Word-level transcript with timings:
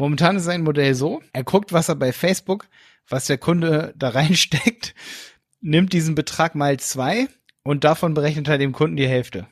Momentan 0.00 0.36
ist 0.36 0.44
sein 0.44 0.62
Modell 0.62 0.94
so, 0.94 1.22
er 1.34 1.44
guckt, 1.44 1.74
was 1.74 1.90
er 1.90 1.94
bei 1.94 2.14
Facebook, 2.14 2.68
was 3.06 3.26
der 3.26 3.36
Kunde 3.36 3.92
da 3.98 4.08
reinsteckt, 4.14 4.94
nimmt 5.60 5.92
diesen 5.92 6.14
Betrag 6.14 6.54
mal 6.54 6.80
zwei 6.80 7.28
und 7.64 7.84
davon 7.84 8.14
berechnet 8.14 8.48
er 8.48 8.56
dem 8.56 8.72
Kunden 8.72 8.96
die 8.96 9.06
Hälfte. 9.06 9.46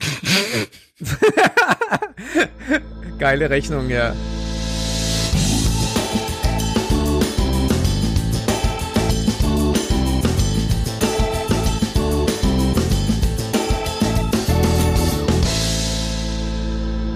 Geile 3.18 3.50
Rechnung, 3.50 3.90
ja. 3.90 4.16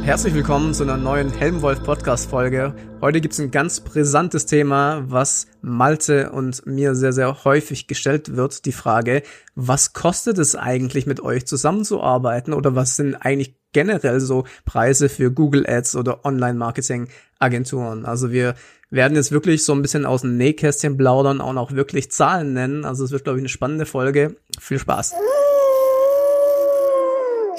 Herzlich 0.05 0.34
willkommen 0.34 0.75
zu 0.75 0.82
einer 0.82 0.96
neuen 0.96 1.30
Helmwolf 1.32 1.84
Podcast 1.84 2.29
Folge. 2.29 2.75
Heute 3.01 3.21
gibt 3.21 3.34
es 3.34 3.41
ein 3.41 3.52
ganz 3.52 3.79
brisantes 3.79 4.47
Thema, 4.47 5.05
was 5.06 5.47
Malte 5.62 6.33
und 6.33 6.66
mir 6.66 6.97
sehr, 6.97 7.12
sehr 7.12 7.45
häufig 7.45 7.87
gestellt 7.87 8.34
wird. 8.34 8.66
Die 8.66 8.73
Frage, 8.73 9.23
was 9.55 9.92
kostet 9.92 10.38
es 10.38 10.56
eigentlich 10.56 11.06
mit 11.06 11.20
euch 11.20 11.47
zusammenzuarbeiten 11.47 12.52
oder 12.52 12.75
was 12.75 12.97
sind 12.97 13.15
eigentlich 13.15 13.55
generell 13.73 14.19
so 14.19 14.45
Preise 14.65 15.09
für 15.09 15.30
Google 15.30 15.65
Ads 15.69 15.95
oder 15.95 16.25
Online 16.25 16.59
Marketing 16.59 17.06
Agenturen? 17.39 18.05
Also 18.05 18.33
wir 18.33 18.56
werden 18.91 19.14
jetzt 19.14 19.30
wirklich 19.30 19.64
so 19.64 19.73
ein 19.73 19.83
bisschen 19.83 20.05
aus 20.05 20.23
dem 20.23 20.37
Nähkästchen 20.37 20.97
plaudern 20.97 21.41
und 21.41 21.59
auch 21.59 21.70
wirklich 21.70 22.11
Zahlen 22.11 22.53
nennen. 22.55 22.84
Also 22.84 23.05
es 23.05 23.12
wird, 23.12 23.23
glaube 23.23 23.39
ich, 23.39 23.42
eine 23.42 23.48
spannende 23.48 23.87
Folge. 23.87 24.34
Viel 24.59 24.80
Spaß 24.80 25.14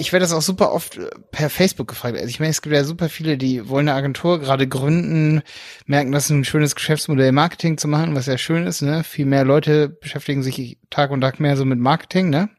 ich 0.03 0.11
werde 0.11 0.25
das 0.25 0.33
auch 0.33 0.41
super 0.41 0.73
oft 0.73 0.97
äh, 0.97 1.09
per 1.31 1.49
Facebook 1.49 1.87
gefragt. 1.87 2.17
Also 2.17 2.27
ich 2.27 2.39
meine, 2.39 2.49
es 2.49 2.61
gibt 2.61 2.75
ja 2.75 2.83
super 2.83 3.07
viele, 3.07 3.37
die 3.37 3.69
wollen 3.69 3.87
eine 3.87 3.97
Agentur 3.97 4.39
gerade 4.39 4.67
gründen, 4.67 5.41
merken, 5.85 6.11
das 6.11 6.25
ist 6.25 6.31
ein 6.31 6.43
schönes 6.43 6.75
Geschäftsmodell, 6.75 7.31
Marketing 7.31 7.77
zu 7.77 7.87
machen, 7.87 8.13
was 8.13 8.25
ja 8.25 8.37
schön 8.37 8.67
ist, 8.67 8.81
ne? 8.81 9.03
Viel 9.05 9.25
mehr 9.25 9.45
Leute 9.45 9.87
beschäftigen 9.87 10.43
sich 10.43 10.77
Tag 10.89 11.11
und 11.11 11.21
Tag 11.21 11.39
mehr 11.39 11.55
so 11.55 11.63
mit 11.63 11.79
Marketing, 11.79 12.29
ne? 12.29 12.49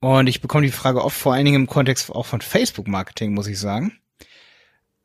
Und 0.00 0.28
ich 0.28 0.40
bekomme 0.40 0.66
die 0.66 0.72
Frage 0.72 1.04
oft 1.04 1.16
vor 1.16 1.34
allen 1.34 1.44
Dingen 1.44 1.62
im 1.62 1.66
Kontext 1.68 2.10
auch 2.10 2.26
von 2.26 2.40
Facebook-Marketing, 2.40 3.32
muss 3.32 3.46
ich 3.46 3.58
sagen. 3.58 3.98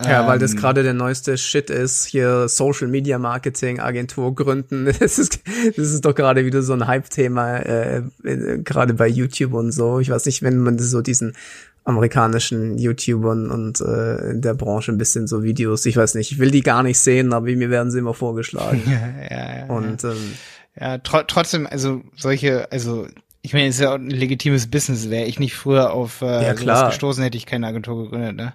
Ja, 0.05 0.27
weil 0.27 0.39
das 0.39 0.51
ähm, 0.51 0.57
gerade 0.57 0.83
der 0.83 0.93
neueste 0.93 1.37
Shit 1.37 1.69
ist, 1.69 2.05
hier 2.05 2.47
Social 2.47 2.87
Media 2.87 3.17
Marketing 3.17 3.79
Agentur 3.79 4.35
gründen. 4.35 4.85
Das 5.01 5.17
ist, 5.17 5.39
das 5.75 5.91
ist 5.91 6.05
doch 6.05 6.13
gerade 6.13 6.45
wieder 6.45 6.61
so 6.61 6.73
ein 6.73 6.85
Hype-Thema, 6.85 7.57
äh, 7.59 8.03
gerade 8.63 8.93
bei 8.93 9.07
YouTube 9.07 9.53
und 9.53 9.71
so. 9.71 9.99
Ich 9.99 10.09
weiß 10.09 10.25
nicht, 10.25 10.43
wenn 10.43 10.59
man 10.59 10.77
so 10.77 11.01
diesen 11.01 11.33
amerikanischen 11.83 12.77
YouTubern 12.77 13.49
und 13.49 13.81
äh, 13.81 14.31
in 14.31 14.41
der 14.41 14.53
Branche 14.53 14.91
ein 14.91 14.97
bisschen 14.97 15.27
so 15.27 15.43
Videos, 15.43 15.85
ich 15.85 15.97
weiß 15.97 16.15
nicht, 16.15 16.31
ich 16.31 16.39
will 16.39 16.51
die 16.51 16.61
gar 16.61 16.83
nicht 16.83 16.99
sehen, 16.99 17.33
aber 17.33 17.47
mir 17.47 17.69
werden 17.69 17.91
sie 17.91 17.99
immer 17.99 18.13
vorgeschlagen. 18.13 18.83
ja, 18.85 19.35
ja, 19.35 19.57
ja. 19.57 19.65
Und 19.65 20.03
ähm, 20.03 20.33
ja, 20.79 20.97
tr 20.99 21.25
trotzdem, 21.27 21.67
also 21.67 22.01
solche, 22.15 22.71
also 22.71 23.07
ich 23.41 23.53
meine, 23.53 23.67
es 23.67 23.75
ist 23.75 23.81
ja 23.81 23.91
auch 23.91 23.95
ein 23.95 24.09
legitimes 24.09 24.69
Business. 24.69 25.09
Wäre 25.09 25.25
ich 25.25 25.39
nicht 25.39 25.55
früher 25.55 25.91
auf 25.93 26.21
äh, 26.21 26.43
ja, 26.43 26.53
klar. 26.53 26.89
gestoßen, 26.89 27.23
hätte 27.23 27.37
ich 27.37 27.45
keine 27.45 27.67
Agentur 27.67 28.03
gegründet, 28.03 28.35
ne? 28.35 28.53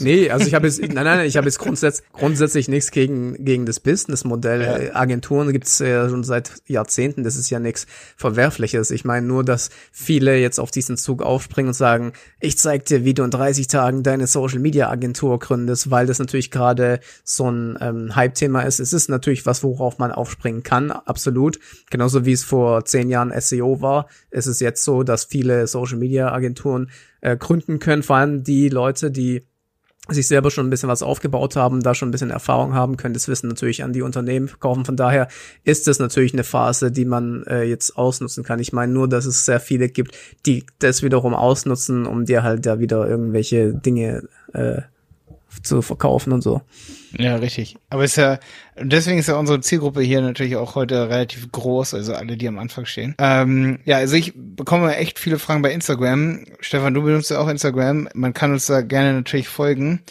Nee, 0.00 0.30
also 0.30 0.46
ich 0.46 0.54
habe 0.54 0.66
jetzt, 0.66 0.80
nein, 0.80 1.04
nein, 1.04 1.26
ich 1.26 1.36
habe 1.36 1.46
jetzt 1.46 1.58
grundsätzlich, 1.58 2.08
grundsätzlich 2.12 2.68
nichts 2.68 2.90
gegen, 2.90 3.44
gegen 3.44 3.66
das 3.66 3.80
Businessmodell. 3.80 4.62
Ja. 4.62 4.94
Agenturen 4.94 5.52
gibt's 5.52 5.78
ja 5.78 6.08
schon 6.08 6.24
seit 6.24 6.52
Jahrzehnten, 6.66 7.24
das 7.24 7.36
ist 7.36 7.50
ja 7.50 7.58
nichts 7.60 7.86
Verwerfliches. 8.16 8.90
Ich 8.90 9.04
meine 9.04 9.26
nur, 9.26 9.44
dass 9.44 9.70
viele 9.92 10.38
jetzt 10.38 10.58
auf 10.58 10.70
diesen 10.70 10.96
Zug 10.96 11.22
aufspringen 11.22 11.68
und 11.68 11.74
sagen, 11.74 12.12
ich 12.40 12.58
zeig 12.58 12.86
dir, 12.86 13.04
wie 13.04 13.14
du 13.14 13.22
in 13.22 13.30
30 13.30 13.66
Tagen 13.66 14.02
deine 14.02 14.26
Social 14.26 14.58
Media 14.58 14.90
Agentur 14.90 15.38
gründest, 15.38 15.90
weil 15.90 16.06
das 16.06 16.18
natürlich 16.18 16.50
gerade 16.50 17.00
so 17.24 17.50
ein 17.50 17.78
ähm, 17.80 18.16
Hype-Thema 18.16 18.62
ist. 18.62 18.80
Es 18.80 18.92
ist 18.92 19.08
natürlich 19.08 19.46
was, 19.46 19.62
worauf 19.62 19.98
man 19.98 20.12
aufspringen 20.12 20.62
kann, 20.62 20.90
absolut. 20.90 21.58
Genauso 21.90 22.24
wie 22.24 22.32
es 22.32 22.44
vor 22.44 22.84
zehn 22.84 23.08
Jahren 23.08 23.32
SEO 23.38 23.80
war, 23.80 24.08
ist 24.30 24.46
es 24.46 24.60
jetzt 24.60 24.84
so, 24.84 25.02
dass 25.02 25.24
viele 25.24 25.66
Social 25.66 25.98
Media 25.98 26.32
Agenturen 26.32 26.90
äh, 27.20 27.36
gründen 27.36 27.78
können, 27.78 28.02
vor 28.02 28.16
allem 28.16 28.44
die 28.44 28.68
Leute, 28.68 29.10
die 29.10 29.46
sich 30.08 30.26
selber 30.26 30.50
schon 30.50 30.66
ein 30.66 30.70
bisschen 30.70 30.88
was 30.88 31.02
aufgebaut 31.02 31.56
haben, 31.56 31.82
da 31.82 31.94
schon 31.94 32.08
ein 32.08 32.10
bisschen 32.10 32.30
Erfahrung 32.30 32.74
haben, 32.74 32.96
können 32.96 33.14
das 33.14 33.28
Wissen 33.28 33.48
natürlich 33.48 33.84
an 33.84 33.92
die 33.92 34.02
Unternehmen 34.02 34.48
verkaufen. 34.48 34.84
Von 34.84 34.96
daher 34.96 35.28
ist 35.62 35.86
das 35.86 35.98
natürlich 35.98 36.32
eine 36.32 36.44
Phase, 36.44 36.90
die 36.90 37.04
man 37.04 37.44
äh, 37.44 37.62
jetzt 37.64 37.96
ausnutzen 37.96 38.42
kann. 38.42 38.58
Ich 38.58 38.72
meine 38.72 38.92
nur, 38.92 39.08
dass 39.08 39.26
es 39.26 39.44
sehr 39.44 39.60
viele 39.60 39.88
gibt, 39.88 40.16
die 40.46 40.64
das 40.78 41.02
wiederum 41.02 41.34
ausnutzen, 41.34 42.06
um 42.06 42.24
dir 42.24 42.42
halt 42.42 42.66
da 42.66 42.78
wieder 42.78 43.06
irgendwelche 43.06 43.74
Dinge 43.74 44.28
äh, 44.52 44.82
zu 45.62 45.82
verkaufen 45.82 46.32
und 46.32 46.42
so. 46.42 46.62
Ja, 47.18 47.36
richtig. 47.36 47.76
Aber 47.88 48.04
ist 48.04 48.16
ja, 48.16 48.38
deswegen 48.80 49.18
ist 49.18 49.28
ja 49.28 49.36
unsere 49.36 49.60
Zielgruppe 49.60 50.00
hier 50.00 50.20
natürlich 50.20 50.56
auch 50.56 50.74
heute 50.74 51.08
relativ 51.08 51.50
groß, 51.50 51.94
also 51.94 52.14
alle, 52.14 52.36
die 52.36 52.48
am 52.48 52.58
Anfang 52.58 52.86
stehen. 52.86 53.14
Ähm, 53.18 53.80
ja, 53.84 53.96
also 53.96 54.16
ich 54.16 54.32
bekomme 54.34 54.96
echt 54.96 55.18
viele 55.18 55.38
Fragen 55.38 55.62
bei 55.62 55.72
Instagram. 55.72 56.44
Stefan, 56.60 56.94
du 56.94 57.02
benutzt 57.02 57.30
ja 57.30 57.38
auch 57.38 57.48
Instagram. 57.48 58.08
Man 58.14 58.32
kann 58.32 58.52
uns 58.52 58.66
da 58.66 58.80
gerne 58.80 59.12
natürlich 59.14 59.48
folgen. 59.48 60.02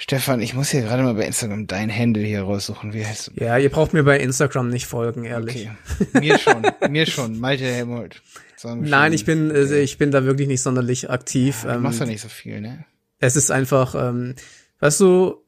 Stefan, 0.00 0.40
ich 0.40 0.54
muss 0.54 0.70
hier 0.70 0.82
gerade 0.82 1.02
mal 1.02 1.14
bei 1.14 1.26
Instagram 1.26 1.66
dein 1.66 1.92
Handle 1.92 2.22
hier 2.22 2.42
raussuchen. 2.42 2.94
Wie 2.94 3.04
heißt 3.04 3.32
du? 3.34 3.44
Ja, 3.44 3.58
ihr 3.58 3.68
braucht 3.68 3.92
mir 3.92 4.04
bei 4.04 4.20
Instagram 4.20 4.68
nicht 4.68 4.86
folgen, 4.86 5.24
ehrlich. 5.24 5.68
Okay. 5.98 6.20
Mir 6.20 6.38
schon, 6.38 6.62
mir 6.88 7.06
schon. 7.06 7.40
Malte 7.40 7.64
Helmut. 7.64 8.22
Nein, 8.64 9.12
ich 9.12 9.24
bin, 9.24 9.50
äh, 9.50 9.80
ich 9.80 9.98
bin 9.98 10.12
da 10.12 10.24
wirklich 10.24 10.46
nicht 10.46 10.62
sonderlich 10.62 11.10
aktiv. 11.10 11.64
Ja, 11.64 11.74
du 11.74 11.80
machst 11.80 11.98
ja 11.98 12.06
ähm, 12.06 12.12
nicht 12.12 12.20
so 12.20 12.28
viel, 12.28 12.60
ne? 12.60 12.84
Es 13.18 13.36
ist 13.36 13.50
einfach, 13.50 13.94
ähm, 13.94 14.34
weißt 14.80 15.00
du, 15.00 15.42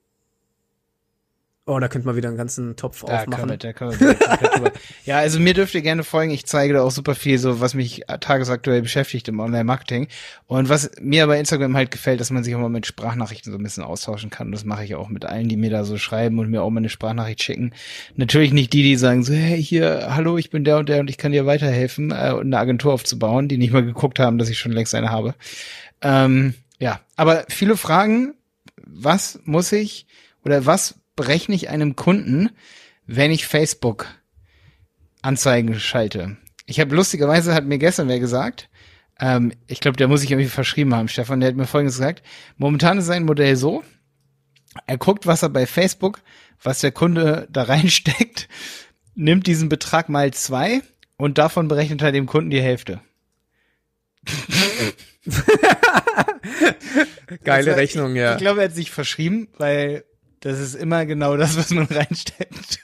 Oh, 1.71 1.79
da 1.79 1.87
könnte 1.87 2.07
man 2.07 2.17
wieder 2.17 2.29
einen 2.29 2.37
ganzen 2.37 2.75
Topf 2.75 3.05
da 3.05 3.21
aufmachen. 3.21 3.47
Können 3.47 3.51
wir, 3.51 3.57
da 3.59 3.73
können 3.73 4.01
wir 4.01 4.73
ja, 5.05 5.19
also 5.19 5.39
mir 5.39 5.55
dürft 5.55 5.73
ihr 5.73 5.83
gerne 5.83 6.03
folgen. 6.03 6.33
Ich 6.33 6.45
zeige 6.45 6.75
da 6.75 6.83
auch 6.83 6.91
super 6.91 7.15
viel, 7.15 7.39
so 7.39 7.61
was 7.61 7.75
mich 7.75 8.03
tagesaktuell 8.21 8.83
beschäftigt 8.83 9.29
im 9.29 9.39
Online-Marketing. 9.39 10.09
Und 10.47 10.69
was 10.69 10.91
mir 11.01 11.29
bei 11.29 11.39
Instagram 11.39 11.77
halt 11.77 11.93
gefällt, 11.93 12.19
dass 12.19 12.31
man 12.31 12.43
sich 12.43 12.57
auch 12.57 12.59
mal 12.59 12.71
mit 12.71 12.87
Sprachnachrichten 12.87 13.53
so 13.53 13.59
ein 13.59 13.63
bisschen 13.63 13.85
austauschen 13.85 14.31
kann. 14.31 14.49
Und 14.49 14.53
das 14.53 14.65
mache 14.65 14.85
ich 14.85 14.97
auch 14.97 15.11
mit 15.11 15.25
allen, 15.25 15.49
die 15.49 15.57
mir 15.57 15.71
da 15.71 15.85
so 15.85 15.97
schreiben 15.97 16.41
und 16.41 16.51
mir 16.51 16.63
auch 16.63 16.71
mal 16.71 16.79
eine 16.79 16.89
Sprachnachricht 16.89 17.41
schicken. 17.41 17.73
Natürlich 18.17 18.53
nicht 18.53 18.73
die, 18.73 18.83
die 18.83 18.97
sagen 18.97 19.23
so, 19.23 19.33
hey, 19.33 19.63
hier, 19.63 20.09
hallo, 20.17 20.39
ich 20.39 20.51
bin 20.51 20.65
der 20.65 20.79
und 20.79 20.89
der 20.89 20.99
und 20.99 21.09
ich 21.09 21.19
kann 21.19 21.31
dir 21.31 21.47
weiterhelfen, 21.47 22.11
äh, 22.11 22.15
eine 22.15 22.59
Agentur 22.59 22.95
aufzubauen, 22.95 23.47
die 23.47 23.59
nicht 23.59 23.73
mal 23.73 23.85
geguckt 23.85 24.19
haben, 24.19 24.39
dass 24.39 24.49
ich 24.49 24.59
schon 24.59 24.73
längst 24.73 24.93
eine 24.97 25.11
habe. 25.11 25.37
Ähm, 26.03 26.55
ja, 26.81 27.01
aber 27.15 27.45
viele 27.49 27.77
Fragen, 27.77 28.35
was 28.77 29.39
muss 29.45 29.71
ich 29.71 30.07
oder 30.45 30.67
was 30.67 30.97
berechne 31.15 31.55
ich 31.55 31.69
einem 31.69 31.95
Kunden, 31.95 32.51
wenn 33.07 33.31
ich 33.31 33.47
Facebook 33.47 34.07
Anzeigen 35.23 35.79
schalte? 35.79 36.39
Ich 36.65 36.81
habe 36.81 36.97
lustigerweise 36.97 37.55
hat 37.55 37.67
mir 37.67 37.79
gestern 37.79 38.09
wer 38.09 38.19
gesagt, 38.19 38.71
ähm, 39.21 39.53
ich 39.67 39.81
glaube, 39.81 39.99
der 39.99 40.09
muss 40.09 40.23
sich 40.23 40.31
irgendwie 40.31 40.49
verschrieben 40.49 40.95
haben, 40.95 41.09
Stefan, 41.09 41.41
der 41.41 41.51
hat 41.51 41.57
mir 41.57 41.67
folgendes 41.67 41.97
gesagt. 41.99 42.23
Momentan 42.57 42.99
ist 42.99 43.07
sein 43.07 43.25
Modell 43.25 43.57
so, 43.57 43.85
er 44.87 44.97
guckt, 44.97 45.27
was 45.27 45.43
er 45.43 45.51
bei 45.51 45.67
Facebook, 45.67 46.23
was 46.63 46.81
der 46.81 46.93
Kunde 46.93 47.47
da 47.51 47.63
reinsteckt, 47.65 48.49
nimmt 49.15 49.47
diesen 49.47 49.69
Betrag 49.69 50.09
mal 50.09 50.33
zwei 50.33 50.81
und 51.19 51.37
davon 51.37 51.69
berechnet 51.69 52.01
er 52.01 52.13
dem 52.13 52.25
Kunden 52.25 52.49
die 52.49 52.63
Hälfte. 52.63 53.03
Geile 57.45 57.77
Rechnung, 57.77 58.17
ja. 58.17 58.33
Ich 58.33 58.39
glaube, 58.39 58.61
er 58.61 58.69
hat 58.69 58.75
sich 58.75 58.91
verschrieben, 58.91 59.49
weil 59.57 60.05
das 60.41 60.59
ist 60.59 60.75
immer 60.75 61.05
genau 61.07 61.37
das, 61.37 61.57
was 61.57 61.71
man 61.71 61.87
reinsteckt. 61.87 62.81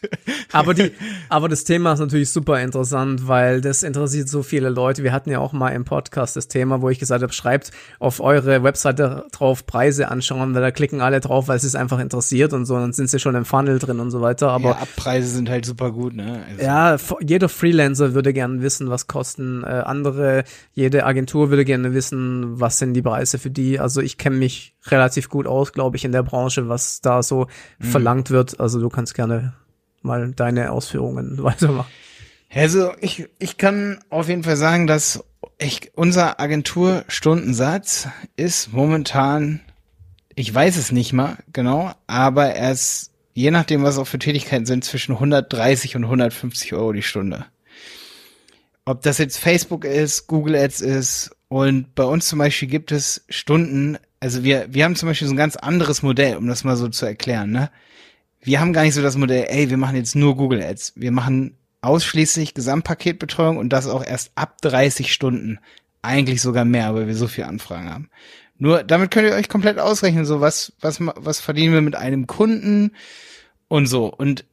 aber 0.53 0.75
die, 0.75 0.93
aber 1.29 1.49
das 1.49 1.65
Thema 1.65 1.95
ist 1.95 2.01
natürlich 2.01 2.31
super 2.31 2.61
interessant, 2.61 3.29
weil 3.29 3.61
das 3.61 3.83
interessiert 3.83 4.29
so 4.29 4.43
viele 4.43 4.69
Leute. 4.69 5.03
Wir 5.03 5.13
hatten 5.13 5.31
ja 5.31 5.39
auch 5.39 5.53
mal 5.53 5.71
im 5.71 5.85
Podcast 5.85 6.37
das 6.37 6.49
Thema, 6.49 6.83
wo 6.83 6.91
ich 6.91 6.99
gesagt 6.99 7.23
habe, 7.23 7.33
schreibt 7.33 7.71
auf 7.99 8.21
eure 8.21 8.63
Webseite 8.63 9.25
drauf 9.33 9.67
Preise 9.67 10.09
anschauen, 10.09 10.55
weil 10.55 10.63
da 10.63 10.71
klicken 10.71 11.01
alle 11.01 11.21
drauf, 11.21 11.49
weil 11.49 11.57
es 11.57 11.65
es 11.65 11.75
einfach 11.75 11.99
interessiert 11.99 12.53
und 12.53 12.67
so, 12.67 12.75
dann 12.75 12.93
sind 12.93 13.09
sie 13.11 13.19
schon 13.19 13.35
im 13.35 13.45
Funnel 13.45 13.79
drin 13.79 14.01
und 14.01 14.11
so 14.11 14.21
weiter. 14.21 14.51
Aber 14.51 14.71
ja, 14.71 14.77
Abpreise 14.77 15.29
sind 15.29 15.49
halt 15.49 15.65
super 15.65 15.91
gut, 15.93 16.15
ne? 16.15 16.45
Also. 16.49 16.63
Ja, 16.63 16.97
jeder 17.21 17.49
Freelancer 17.49 18.15
würde 18.15 18.33
gerne 18.33 18.63
wissen, 18.63 18.91
was 18.91 19.07
kosten 19.07 19.65
äh, 19.65 19.67
andere, 19.67 20.45
jede 20.75 21.05
Agentur 21.05 21.51
würde 21.51 21.65
gerne 21.65 21.95
wissen, 21.95 22.61
was 22.61 22.79
sind 22.79 22.95
die 22.95 23.03
Preise 23.03 23.39
für 23.39 23.51
die. 23.51 23.81
Also 23.81 24.01
ich 24.01 24.19
kenne 24.19 24.37
mich 24.37 24.76
relativ 24.91 25.29
gut 25.29 25.47
aus, 25.47 25.73
glaube 25.73 25.97
ich, 25.97 26.05
in 26.05 26.13
der 26.13 26.23
Branche, 26.23 26.69
was 26.69 27.01
da 27.01 27.23
so 27.23 27.47
mhm. 27.79 27.85
verlangt 27.85 28.31
wird. 28.31 28.61
Also 28.61 28.81
du 28.81 28.89
kannst 28.89 29.15
gerne 29.15 29.55
mal 30.03 30.33
deine 30.33 30.73
Ausführungen 30.73 31.39
weitermachen. 31.43 31.91
Also 32.53 32.93
ich, 33.01 33.29
ich 33.39 33.59
kann 33.59 33.99
auf 34.09 34.29
jeden 34.29 34.45
Fall 34.45 34.57
sagen, 34.57 34.87
dass 34.87 35.25
ich, 35.59 35.93
unser 35.95 36.41
Agenturstundensatz 36.41 38.09
ist 38.37 38.73
momentan, 38.73 39.61
ich 40.35 40.55
weiß 40.55 40.77
es 40.77 40.93
nicht 40.93 41.13
mal 41.13 41.39
genau, 41.53 41.93
aber 42.07 42.47
er 42.55 42.73
ist, 42.73 43.11
je 43.35 43.51
nachdem, 43.51 43.83
was 43.83 43.99
auch 43.99 44.07
für 44.07 44.19
Tätigkeiten 44.19 44.67
sind, 44.67 44.85
zwischen 44.85 45.13
130 45.13 45.97
und 45.97 46.05
150 46.05 46.73
Euro 46.75 46.93
die 46.93 47.03
Stunde. 47.03 47.47
Ob 48.85 49.03
das 49.03 49.19
jetzt 49.19 49.39
Facebook 49.39 49.85
ist, 49.85 50.27
Google 50.27 50.57
Ads 50.57 50.81
ist 50.81 51.37
und 51.49 51.95
bei 51.95 52.05
uns 52.05 52.29
zum 52.29 52.39
Beispiel 52.39 52.69
gibt 52.69 52.93
es 52.93 53.25
Stunden, 53.29 53.99
Also 54.27 54.43
wir, 54.43 54.67
wir 54.69 54.83
haben 54.83 54.97
zum 54.97 55.09
Beispiel 55.09 55.29
so 55.29 55.35
ein 55.35 55.37
ganz 55.37 55.55
anderes 55.55 56.03
Modell, 56.03 56.37
um 56.37 56.49
das 56.49 56.65
mal 56.65 56.77
so 56.77 56.89
zu 56.89 57.07
erklären, 57.07 57.53
ne? 57.53 57.71
Wir 58.41 58.59
haben 58.59 58.73
gar 58.73 58.83
nicht 58.83 58.95
so 58.95 59.01
das 59.01 59.17
Modell, 59.17 59.47
ey, 59.49 59.71
wir 59.71 59.77
machen 59.77 59.95
jetzt 59.95 60.17
nur 60.17 60.37
Google 60.37 60.65
Ads. 60.65 60.95
Wir 60.97 61.13
machen 61.13 61.57
ausschließlich 61.81 62.53
Gesamtpaketbetreuung 62.53 63.57
und 63.57 63.69
das 63.69 63.87
auch 63.87 64.05
erst 64.05 64.33
ab 64.35 64.61
30 64.63 65.13
Stunden. 65.13 65.61
Eigentlich 66.03 66.43
sogar 66.43 66.65
mehr, 66.65 66.93
weil 66.93 67.07
wir 67.07 67.15
so 67.15 67.29
viele 67.29 67.47
Anfragen 67.47 67.89
haben. 67.89 68.11
Nur 68.59 68.83
damit 68.83 69.13
könnt 69.13 69.29
ihr 69.29 69.35
euch 69.37 69.49
komplett 69.49 69.79
ausrechnen, 69.79 70.25
so 70.25 70.41
was, 70.41 70.73
was, 70.81 70.99
was 71.01 71.41
verdienen 71.41 71.75
wir 71.75 71.81
mit 71.81 71.95
einem 71.95 72.27
Kunden 72.27 72.97
und 73.69 73.87
so. 73.87 74.13
Und 74.13 74.45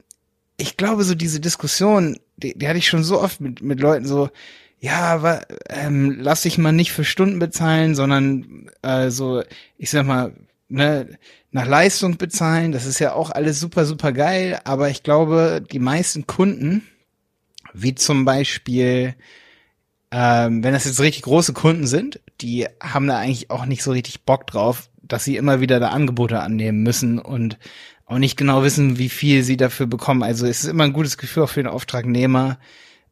ich 0.55 0.77
glaube, 0.77 1.03
so 1.03 1.15
diese 1.15 1.39
Diskussion, 1.39 2.19
die, 2.37 2.55
die 2.55 2.67
hatte 2.67 2.77
ich 2.77 2.87
schon 2.87 3.03
so 3.03 3.19
oft 3.19 3.41
mit, 3.41 3.63
mit 3.63 3.79
Leuten 3.79 4.05
so, 4.05 4.29
ja, 4.83 4.99
aber 4.99 5.43
ähm, 5.69 6.17
lass 6.19 6.41
dich 6.41 6.57
mal 6.57 6.73
nicht 6.73 6.91
für 6.91 7.05
Stunden 7.05 7.39
bezahlen, 7.39 7.95
sondern 7.95 8.69
äh, 8.81 9.11
so, 9.11 9.41
ich 9.77 9.89
sag 9.89 10.05
mal, 10.05 10.33
ne, 10.67 11.07
nach 11.51 11.65
Leistung 11.65 12.17
bezahlen. 12.17 12.73
Das 12.73 12.85
ist 12.85 12.99
ja 12.99 13.13
auch 13.13 13.31
alles 13.31 13.61
super, 13.61 13.85
super 13.85 14.11
geil. 14.11 14.59
Aber 14.65 14.89
ich 14.89 15.01
glaube, 15.01 15.63
die 15.71 15.79
meisten 15.79 16.27
Kunden, 16.27 16.85
wie 17.73 17.95
zum 17.95 18.25
Beispiel, 18.25 19.15
ähm, 20.11 20.65
wenn 20.65 20.73
das 20.73 20.83
jetzt 20.83 20.99
richtig 20.99 21.21
große 21.21 21.53
Kunden 21.53 21.87
sind, 21.87 22.19
die 22.41 22.67
haben 22.81 23.07
da 23.07 23.19
eigentlich 23.19 23.51
auch 23.51 23.65
nicht 23.65 23.83
so 23.83 23.91
richtig 23.91 24.25
Bock 24.25 24.47
drauf, 24.47 24.89
dass 25.01 25.23
sie 25.23 25.37
immer 25.37 25.61
wieder 25.61 25.79
da 25.79 25.91
Angebote 25.91 26.41
annehmen 26.41 26.83
müssen 26.83 27.19
und 27.19 27.57
auch 28.05 28.17
nicht 28.17 28.35
genau 28.35 28.63
wissen, 28.63 28.97
wie 28.97 29.07
viel 29.07 29.43
sie 29.43 29.55
dafür 29.55 29.85
bekommen. 29.85 30.23
Also 30.23 30.45
es 30.45 30.65
ist 30.65 30.69
immer 30.69 30.83
ein 30.83 30.91
gutes 30.91 31.17
Gefühl 31.17 31.43
auch 31.43 31.49
für 31.49 31.63
den 31.63 31.71
Auftragnehmer, 31.71 32.59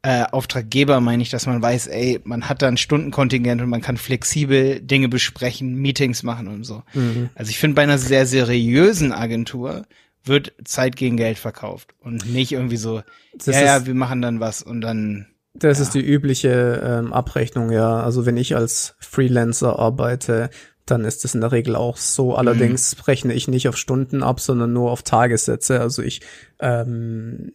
äh, 0.03 0.23
Auftraggeber 0.31 0.99
meine 0.99 1.21
ich, 1.21 1.29
dass 1.29 1.45
man 1.45 1.61
weiß, 1.61 1.87
ey, 1.87 2.19
man 2.23 2.49
hat 2.49 2.61
da 2.61 2.67
ein 2.67 2.77
Stundenkontingent 2.77 3.61
und 3.61 3.69
man 3.69 3.81
kann 3.81 3.97
flexibel 3.97 4.81
Dinge 4.81 5.09
besprechen, 5.09 5.75
Meetings 5.75 6.23
machen 6.23 6.47
und 6.47 6.63
so. 6.63 6.83
Mhm. 6.93 7.29
Also 7.35 7.51
ich 7.51 7.59
finde, 7.59 7.75
bei 7.75 7.83
einer 7.83 7.99
sehr 7.99 8.25
seriösen 8.25 9.11
Agentur 9.11 9.83
wird 10.23 10.53
Zeit 10.65 10.95
gegen 10.95 11.17
Geld 11.17 11.37
verkauft 11.37 11.93
und 11.99 12.31
nicht 12.31 12.51
irgendwie 12.51 12.77
so, 12.77 13.01
das 13.33 13.55
ja, 13.55 13.61
ja, 13.61 13.85
wir 13.85 13.93
machen 13.93 14.21
dann 14.21 14.39
was 14.39 14.61
und 14.61 14.81
dann. 14.81 15.27
Das 15.53 15.79
ja. 15.79 15.83
ist 15.83 15.93
die 15.93 16.01
übliche 16.01 16.81
ähm, 16.83 17.13
Abrechnung, 17.13 17.71
ja. 17.71 18.01
Also 18.01 18.25
wenn 18.25 18.37
ich 18.37 18.55
als 18.55 18.95
Freelancer 18.99 19.77
arbeite, 19.77 20.49
dann 20.85 21.05
ist 21.05 21.25
es 21.25 21.35
in 21.35 21.41
der 21.41 21.51
Regel 21.51 21.75
auch 21.75 21.97
so. 21.97 22.35
Allerdings 22.35 22.97
mhm. 22.97 23.03
rechne 23.03 23.33
ich 23.33 23.47
nicht 23.47 23.67
auf 23.67 23.77
Stunden 23.77 24.23
ab, 24.23 24.39
sondern 24.39 24.73
nur 24.73 24.91
auf 24.91 25.03
Tagessätze. 25.03 25.79
Also 25.79 26.01
ich 26.01 26.21
ähm, 26.59 27.51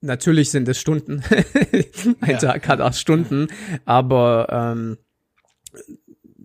natürlich 0.00 0.50
sind 0.50 0.68
es 0.68 0.78
Stunden. 0.80 1.22
Ein 2.20 2.30
ja. 2.30 2.38
Tag 2.38 2.68
hat 2.68 2.80
acht 2.80 2.98
Stunden, 2.98 3.48
aber 3.84 4.48
ähm, 4.50 4.98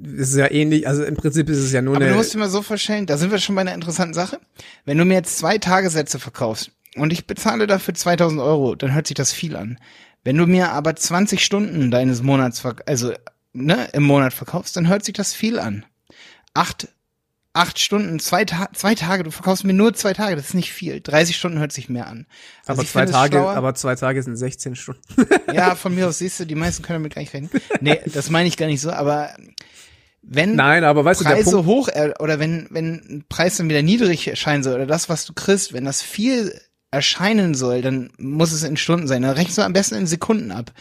es 0.03 0.29
ist 0.29 0.37
ja 0.37 0.51
ähnlich, 0.51 0.87
also 0.87 1.03
im 1.03 1.15
Prinzip 1.15 1.49
ist 1.49 1.59
es 1.59 1.71
ja 1.71 1.81
nur 1.81 1.95
aber 1.95 2.05
eine. 2.05 2.13
Du 2.13 2.17
musst 2.17 2.33
dir 2.33 2.39
mal 2.39 2.49
so 2.49 2.61
vorstellen, 2.61 3.05
da 3.05 3.17
sind 3.17 3.31
wir 3.31 3.39
schon 3.39 3.55
bei 3.55 3.61
einer 3.61 3.73
interessanten 3.73 4.13
Sache. 4.13 4.39
Wenn 4.85 4.97
du 4.97 5.05
mir 5.05 5.15
jetzt 5.15 5.37
zwei 5.37 5.57
Tagessätze 5.57 6.19
verkaufst 6.19 6.71
und 6.95 7.13
ich 7.13 7.27
bezahle 7.27 7.67
dafür 7.67 7.93
2000 7.93 8.41
Euro, 8.41 8.75
dann 8.75 8.93
hört 8.93 9.07
sich 9.07 9.15
das 9.15 9.31
viel 9.31 9.55
an. 9.55 9.79
Wenn 10.23 10.37
du 10.37 10.45
mir 10.45 10.71
aber 10.71 10.95
20 10.95 11.43
Stunden 11.43 11.91
deines 11.91 12.21
Monats, 12.21 12.63
also 12.85 13.13
ne, 13.53 13.87
im 13.93 14.03
Monat 14.03 14.33
verkaufst, 14.33 14.75
dann 14.75 14.87
hört 14.87 15.05
sich 15.05 15.13
das 15.13 15.33
viel 15.33 15.59
an. 15.59 15.85
Acht 16.53 16.87
acht 17.53 17.79
Stunden, 17.79 18.19
zwei, 18.19 18.45
Ta 18.45 18.69
zwei 18.73 18.95
Tage, 18.95 19.23
du 19.23 19.31
verkaufst 19.31 19.63
mir 19.63 19.73
nur 19.73 19.93
zwei 19.93 20.13
Tage, 20.13 20.35
das 20.35 20.49
ist 20.49 20.53
nicht 20.55 20.73
viel. 20.73 21.01
30 21.01 21.35
Stunden 21.35 21.59
hört 21.59 21.71
sich 21.71 21.87
mehr 21.87 22.07
an. 22.07 22.25
Also 22.65 22.81
aber 22.81 22.89
zwei 22.89 23.05
Tage, 23.05 23.39
aber 23.39 23.75
zwei 23.75 23.95
Tage 23.95 24.21
sind 24.23 24.35
16 24.35 24.75
Stunden. 24.75 25.01
ja, 25.53 25.75
von 25.75 25.93
mir 25.93 26.07
aus 26.07 26.17
siehst 26.17 26.39
du, 26.39 26.45
die 26.45 26.55
meisten 26.55 26.83
können 26.83 26.99
damit 26.99 27.13
gar 27.13 27.21
nicht 27.21 27.33
rechnen. 27.33 27.51
Nee, 27.79 28.01
das 28.07 28.31
meine 28.31 28.47
ich 28.47 28.57
gar 28.57 28.65
nicht 28.65 28.81
so, 28.81 28.91
aber 28.91 29.29
wenn 30.23 30.55
Nein, 30.55 30.83
aber 30.83 31.05
weißt 31.05 31.21
Preise 31.21 31.51
du, 31.51 31.57
der 31.57 31.65
hoch 31.65 31.89
oder 32.19 32.39
wenn 32.39 32.67
wenn 32.71 32.93
ein 32.93 33.25
Preis 33.29 33.57
dann 33.57 33.69
wieder 33.69 33.81
niedrig 33.83 34.27
erscheinen 34.27 34.63
soll 34.63 34.75
oder 34.75 34.87
das 34.87 35.09
was 35.09 35.25
du 35.25 35.33
kriegst, 35.33 35.73
wenn 35.73 35.85
das 35.85 36.01
viel 36.01 36.59
erscheinen 36.89 37.53
soll, 37.55 37.81
dann 37.81 38.11
muss 38.17 38.51
es 38.51 38.63
in 38.63 38.77
Stunden 38.77 39.07
sein. 39.07 39.21
Dann 39.21 39.31
rechnest 39.31 39.57
du 39.57 39.63
am 39.63 39.73
besten 39.73 39.95
in 39.95 40.07
Sekunden 40.07 40.51
ab 40.51 40.71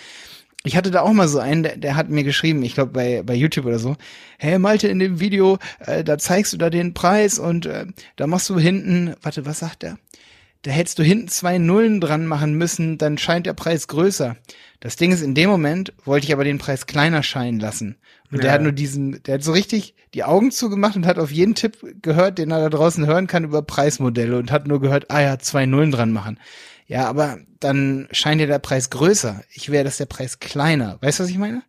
ich 0.64 0.76
hatte 0.76 0.90
da 0.90 1.02
auch 1.02 1.12
mal 1.12 1.28
so 1.28 1.38
einen, 1.38 1.62
der, 1.62 1.76
der 1.76 1.96
hat 1.96 2.08
mir 2.08 2.24
geschrieben, 2.24 2.62
ich 2.62 2.74
glaube 2.74 2.92
bei, 2.92 3.22
bei 3.22 3.34
YouTube 3.34 3.66
oder 3.66 3.78
so, 3.78 3.96
hey 4.38 4.58
Malte, 4.58 4.88
in 4.88 4.98
dem 4.98 5.20
Video, 5.20 5.58
äh, 5.80 6.04
da 6.04 6.18
zeigst 6.18 6.52
du 6.52 6.56
da 6.56 6.70
den 6.70 6.94
Preis 6.94 7.38
und 7.38 7.66
äh, 7.66 7.86
da 8.16 8.26
machst 8.26 8.48
du 8.48 8.58
hinten, 8.58 9.14
warte, 9.22 9.44
was 9.46 9.58
sagt 9.58 9.82
der? 9.82 9.98
Da 10.62 10.70
hättest 10.70 11.00
du 11.00 11.02
hinten 11.02 11.26
zwei 11.26 11.58
Nullen 11.58 12.00
dran 12.00 12.26
machen 12.26 12.54
müssen, 12.54 12.96
dann 12.96 13.18
scheint 13.18 13.46
der 13.46 13.52
Preis 13.52 13.88
größer. 13.88 14.36
Das 14.78 14.94
Ding 14.94 15.10
ist, 15.10 15.20
in 15.20 15.34
dem 15.34 15.50
Moment 15.50 15.92
wollte 16.04 16.26
ich 16.26 16.32
aber 16.32 16.44
den 16.44 16.58
Preis 16.58 16.86
kleiner 16.86 17.24
scheinen 17.24 17.58
lassen. 17.58 17.96
Und 18.30 18.38
ja. 18.38 18.42
der 18.42 18.52
hat 18.52 18.62
nur 18.62 18.72
diesen, 18.72 19.20
der 19.24 19.34
hat 19.34 19.42
so 19.42 19.52
richtig 19.52 19.94
die 20.14 20.22
Augen 20.22 20.52
zugemacht 20.52 20.94
und 20.94 21.06
hat 21.06 21.18
auf 21.18 21.32
jeden 21.32 21.54
Tipp 21.54 21.78
gehört, 22.00 22.38
den 22.38 22.52
er 22.52 22.60
da 22.60 22.68
draußen 22.68 23.06
hören 23.06 23.26
kann 23.26 23.44
über 23.44 23.62
Preismodelle 23.62 24.38
und 24.38 24.52
hat 24.52 24.68
nur 24.68 24.80
gehört, 24.80 25.10
ah 25.10 25.20
ja, 25.20 25.38
zwei 25.38 25.66
Nullen 25.66 25.90
dran 25.90 26.12
machen. 26.12 26.38
Ja, 26.92 27.08
aber 27.08 27.38
dann 27.60 28.08
scheint 28.12 28.40
dir 28.40 28.46
der 28.46 28.58
Preis 28.58 28.90
größer. 28.90 29.42
Ich 29.52 29.70
wäre, 29.70 29.84
dass 29.84 29.96
der 29.96 30.06
Preis 30.06 30.38
kleiner. 30.38 30.98
Weißt 31.00 31.18
du, 31.18 31.24
was 31.24 31.30
ich 31.30 31.38
meine? 31.38 31.62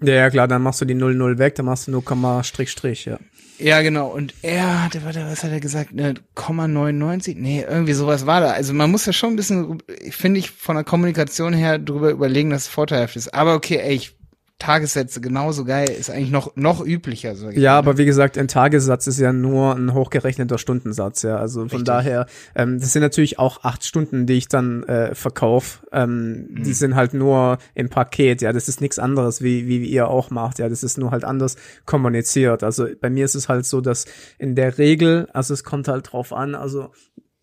Ja, 0.00 0.14
ja, 0.14 0.30
klar, 0.30 0.46
dann 0.46 0.62
machst 0.62 0.80
du 0.80 0.84
die 0.84 0.94
0,0 0.94 1.38
weg, 1.38 1.56
dann 1.56 1.66
machst 1.66 1.88
du 1.88 1.90
0, 1.90 2.44
Strich, 2.44 2.70
Strich, 2.70 3.04
ja. 3.06 3.18
Ja, 3.58 3.82
genau. 3.82 4.08
Und 4.08 4.34
er 4.42 4.84
hatte, 4.84 5.04
warte, 5.04 5.24
was 5.26 5.42
hat 5.42 5.50
er 5.50 5.58
gesagt? 5.58 5.92
Ne, 5.92 6.14
0,99? 6.36 7.34
Nee, 7.36 7.64
irgendwie 7.68 7.92
sowas 7.92 8.24
war 8.24 8.40
da. 8.40 8.50
Also 8.50 8.72
man 8.72 8.90
muss 8.90 9.06
ja 9.06 9.12
schon 9.12 9.30
ein 9.30 9.36
bisschen, 9.36 9.82
finde 10.10 10.38
ich, 10.38 10.52
von 10.52 10.76
der 10.76 10.84
Kommunikation 10.84 11.52
her 11.52 11.78
drüber 11.78 12.10
überlegen, 12.10 12.50
dass 12.50 12.62
es 12.62 12.68
vorteilhaft 12.68 13.16
ist. 13.16 13.34
Aber 13.34 13.54
okay, 13.54 13.78
ey, 13.78 13.94
ich 13.94 14.17
Tagessätze 14.58 15.20
genauso 15.20 15.64
geil, 15.64 15.88
ist 15.88 16.10
eigentlich 16.10 16.32
noch, 16.32 16.56
noch 16.56 16.84
üblicher. 16.84 17.32
Ich 17.50 17.56
ja, 17.58 17.78
aber 17.78 17.96
wie 17.96 18.04
gesagt, 18.04 18.36
ein 18.36 18.48
Tagessatz 18.48 19.06
ist 19.06 19.20
ja 19.20 19.32
nur 19.32 19.76
ein 19.76 19.94
hochgerechneter 19.94 20.58
Stundensatz, 20.58 21.22
ja. 21.22 21.36
Also 21.36 21.60
von 21.60 21.68
Richtig. 21.68 21.84
daher, 21.84 22.26
ähm, 22.56 22.80
das 22.80 22.92
sind 22.92 23.02
natürlich 23.02 23.38
auch 23.38 23.62
acht 23.62 23.84
Stunden, 23.84 24.26
die 24.26 24.34
ich 24.34 24.48
dann 24.48 24.82
äh, 24.82 25.14
verkaufe. 25.14 25.86
Ähm, 25.92 26.48
mhm. 26.50 26.62
Die 26.64 26.72
sind 26.72 26.96
halt 26.96 27.14
nur 27.14 27.58
im 27.74 27.88
Paket, 27.88 28.42
ja. 28.42 28.52
Das 28.52 28.68
ist 28.68 28.80
nichts 28.80 28.98
anderes, 28.98 29.42
wie, 29.42 29.68
wie 29.68 29.84
ihr 29.84 30.08
auch 30.08 30.30
macht, 30.30 30.58
ja. 30.58 30.68
Das 30.68 30.82
ist 30.82 30.98
nur 30.98 31.12
halt 31.12 31.24
anders 31.24 31.54
kommuniziert. 31.86 32.64
Also 32.64 32.88
bei 33.00 33.10
mir 33.10 33.24
ist 33.24 33.36
es 33.36 33.48
halt 33.48 33.64
so, 33.64 33.80
dass 33.80 34.06
in 34.38 34.56
der 34.56 34.76
Regel, 34.76 35.28
also 35.32 35.54
es 35.54 35.62
kommt 35.62 35.86
halt 35.86 36.12
drauf 36.12 36.32
an, 36.32 36.56
also 36.56 36.90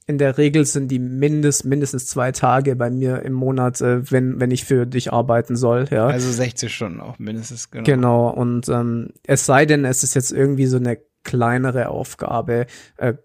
in 0.08 0.18
der 0.18 0.38
Regel 0.38 0.66
sind 0.66 0.90
die 0.90 1.00
mindest, 1.00 1.66
mindestens 1.66 2.06
zwei 2.06 2.32
Tage 2.32 2.76
bei 2.76 2.90
mir 2.90 3.24
im 3.24 3.34
Monat, 3.34 3.82
äh, 3.82 4.10
wenn, 4.12 4.40
wenn 4.40 4.52
ich 4.52 4.66
für 4.66 4.86
dich 4.86 5.12
arbeiten 5.12 5.56
soll, 5.56 5.88
ja. 5.90 6.08
Also 6.08 6.32
60 6.32 6.74
Stunden 6.74 7.02
auch 7.02 7.18
mindestens, 7.18 7.72
genau. 7.72 7.84
Genau, 7.84 8.30
und 8.30 8.70
ähm, 8.70 9.10
es 9.26 9.46
sei 9.46 9.66
denn, 9.66 9.84
es 9.84 10.04
ist 10.04 10.14
jetzt 10.14 10.32
irgendwie 10.32 10.68
so 10.68 10.78
eine 10.78 11.00
kleinere 11.24 11.90
Aufgabe, 11.90 12.68
äh, 12.98 13.16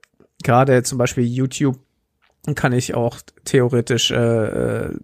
gerade 0.42 0.82
zum 0.82 0.96
Beispiel 0.96 1.24
YouTube 1.24 1.78
kann 2.54 2.72
ich 2.72 2.94
auch 2.94 3.18
theoretisch 3.44 4.10
äh, 4.10 4.16
äh, 4.16 4.98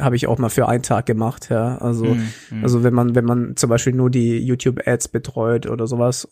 habe 0.00 0.16
ich 0.16 0.26
auch 0.26 0.38
mal 0.38 0.48
für 0.48 0.68
einen 0.68 0.82
Tag 0.82 1.06
gemacht, 1.06 1.48
ja. 1.48 1.78
Also 1.78 2.06
mm, 2.06 2.28
mm. 2.50 2.62
also 2.64 2.82
wenn 2.82 2.94
man 2.94 3.14
wenn 3.14 3.24
man 3.24 3.56
zum 3.56 3.70
Beispiel 3.70 3.92
nur 3.92 4.10
die 4.10 4.38
YouTube 4.38 4.86
Ads 4.86 5.08
betreut 5.08 5.66
oder 5.66 5.86
sowas. 5.86 6.28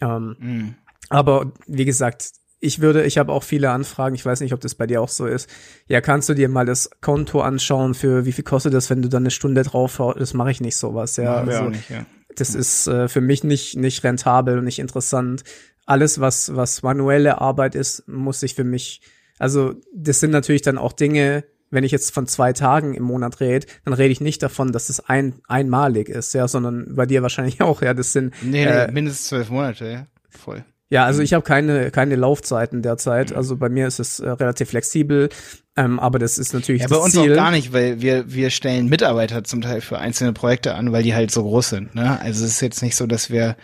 Ähm, 0.00 0.36
mm. 0.38 0.74
Aber 1.10 1.52
wie 1.66 1.84
gesagt, 1.84 2.30
ich 2.60 2.80
würde, 2.80 3.04
ich 3.04 3.18
habe 3.18 3.32
auch 3.32 3.44
viele 3.44 3.70
Anfragen, 3.70 4.14
ich 4.14 4.24
weiß 4.24 4.40
nicht, 4.40 4.52
ob 4.52 4.60
das 4.60 4.74
bei 4.74 4.86
dir 4.86 5.00
auch 5.00 5.08
so 5.08 5.26
ist. 5.26 5.48
Ja, 5.86 6.00
kannst 6.00 6.28
du 6.28 6.34
dir 6.34 6.48
mal 6.48 6.66
das 6.66 6.90
Konto 7.00 7.40
anschauen, 7.40 7.94
für 7.94 8.24
wie 8.24 8.32
viel 8.32 8.44
kostet 8.44 8.74
das, 8.74 8.90
wenn 8.90 9.02
du 9.02 9.08
dann 9.08 9.22
eine 9.22 9.30
Stunde 9.30 9.62
drauf 9.62 10.00
Das 10.18 10.34
mache 10.34 10.50
ich 10.50 10.60
nicht 10.60 10.76
sowas, 10.76 11.16
ja. 11.16 11.36
Also, 11.36 11.68
nicht, 11.68 11.88
ja. 11.88 12.04
Das 12.34 12.54
ist 12.54 12.86
äh, 12.86 13.08
für 13.08 13.20
mich 13.20 13.44
nicht, 13.44 13.76
nicht 13.76 14.02
rentabel 14.04 14.58
und 14.58 14.64
nicht 14.64 14.78
interessant. 14.78 15.44
Alles, 15.86 16.20
was, 16.20 16.54
was 16.54 16.82
manuelle 16.82 17.40
Arbeit 17.40 17.74
ist, 17.74 18.06
muss 18.08 18.42
ich 18.42 18.54
für 18.54 18.64
mich, 18.64 19.00
also 19.38 19.74
das 19.94 20.20
sind 20.20 20.30
natürlich 20.30 20.62
dann 20.62 20.78
auch 20.78 20.92
Dinge, 20.92 21.44
wenn 21.70 21.84
ich 21.84 21.92
jetzt 21.92 22.12
von 22.12 22.26
zwei 22.26 22.52
Tagen 22.52 22.94
im 22.94 23.04
Monat 23.04 23.40
rede, 23.40 23.66
dann 23.84 23.94
rede 23.94 24.10
ich 24.10 24.20
nicht 24.20 24.42
davon, 24.42 24.72
dass 24.72 24.86
das 24.86 25.00
ein, 25.00 25.34
einmalig 25.46 26.08
ist, 26.08 26.32
ja, 26.34 26.48
sondern 26.48 26.94
bei 26.94 27.06
dir 27.06 27.22
wahrscheinlich 27.22 27.60
auch, 27.62 27.82
ja, 27.82 27.94
das 27.94 28.12
sind. 28.12 28.34
Nee, 28.42 28.64
nee 28.64 28.70
äh, 28.70 28.90
mindestens 28.90 29.28
zwölf 29.28 29.50
Monate, 29.50 29.86
ja. 29.86 30.06
Voll. 30.30 30.64
Ja, 30.90 31.04
also 31.04 31.22
ich 31.22 31.34
habe 31.34 31.44
keine 31.44 31.90
keine 31.90 32.16
Laufzeiten 32.16 32.80
derzeit. 32.80 33.34
Also 33.34 33.56
bei 33.56 33.68
mir 33.68 33.86
ist 33.86 33.98
es 33.98 34.20
äh, 34.20 34.28
relativ 34.30 34.70
flexibel, 34.70 35.28
ähm, 35.76 36.00
aber 36.00 36.18
das 36.18 36.38
ist 36.38 36.54
natürlich 36.54 36.82
ja, 36.82 36.88
bei 36.88 36.96
uns 36.96 37.12
Ziel. 37.12 37.32
auch 37.32 37.36
gar 37.36 37.50
nicht, 37.50 37.72
weil 37.72 38.00
wir 38.00 38.32
wir 38.32 38.48
stellen 38.50 38.88
Mitarbeiter 38.88 39.44
zum 39.44 39.60
Teil 39.60 39.82
für 39.82 39.98
einzelne 39.98 40.32
Projekte 40.32 40.74
an, 40.74 40.92
weil 40.92 41.02
die 41.02 41.14
halt 41.14 41.30
so 41.30 41.42
groß 41.42 41.68
sind. 41.68 41.94
Ne? 41.94 42.18
Also 42.20 42.44
es 42.44 42.52
ist 42.52 42.60
jetzt 42.62 42.82
nicht 42.82 42.96
so, 42.96 43.06
dass 43.06 43.30
wir 43.30 43.56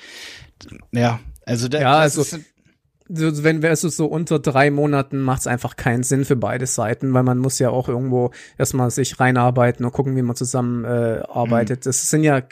ja 0.93 1.19
also 1.47 1.69
da, 1.69 1.81
ja 1.81 1.99
also 1.99 2.23
ist, 2.23 2.39
wenn 3.07 3.63
wir 3.63 3.71
es 3.71 3.83
so 3.83 4.07
unter 4.07 4.39
drei 4.39 4.71
Monaten 4.71 5.21
macht 5.21 5.41
es 5.41 5.47
einfach 5.47 5.77
keinen 5.77 6.03
Sinn 6.03 6.25
für 6.25 6.37
beide 6.37 6.67
Seiten, 6.67 7.13
weil 7.13 7.23
man 7.23 7.39
muss 7.39 7.59
ja 7.59 7.71
auch 7.71 7.89
irgendwo 7.89 8.31
erstmal 8.57 8.91
sich 8.91 9.21
reinarbeiten 9.21 9.85
und 9.85 9.93
gucken, 9.93 10.17
wie 10.17 10.23
man 10.23 10.37
zusammen 10.37 10.85
äh, 10.85 11.23
arbeitet. 11.29 11.81
Mhm. 11.81 11.85
Das 11.85 12.09
sind 12.09 12.25
ja 12.25 12.43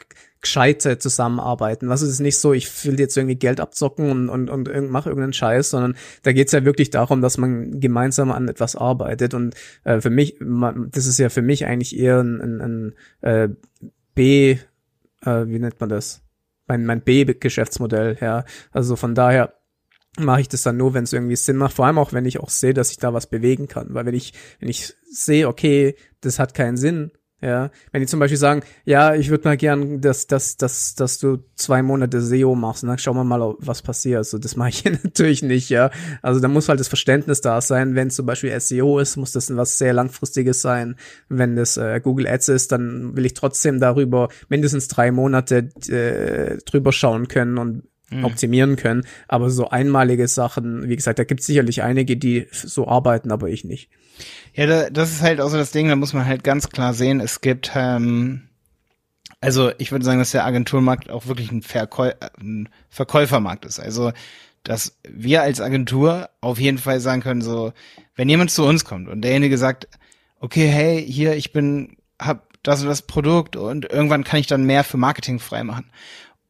gescheite 0.41 0.99
Zusammenarbeiten. 0.99 1.89
Was 1.89 2.01
ist 2.01 2.19
nicht 2.19 2.37
so, 2.37 2.53
ich 2.53 2.85
will 2.85 2.99
jetzt 2.99 3.17
irgendwie 3.17 3.37
Geld 3.37 3.59
abzocken 3.59 4.11
und, 4.11 4.29
und, 4.29 4.49
und 4.49 4.91
mache 4.91 5.09
irgendeinen 5.09 5.33
Scheiß, 5.33 5.69
sondern 5.71 5.95
da 6.21 6.33
geht's 6.33 6.51
ja 6.51 6.65
wirklich 6.65 6.89
darum, 6.89 7.21
dass 7.21 7.37
man 7.37 7.79
gemeinsam 7.79 8.31
an 8.31 8.47
etwas 8.47 8.75
arbeitet. 8.75 9.33
Und 9.33 9.55
äh, 9.85 10.01
für 10.01 10.09
mich, 10.09 10.37
das 10.91 11.07
ist 11.07 11.17
ja 11.17 11.29
für 11.29 11.41
mich 11.41 11.65
eigentlich 11.65 11.97
eher 11.97 12.19
ein, 12.19 12.41
ein, 12.41 12.61
ein 12.61 12.93
äh, 13.21 13.49
B, 14.13 14.57
äh, 15.21 15.47
wie 15.47 15.59
nennt 15.59 15.79
man 15.79 15.89
das? 15.89 16.23
mein, 16.67 16.85
mein 16.85 17.01
B-Geschäftsmodell, 17.01 18.17
ja. 18.21 18.45
Also 18.71 18.95
von 18.95 19.15
daher 19.15 19.53
mache 20.19 20.41
ich 20.41 20.49
das 20.49 20.63
dann 20.63 20.77
nur, 20.77 20.93
wenn 20.93 21.03
es 21.03 21.13
irgendwie 21.13 21.35
Sinn 21.35 21.57
macht. 21.57 21.73
Vor 21.73 21.85
allem 21.85 21.97
auch, 21.97 22.13
wenn 22.13 22.25
ich 22.25 22.39
auch 22.39 22.49
sehe, 22.49 22.73
dass 22.73 22.91
ich 22.91 22.97
da 22.97 23.13
was 23.13 23.27
bewegen 23.27 23.67
kann. 23.67 23.93
Weil 23.93 24.05
wenn 24.05 24.15
ich, 24.15 24.33
wenn 24.59 24.69
ich 24.69 24.93
sehe, 25.09 25.47
okay, 25.47 25.95
das 26.21 26.39
hat 26.39 26.53
keinen 26.53 26.77
Sinn, 26.77 27.11
ja, 27.43 27.71
wenn 27.91 27.99
die 27.99 28.07
zum 28.07 28.21
Beispiel 28.21 28.37
sagen, 28.37 28.61
ja, 28.85 29.15
ich 29.15 29.29
würde 29.29 29.45
mal 29.49 29.57
gern, 29.57 29.99
dass, 29.99 30.27
dass, 30.27 30.55
dass, 30.55 30.95
dass 30.95 31.19
du 31.19 31.43
zwei 31.55 31.83
Monate 31.83 32.21
SEO 32.21 32.55
machst, 32.55 32.83
und 32.83 32.89
dann 32.89 32.99
schauen 32.99 33.17
wir 33.17 33.25
mal, 33.25 33.55
was 33.59 33.81
passiert. 33.81 34.19
Also 34.19 34.37
das 34.37 34.55
mache 34.55 34.69
ich 34.69 34.85
natürlich 35.03 35.43
nicht, 35.43 35.67
ja. 35.67 35.91
Also 36.21 36.39
da 36.39 36.47
muss 36.47 36.69
halt 36.69 36.79
das 36.79 36.87
Verständnis 36.87 37.41
da 37.41 37.59
sein. 37.59 37.95
Wenn 37.95 38.11
zum 38.11 38.25
Beispiel 38.25 38.57
SEO 38.57 38.97
ist, 38.99 39.17
muss 39.17 39.33
das 39.33 39.53
was 39.53 39.77
sehr 39.77 39.91
langfristiges 39.91 40.61
sein. 40.61 40.95
Wenn 41.27 41.57
das 41.57 41.75
äh, 41.75 41.99
Google 42.01 42.27
Ads 42.27 42.47
ist, 42.47 42.71
dann 42.71 43.17
will 43.17 43.25
ich 43.25 43.33
trotzdem 43.33 43.81
darüber 43.81 44.29
mindestens 44.47 44.87
drei 44.87 45.11
Monate 45.11 45.69
äh, 45.89 46.59
drüber 46.63 46.93
schauen 46.93 47.27
können 47.27 47.57
und 47.57 47.83
mhm. 48.17 48.25
optimieren 48.25 48.75
können. 48.75 49.05
Aber 49.27 49.49
so 49.49 49.69
einmalige 49.69 50.27
Sachen, 50.27 50.89
wie 50.89 50.95
gesagt, 50.95 51.19
da 51.19 51.23
gibt 51.23 51.41
es 51.41 51.47
sicherlich 51.47 51.83
einige, 51.83 52.17
die 52.17 52.47
so 52.51 52.87
arbeiten, 52.87 53.31
aber 53.31 53.49
ich 53.49 53.63
nicht. 53.63 53.89
Ja, 54.53 54.67
da, 54.67 54.89
das 54.89 55.11
ist 55.11 55.21
halt 55.21 55.41
auch 55.41 55.49
so 55.49 55.57
das 55.57 55.71
Ding, 55.71 55.87
da 55.87 55.95
muss 55.95 56.13
man 56.13 56.25
halt 56.25 56.43
ganz 56.43 56.69
klar 56.69 56.93
sehen, 56.93 57.19
es 57.19 57.41
gibt, 57.41 57.71
ähm, 57.75 58.43
also 59.41 59.71
ich 59.77 59.91
würde 59.91 60.05
sagen, 60.05 60.19
dass 60.19 60.31
der 60.31 60.45
Agenturmarkt 60.45 61.09
auch 61.09 61.27
wirklich 61.27 61.51
ein, 61.51 61.61
Verkäu 61.61 62.11
ein 62.39 62.69
Verkäufermarkt 62.89 63.65
ist. 63.65 63.79
Also, 63.79 64.13
dass 64.63 64.97
wir 65.07 65.41
als 65.41 65.59
Agentur 65.59 66.29
auf 66.39 66.59
jeden 66.59 66.77
Fall 66.77 66.99
sagen 66.99 67.21
können, 67.21 67.41
so, 67.41 67.73
wenn 68.15 68.29
jemand 68.29 68.51
zu 68.51 68.63
uns 68.63 68.85
kommt 68.85 69.09
und 69.09 69.21
derjenige 69.21 69.57
sagt, 69.57 69.87
okay, 70.39 70.67
hey, 70.67 71.05
hier, 71.05 71.35
ich 71.35 71.51
bin, 71.51 71.97
hab 72.19 72.47
das 72.63 72.81
und 72.81 72.87
das 72.87 73.01
Produkt 73.01 73.55
und 73.55 73.91
irgendwann 73.91 74.23
kann 74.23 74.39
ich 74.39 74.47
dann 74.47 74.65
mehr 74.65 74.83
für 74.83 74.97
Marketing 74.97 75.39
freimachen. 75.39 75.85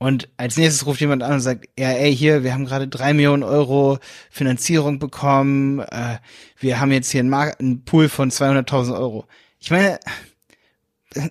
Und 0.04 0.28
als 0.36 0.58
nächstes 0.58 0.86
ruft 0.86 1.00
jemand 1.00 1.24
an 1.24 1.36
und 1.36 1.40
sagt, 1.40 1.70
ja, 1.80 1.92
ey, 1.92 2.14
hier, 2.14 2.44
wir 2.44 2.54
haben 2.54 2.66
gerade 2.66 2.90
drei 2.90 3.14
Millionen 3.14 3.42
Euro 3.42 4.00
Finanzierung 4.30 5.00
bekommen, 5.00 5.80
äh, 5.80 6.18
wir 6.60 6.82
haben 6.82 6.92
jetzt 6.92 7.10
hier 7.10 7.22
einen, 7.22 7.30
Mar 7.30 7.58
einen 7.58 7.86
Pool 7.86 8.10
von 8.10 8.30
200.000 8.30 9.00
Euro. 9.00 9.28
Ich 9.60 9.72
meine, 9.72 10.02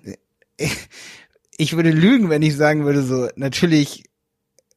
ich 1.58 1.76
würde 1.76 1.90
lügen, 1.90 2.30
wenn 2.30 2.40
ich 2.40 2.56
sagen 2.56 2.86
würde, 2.86 3.02
so, 3.02 3.28
natürlich 3.36 4.04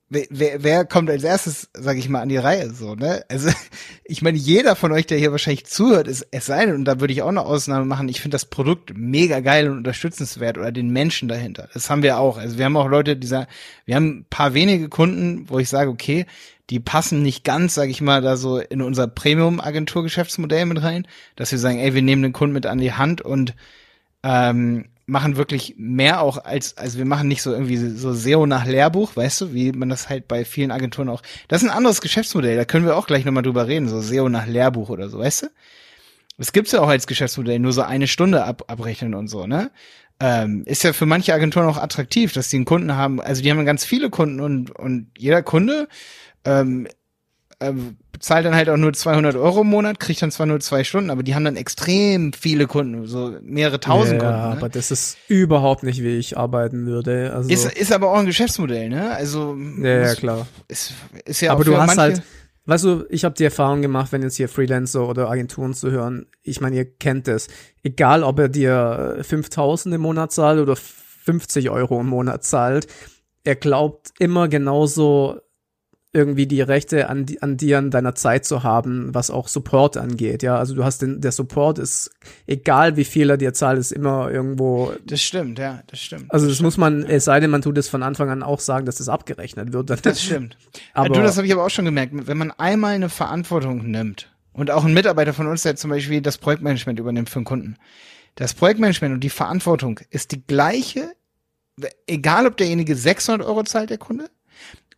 wer, 0.09 0.63
wer 0.63 0.85
kommt 0.85 1.09
als 1.09 1.24
erstes, 1.24 1.69
sag 1.74 1.97
ich 1.97 2.09
mal, 2.09 2.21
an 2.21 2.29
die 2.29 2.38
Reihe 2.38 2.69
so, 2.71 2.95
ne? 2.95 3.24
Also 3.29 3.50
ich 4.03 4.21
meine, 4.21 4.38
jeder 4.38 4.75
von 4.75 4.91
euch, 4.91 5.07
der 5.07 5.17
hier 5.17 5.31
wahrscheinlich 5.31 5.65
zuhört, 5.65 6.07
ist 6.07 6.27
es 6.31 6.45
sei 6.45 6.65
denn, 6.65 6.75
und 6.75 6.85
da 6.85 7.00
würde 7.00 7.13
ich 7.13 7.21
auch 7.21 7.29
eine 7.29 7.45
Ausnahme 7.45 7.85
machen, 7.85 8.09
ich 8.09 8.21
finde 8.21 8.35
das 8.35 8.45
Produkt 8.45 8.93
mega 8.95 9.39
geil 9.39 9.69
und 9.69 9.77
unterstützenswert 9.77 10.57
oder 10.57 10.71
den 10.71 10.89
Menschen 10.89 11.27
dahinter. 11.27 11.69
Das 11.74 11.89
haben 11.89 12.03
wir 12.03 12.19
auch. 12.19 12.38
Also 12.38 12.57
wir 12.57 12.65
haben 12.65 12.77
auch 12.77 12.88
Leute, 12.88 13.17
die 13.17 13.27
sagen, 13.27 13.47
wir 13.85 13.95
haben 13.95 14.19
ein 14.19 14.25
paar 14.29 14.53
wenige 14.53 14.89
Kunden, 14.89 15.50
wo 15.50 15.59
ich 15.59 15.69
sage, 15.69 15.89
okay, 15.89 16.25
die 16.69 16.79
passen 16.79 17.21
nicht 17.21 17.43
ganz, 17.43 17.75
sag 17.75 17.89
ich 17.89 18.01
mal, 18.01 18.21
da 18.21 18.38
so 18.38 18.59
in 18.59 18.81
unser 18.81 19.07
Premium-Agentur-Geschäftsmodell 19.07 20.65
mit 20.65 20.81
rein, 20.81 21.07
dass 21.35 21.51
wir 21.51 21.59
sagen, 21.59 21.77
ey, 21.77 21.93
wir 21.93 22.01
nehmen 22.01 22.24
den 22.24 22.33
Kunden 22.33 22.53
mit 22.53 22.65
an 22.65 22.79
die 22.79 22.93
Hand 22.93 23.21
und 23.21 23.53
ähm, 24.24 24.85
machen 25.05 25.38
wirklich 25.38 25.75
mehr 25.77 26.21
auch 26.21 26.43
als, 26.43 26.77
also 26.77 26.97
wir 26.97 27.05
machen 27.05 27.27
nicht 27.27 27.41
so 27.41 27.51
irgendwie 27.51 27.77
so 27.77 28.13
SEO 28.13 28.45
nach 28.45 28.65
Lehrbuch, 28.65 29.15
weißt 29.15 29.41
du, 29.41 29.53
wie 29.53 29.71
man 29.71 29.89
das 29.89 30.09
halt 30.09 30.27
bei 30.27 30.45
vielen 30.45 30.71
Agenturen 30.71 31.09
auch, 31.09 31.21
das 31.47 31.62
ist 31.62 31.69
ein 31.69 31.75
anderes 31.75 32.01
Geschäftsmodell, 32.01 32.55
da 32.55 32.65
können 32.65 32.85
wir 32.85 32.97
auch 32.97 33.07
gleich 33.07 33.25
nochmal 33.25 33.43
drüber 33.43 33.67
reden, 33.67 33.88
so 33.88 34.01
SEO 34.01 34.29
nach 34.29 34.47
Lehrbuch 34.47 34.89
oder 34.89 35.09
so, 35.09 35.19
weißt 35.19 35.43
du? 35.43 35.47
Das 36.38 36.51
gibt's 36.51 36.71
ja 36.71 36.81
auch 36.81 36.89
als 36.89 37.07
Geschäftsmodell, 37.07 37.59
nur 37.59 37.71
so 37.71 37.83
eine 37.83 38.07
Stunde 38.07 38.43
ab, 38.43 38.63
abrechnen 38.67 39.13
und 39.13 39.27
so, 39.27 39.45
ne? 39.47 39.71
Ähm, 40.19 40.63
ist 40.65 40.83
ja 40.83 40.93
für 40.93 41.05
manche 41.05 41.33
Agenturen 41.33 41.67
auch 41.67 41.77
attraktiv, 41.77 42.31
dass 42.33 42.50
die 42.50 42.55
einen 42.55 42.65
Kunden 42.65 42.95
haben, 42.95 43.21
also 43.21 43.41
die 43.41 43.51
haben 43.51 43.65
ganz 43.65 43.85
viele 43.85 44.09
Kunden 44.09 44.39
und, 44.39 44.71
und 44.71 45.12
jeder 45.17 45.43
Kunde 45.43 45.88
ähm, 46.45 46.88
ähm, 47.59 47.97
zahlt 48.19 48.45
dann 48.45 48.55
halt 48.55 48.69
auch 48.69 48.77
nur 48.77 48.93
200 48.93 49.35
Euro 49.35 49.62
im 49.62 49.67
Monat, 49.67 50.00
kriegt 50.00 50.21
dann 50.21 50.31
zwar 50.31 50.45
nur 50.45 50.59
zwei 50.59 50.83
Stunden, 50.83 51.09
aber 51.09 51.24
die 51.24 51.35
haben 51.35 51.45
dann 51.45 51.55
extrem 51.55 52.33
viele 52.33 52.67
Kunden, 52.67 53.05
so 53.07 53.38
mehrere 53.41 53.79
tausend 53.79 54.21
ja, 54.21 54.27
Kunden. 54.27 54.41
Ja, 54.41 54.50
ne? 54.50 54.57
aber 54.57 54.69
das 54.69 54.91
ist 54.91 55.17
überhaupt 55.27 55.83
nicht, 55.83 56.01
wie 56.03 56.17
ich 56.17 56.38
arbeiten 56.38 56.85
würde. 56.85 57.33
Also 57.33 57.50
ist, 57.50 57.65
ist 57.65 57.91
aber 57.91 58.12
auch 58.12 58.17
ein 58.17 58.25
Geschäftsmodell, 58.25 58.89
ne? 58.89 59.12
Also 59.12 59.57
ja, 59.81 60.01
ja 60.01 60.15
klar. 60.15 60.47
Ist, 60.67 60.93
ist 61.25 61.41
ja 61.41 61.51
aber 61.51 61.63
du 61.63 61.77
hast 61.77 61.97
halt, 61.97 62.24
weißt 62.65 62.83
du, 62.83 63.05
ich 63.09 63.25
habe 63.25 63.35
die 63.35 63.43
Erfahrung 63.43 63.81
gemacht, 63.81 64.12
wenn 64.12 64.21
jetzt 64.21 64.38
hier 64.38 64.50
Freelancer 64.50 65.07
oder 65.07 65.29
Agenturen 65.29 65.74
zu 65.74 65.91
hören, 65.91 66.27
ich 66.43 66.62
meine, 66.62 66.75
ihr 66.75 66.85
kennt 66.85 67.27
es. 67.27 67.47
Egal, 67.83 68.24
ob 68.24 68.39
er 68.39 68.50
dir 68.50 69.17
5000 69.21 69.95
im 69.95 70.01
Monat 70.01 70.31
zahlt 70.31 70.59
oder 70.59 70.75
50 70.75 71.69
Euro 71.69 72.00
im 72.00 72.07
Monat 72.07 72.43
zahlt, 72.43 72.88
er 73.43 73.55
glaubt 73.55 74.12
immer 74.19 74.47
genauso 74.47 75.39
irgendwie 76.15 76.48
die 76.48 76.62
Rechte 76.62 77.10
an, 77.10 77.25
an 77.41 77.57
dir, 77.57 77.77
an 77.77 77.91
deiner 77.91 78.15
Zeit 78.15 78.45
zu 78.45 78.63
haben, 78.63 79.13
was 79.13 79.29
auch 79.29 79.50
Support 79.50 79.98
angeht. 79.98 80.41
Ja, 80.43 80.57
also 80.57 80.74
du 80.74 80.86
hast 80.86 81.01
den, 81.01 81.19
der 81.19 81.34
Support 81.34 81.77
ist, 81.77 82.10
egal 82.48 82.95
wie 82.95 83.03
viel 83.03 83.29
er 83.29 83.38
dir 83.38 83.53
zahlt, 83.53 83.77
ist 83.77 83.91
immer 83.91 84.31
irgendwo. 84.31 84.93
Das 85.05 85.22
stimmt, 85.22 85.60
ja, 85.60 85.84
das 85.88 86.00
stimmt. 86.00 86.31
Also 86.31 86.45
das, 86.45 86.51
das 86.51 86.55
stimmt. 86.57 86.65
muss 86.65 86.77
man, 86.77 87.03
es 87.03 87.25
sei 87.25 87.39
denn, 87.41 87.51
man 87.51 87.62
tut 87.62 87.77
es 87.77 87.89
von 87.89 88.01
Anfang 88.01 88.29
an 88.29 88.43
auch 88.43 88.62
sagen, 88.62 88.86
dass 88.86 88.95
das 88.95 89.10
abgerechnet 89.10 89.74
wird. 89.74 89.89
Das 89.89 90.24
stimmt. 90.24 90.57
aber 90.93 91.10
ja, 91.10 91.13
du, 91.13 91.22
das 91.22 91.36
habe 91.36 91.45
ich 91.45 91.53
aber 91.53 91.65
auch 91.65 91.69
schon 91.69 91.86
gemerkt. 91.86 92.13
Wenn 92.13 92.38
man 92.38 92.51
einmal 92.51 92.95
eine 92.95 93.10
Verantwortung 93.10 93.91
nimmt 93.91 94.31
und 94.53 94.72
auch 94.72 94.86
ein 94.86 94.93
Mitarbeiter 94.93 95.34
von 95.34 95.48
uns, 95.48 95.63
der 95.63 95.75
zum 95.75 95.89
Beispiel 95.89 96.22
das 96.22 96.38
Projektmanagement 96.38 96.98
übernimmt 96.98 97.29
für 97.29 97.39
einen 97.39 97.45
Kunden, 97.45 97.75
das 98.36 98.53
Projektmanagement 98.53 99.15
und 99.15 99.19
die 99.22 99.29
Verantwortung 99.29 100.00
ist 100.10 100.31
die 100.31 100.41
gleiche, 100.45 101.12
egal 102.07 102.48
ob 102.48 102.55
derjenige 102.55 102.95
600 102.95 103.45
Euro 103.45 103.63
zahlt, 103.63 103.89
der 103.89 103.98
Kunde, 103.98 104.29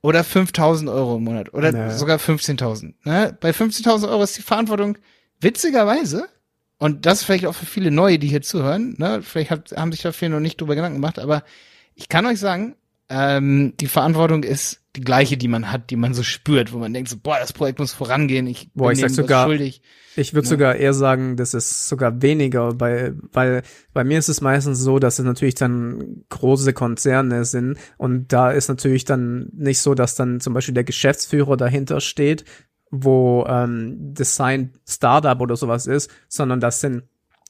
oder 0.01 0.23
5000 0.23 0.89
Euro 0.89 1.17
im 1.17 1.23
Monat 1.23 1.53
oder 1.53 1.71
naja. 1.71 1.91
sogar 1.91 2.17
15.000. 2.17 2.93
Ne? 3.03 3.37
Bei 3.39 3.51
15.000 3.51 4.09
Euro 4.09 4.23
ist 4.23 4.37
die 4.37 4.41
Verantwortung 4.41 4.97
witzigerweise, 5.39 6.27
und 6.79 7.05
das 7.05 7.23
vielleicht 7.23 7.47
auch 7.47 7.55
für 7.55 7.65
viele 7.65 7.89
Neue, 7.89 8.19
die 8.19 8.27
hier 8.27 8.41
zuhören, 8.41 8.95
ne? 8.97 9.21
vielleicht 9.23 9.49
hat, 9.49 9.71
haben 9.75 9.91
sich 9.91 10.01
da 10.01 10.11
viele 10.11 10.31
noch 10.31 10.39
nicht 10.39 10.61
drüber 10.61 10.75
Gedanken 10.75 10.97
gemacht, 10.97 11.17
aber 11.19 11.43
ich 11.95 12.07
kann 12.07 12.25
euch 12.27 12.39
sagen, 12.39 12.75
ähm, 13.09 13.73
die 13.79 13.87
Verantwortung 13.87 14.43
ist 14.43 14.81
die 14.95 15.01
gleiche, 15.01 15.37
die 15.37 15.47
man 15.47 15.71
hat, 15.71 15.91
die 15.91 15.95
man 15.95 16.13
so 16.13 16.23
spürt, 16.23 16.73
wo 16.73 16.79
man 16.79 16.93
denkt 16.93 17.09
so, 17.09 17.17
boah, 17.21 17.37
das 17.39 17.53
Projekt 17.53 17.79
muss 17.79 17.93
vorangehen, 17.93 18.47
ich 18.47 18.69
boah, 18.73 18.89
bin 18.89 19.05
ich 19.05 19.13
sogar, 19.13 19.45
schuldig. 19.45 19.81
Ich 20.15 20.33
würde 20.33 20.47
ja. 20.47 20.49
sogar 20.49 20.75
eher 20.75 20.93
sagen, 20.93 21.37
das 21.37 21.53
ist 21.53 21.87
sogar 21.87 22.21
weniger, 22.21 22.73
bei, 22.73 23.13
weil 23.31 23.61
bei 23.93 24.03
mir 24.03 24.17
ist 24.17 24.29
es 24.29 24.41
meistens 24.41 24.79
so, 24.79 24.97
dass 24.97 25.19
es 25.19 25.25
natürlich 25.25 25.55
dann 25.55 26.23
große 26.29 26.73
Konzerne 26.73 27.45
sind 27.45 27.77
und 27.97 28.33
da 28.33 28.51
ist 28.51 28.67
natürlich 28.67 29.05
dann 29.05 29.49
nicht 29.53 29.79
so, 29.79 29.93
dass 29.93 30.15
dann 30.15 30.39
zum 30.39 30.53
Beispiel 30.53 30.73
der 30.73 30.83
Geschäftsführer 30.83 31.55
dahinter 31.55 32.01
steht, 32.01 32.43
wo 32.89 33.45
ähm, 33.47 34.13
Design 34.13 34.73
Startup 34.87 35.39
oder 35.39 35.55
sowas 35.55 35.85
ist, 35.85 36.09
sondern 36.27 36.59
das 36.59 36.81
sind 36.81 37.03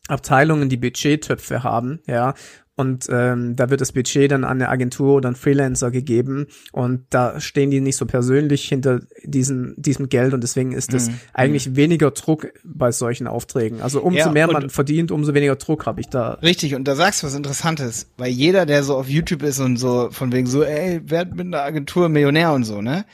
Abteilungen, 0.07 0.69
die 0.69 0.77
Budgettöpfe 0.77 1.63
haben, 1.63 1.99
ja, 2.07 2.33
und 2.77 3.07
ähm, 3.11 3.55
da 3.55 3.71
wird 3.71 3.81
das 3.81 3.91
Budget 3.91 4.31
dann 4.31 4.43
an 4.43 4.61
eine 4.61 4.69
Agentur 4.69 5.15
oder 5.15 5.29
einen 5.29 5.35
Freelancer 5.35 5.89
gegeben 5.89 6.45
und 6.71 7.05
da 7.09 7.41
stehen 7.41 7.71
die 7.71 7.81
nicht 7.81 7.97
so 7.97 8.05
persönlich 8.05 8.69
hinter 8.69 9.01
diesen, 9.23 9.73
diesem 9.77 10.09
Geld 10.09 10.35
und 10.35 10.41
deswegen 10.41 10.73
ist 10.73 10.93
es 10.93 11.09
mhm. 11.09 11.19
eigentlich 11.33 11.69
mhm. 11.69 11.75
weniger 11.75 12.11
Druck 12.11 12.53
bei 12.63 12.91
solchen 12.91 13.25
Aufträgen. 13.25 13.81
Also 13.81 14.01
umso 14.03 14.19
ja, 14.19 14.31
mehr 14.31 14.45
man 14.45 14.69
verdient, 14.69 15.11
umso 15.11 15.33
weniger 15.33 15.55
Druck 15.55 15.87
habe 15.87 16.01
ich 16.01 16.07
da. 16.07 16.33
Richtig, 16.43 16.75
und 16.75 16.87
da 16.87 16.95
sagst 16.95 17.23
du 17.23 17.27
was 17.27 17.33
Interessantes, 17.33 18.11
weil 18.15 18.31
jeder, 18.31 18.67
der 18.67 18.83
so 18.83 18.95
auf 18.95 19.09
YouTube 19.09 19.41
ist 19.41 19.59
und 19.59 19.77
so 19.77 20.09
von 20.11 20.31
wegen 20.31 20.45
so, 20.45 20.61
ey, 20.61 21.01
werd 21.03 21.35
mit 21.35 21.47
einer 21.47 21.63
Agentur 21.63 22.09
Millionär 22.09 22.53
und 22.53 22.63
so, 22.63 22.81
ne? 22.83 23.05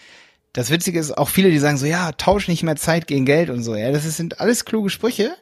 Das 0.51 0.69
Witzige 0.69 0.99
ist 0.99 1.17
auch 1.17 1.29
viele, 1.29 1.49
die 1.49 1.57
sagen 1.57 1.77
so, 1.77 1.87
ja, 1.87 2.11
tausch 2.11 2.47
nicht 2.47 2.61
mehr 2.61 2.75
Zeit 2.75 3.07
gegen 3.07 3.25
Geld 3.25 3.49
und 3.49 3.63
so. 3.63 3.75
Ja, 3.75 3.91
das 3.91 4.03
sind 4.15 4.39
alles 4.39 4.65
kluge 4.65 4.91
Sprüche. 4.91 5.35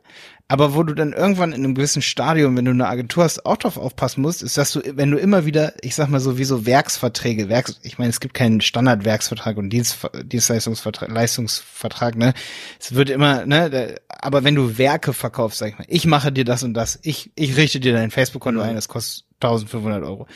Aber 0.52 0.76
wo 0.76 0.84
du 0.84 0.94
dann 0.94 1.14
irgendwann 1.14 1.54
in 1.54 1.64
einem 1.64 1.76
gewissen 1.76 2.02
Stadium, 2.02 2.58
wenn 2.58 2.66
du 2.66 2.72
eine 2.72 2.90
Agentur 2.90 3.24
hast, 3.24 3.46
auch 3.46 3.56
drauf 3.56 3.78
aufpassen 3.78 4.22
musst, 4.22 4.44
ist, 4.44 4.58
dass 4.58 4.74
du, 4.74 4.82
wenn 4.98 5.10
du 5.10 5.18
immer 5.18 5.46
wieder, 5.46 5.74
ich 5.82 5.96
sag 5.96 6.10
mal 6.10 6.20
so, 6.20 6.38
wie 6.38 6.44
so 6.44 6.66
Werksverträge, 6.66 7.48
Werks, 7.48 7.80
ich 7.84 7.98
meine, 7.98 8.10
es 8.10 8.20
gibt 8.20 8.34
keinen 8.34 8.60
Standardwerksvertrag 8.60 9.56
und 9.56 9.70
Dienst, 9.70 10.00
Dienstleistungsvertrag, 10.26 11.10
Leistungsvertrag, 11.10 12.18
ne? 12.18 12.34
Es 12.82 12.94
wird 12.94 13.10
immer, 13.10 13.46
ne, 13.46 13.96
aber 14.10 14.44
wenn 14.44 14.56
du 14.56 14.78
Werke 14.78 15.14
verkaufst, 15.14 15.60
sag 15.60 15.70
ich 15.70 15.78
mal, 15.78 15.86
ich 15.88 16.06
mache 16.06 16.34
dir 16.34 16.44
das 16.44 16.64
und 16.64 16.74
das, 16.74 17.00
ich, 17.02 17.32
ich 17.36 17.56
richte 17.56 17.80
dir 17.80 17.94
dein 17.94 18.12
Facebook-Konto 18.12 18.60
mhm. 18.60 18.72
ein, 18.72 18.76
das 18.76 18.90
kostet 18.90 19.24
1500 19.40 20.04
Euro. 20.04 20.28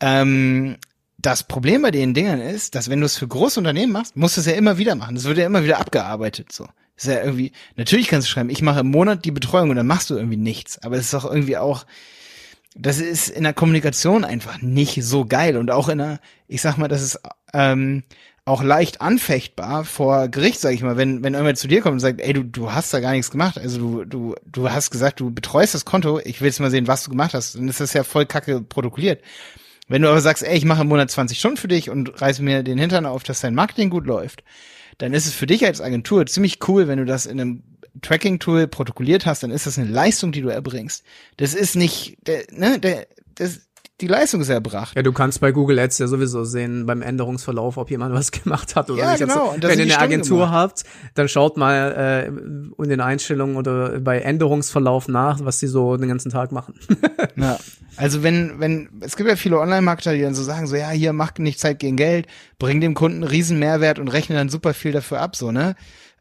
Ähm, 0.00 0.76
das 1.16 1.42
Problem 1.42 1.80
bei 1.80 1.90
den 1.90 2.12
Dingern 2.12 2.42
ist, 2.42 2.74
dass 2.74 2.90
wenn 2.90 3.00
du 3.00 3.06
es 3.06 3.16
für 3.16 3.26
große 3.26 3.58
Unternehmen 3.58 3.94
machst, 3.94 4.14
musst 4.14 4.36
du 4.36 4.42
es 4.42 4.46
ja 4.46 4.52
immer 4.52 4.76
wieder 4.76 4.94
machen. 4.94 5.14
Das 5.14 5.24
wird 5.24 5.38
ja 5.38 5.46
immer 5.46 5.64
wieder 5.64 5.80
abgearbeitet, 5.80 6.52
so. 6.52 6.68
Ist 7.04 7.08
ja 7.08 7.22
irgendwie, 7.22 7.52
natürlich 7.76 8.08
kannst 8.08 8.28
du 8.28 8.30
schreiben, 8.30 8.50
ich 8.50 8.62
mache 8.62 8.80
im 8.80 8.90
Monat 8.90 9.24
die 9.24 9.30
Betreuung 9.30 9.70
und 9.70 9.76
dann 9.76 9.86
machst 9.86 10.10
du 10.10 10.16
irgendwie 10.16 10.36
nichts. 10.36 10.82
Aber 10.82 10.96
es 10.96 11.06
ist 11.06 11.14
doch 11.14 11.24
irgendwie 11.24 11.56
auch, 11.56 11.86
das 12.74 12.98
ist 12.98 13.28
in 13.28 13.44
der 13.44 13.54
Kommunikation 13.54 14.24
einfach 14.24 14.60
nicht 14.60 15.02
so 15.04 15.24
geil. 15.24 15.56
Und 15.56 15.70
auch 15.70 15.88
in 15.88 15.98
der, 15.98 16.20
ich 16.46 16.60
sag 16.60 16.76
mal, 16.76 16.88
das 16.88 17.02
ist 17.02 17.20
ähm, 17.52 18.02
auch 18.44 18.62
leicht 18.62 19.00
anfechtbar 19.00 19.84
vor 19.84 20.28
Gericht, 20.28 20.60
sag 20.60 20.72
ich 20.72 20.82
mal, 20.82 20.96
wenn, 20.96 21.22
wenn 21.22 21.34
irgendwer 21.34 21.54
zu 21.54 21.68
dir 21.68 21.82
kommt 21.82 21.94
und 21.94 22.00
sagt, 22.00 22.20
ey, 22.20 22.32
du, 22.32 22.42
du 22.44 22.72
hast 22.72 22.92
da 22.92 23.00
gar 23.00 23.12
nichts 23.12 23.30
gemacht. 23.30 23.58
Also 23.58 23.78
du, 23.78 24.04
du, 24.04 24.34
du 24.46 24.70
hast 24.70 24.90
gesagt, 24.90 25.20
du 25.20 25.30
betreust 25.30 25.74
das 25.74 25.84
Konto, 25.84 26.20
ich 26.24 26.40
will 26.40 26.48
jetzt 26.48 26.60
mal 26.60 26.70
sehen, 26.70 26.88
was 26.88 27.04
du 27.04 27.10
gemacht 27.10 27.34
hast. 27.34 27.54
Dann 27.54 27.68
ist 27.68 27.80
das 27.80 27.92
ja 27.92 28.04
voll 28.04 28.26
kacke 28.26 28.60
protokolliert. 28.60 29.22
Wenn 29.86 30.02
du 30.02 30.08
aber 30.08 30.20
sagst, 30.20 30.42
ey, 30.42 30.56
ich 30.56 30.64
mache 30.64 30.82
im 30.82 30.88
Monat 30.88 31.10
20 31.10 31.38
Stunden 31.38 31.56
für 31.56 31.68
dich 31.68 31.90
und 31.90 32.20
reiß 32.20 32.40
mir 32.40 32.62
den 32.62 32.78
Hintern 32.78 33.06
auf, 33.06 33.22
dass 33.22 33.40
dein 33.40 33.54
Marketing 33.54 33.90
gut 33.90 34.06
läuft, 34.06 34.42
dann 34.96 35.12
ist 35.12 35.26
es 35.26 35.34
für 35.34 35.46
dich 35.46 35.66
als 35.66 35.80
Agentur 35.80 36.26
ziemlich 36.26 36.66
cool, 36.68 36.88
wenn 36.88 36.98
du 36.98 37.04
das 37.04 37.26
in 37.26 37.40
einem 37.40 37.62
Tracking-Tool 38.02 38.68
protokolliert 38.68 39.26
hast, 39.26 39.42
dann 39.42 39.50
ist 39.50 39.66
das 39.66 39.78
eine 39.78 39.90
Leistung, 39.90 40.32
die 40.32 40.40
du 40.40 40.48
erbringst. 40.48 41.04
Das 41.36 41.54
ist 41.54 41.76
nicht, 41.76 42.16
der, 42.26 42.44
ne, 42.50 42.78
der, 42.78 43.06
das, 43.34 43.67
die 44.00 44.06
Leistung 44.06 44.40
ist 44.40 44.48
erbracht. 44.48 44.94
Ja, 44.96 45.02
du 45.02 45.12
kannst 45.12 45.40
bei 45.40 45.50
Google 45.50 45.78
Ads 45.78 45.98
ja 45.98 46.06
sowieso 46.06 46.44
sehen 46.44 46.86
beim 46.86 47.02
Änderungsverlauf, 47.02 47.76
ob 47.78 47.90
jemand 47.90 48.14
was 48.14 48.30
gemacht 48.42 48.76
hat 48.76 48.90
oder 48.90 49.02
Ja, 49.02 49.10
nicht. 49.12 49.20
genau. 49.20 49.50
Also, 49.50 49.62
wenn 49.68 49.78
ihr 49.78 49.84
eine 49.86 49.98
Agentur 49.98 50.38
gemacht. 50.46 50.52
habt, 50.52 50.84
dann 51.14 51.28
schaut 51.28 51.56
mal 51.56 51.74
äh, 51.96 52.26
in 52.82 52.88
den 52.88 53.00
Einstellungen 53.00 53.56
oder 53.56 53.98
bei 54.00 54.20
Änderungsverlauf 54.20 55.08
nach, 55.08 55.44
was 55.44 55.58
die 55.58 55.66
so 55.66 55.96
den 55.96 56.08
ganzen 56.08 56.30
Tag 56.30 56.52
machen. 56.52 56.74
Ja. 57.36 57.56
Also 57.96 58.24
wenn, 58.24 58.58
wenn, 58.58 58.88
es 59.00 59.16
gibt 59.16 59.28
ja 59.28 59.36
viele 59.36 59.58
Online-Marketer, 59.60 60.12
die 60.12 60.22
dann 60.22 60.34
so 60.34 60.42
sagen, 60.42 60.66
so, 60.66 60.74
ja, 60.74 60.90
hier, 60.90 61.12
mach 61.12 61.32
nicht 61.38 61.60
Zeit 61.60 61.78
gegen 61.78 61.96
Geld, 61.96 62.26
bring 62.58 62.80
dem 62.80 62.94
Kunden 62.94 63.22
einen 63.22 63.30
riesen 63.30 63.58
Mehrwert 63.60 63.98
und 64.00 64.08
rechne 64.08 64.34
dann 64.36 64.48
super 64.48 64.74
viel 64.74 64.90
dafür 64.92 65.20
ab, 65.20 65.36
so, 65.36 65.52
ne? 65.52 65.76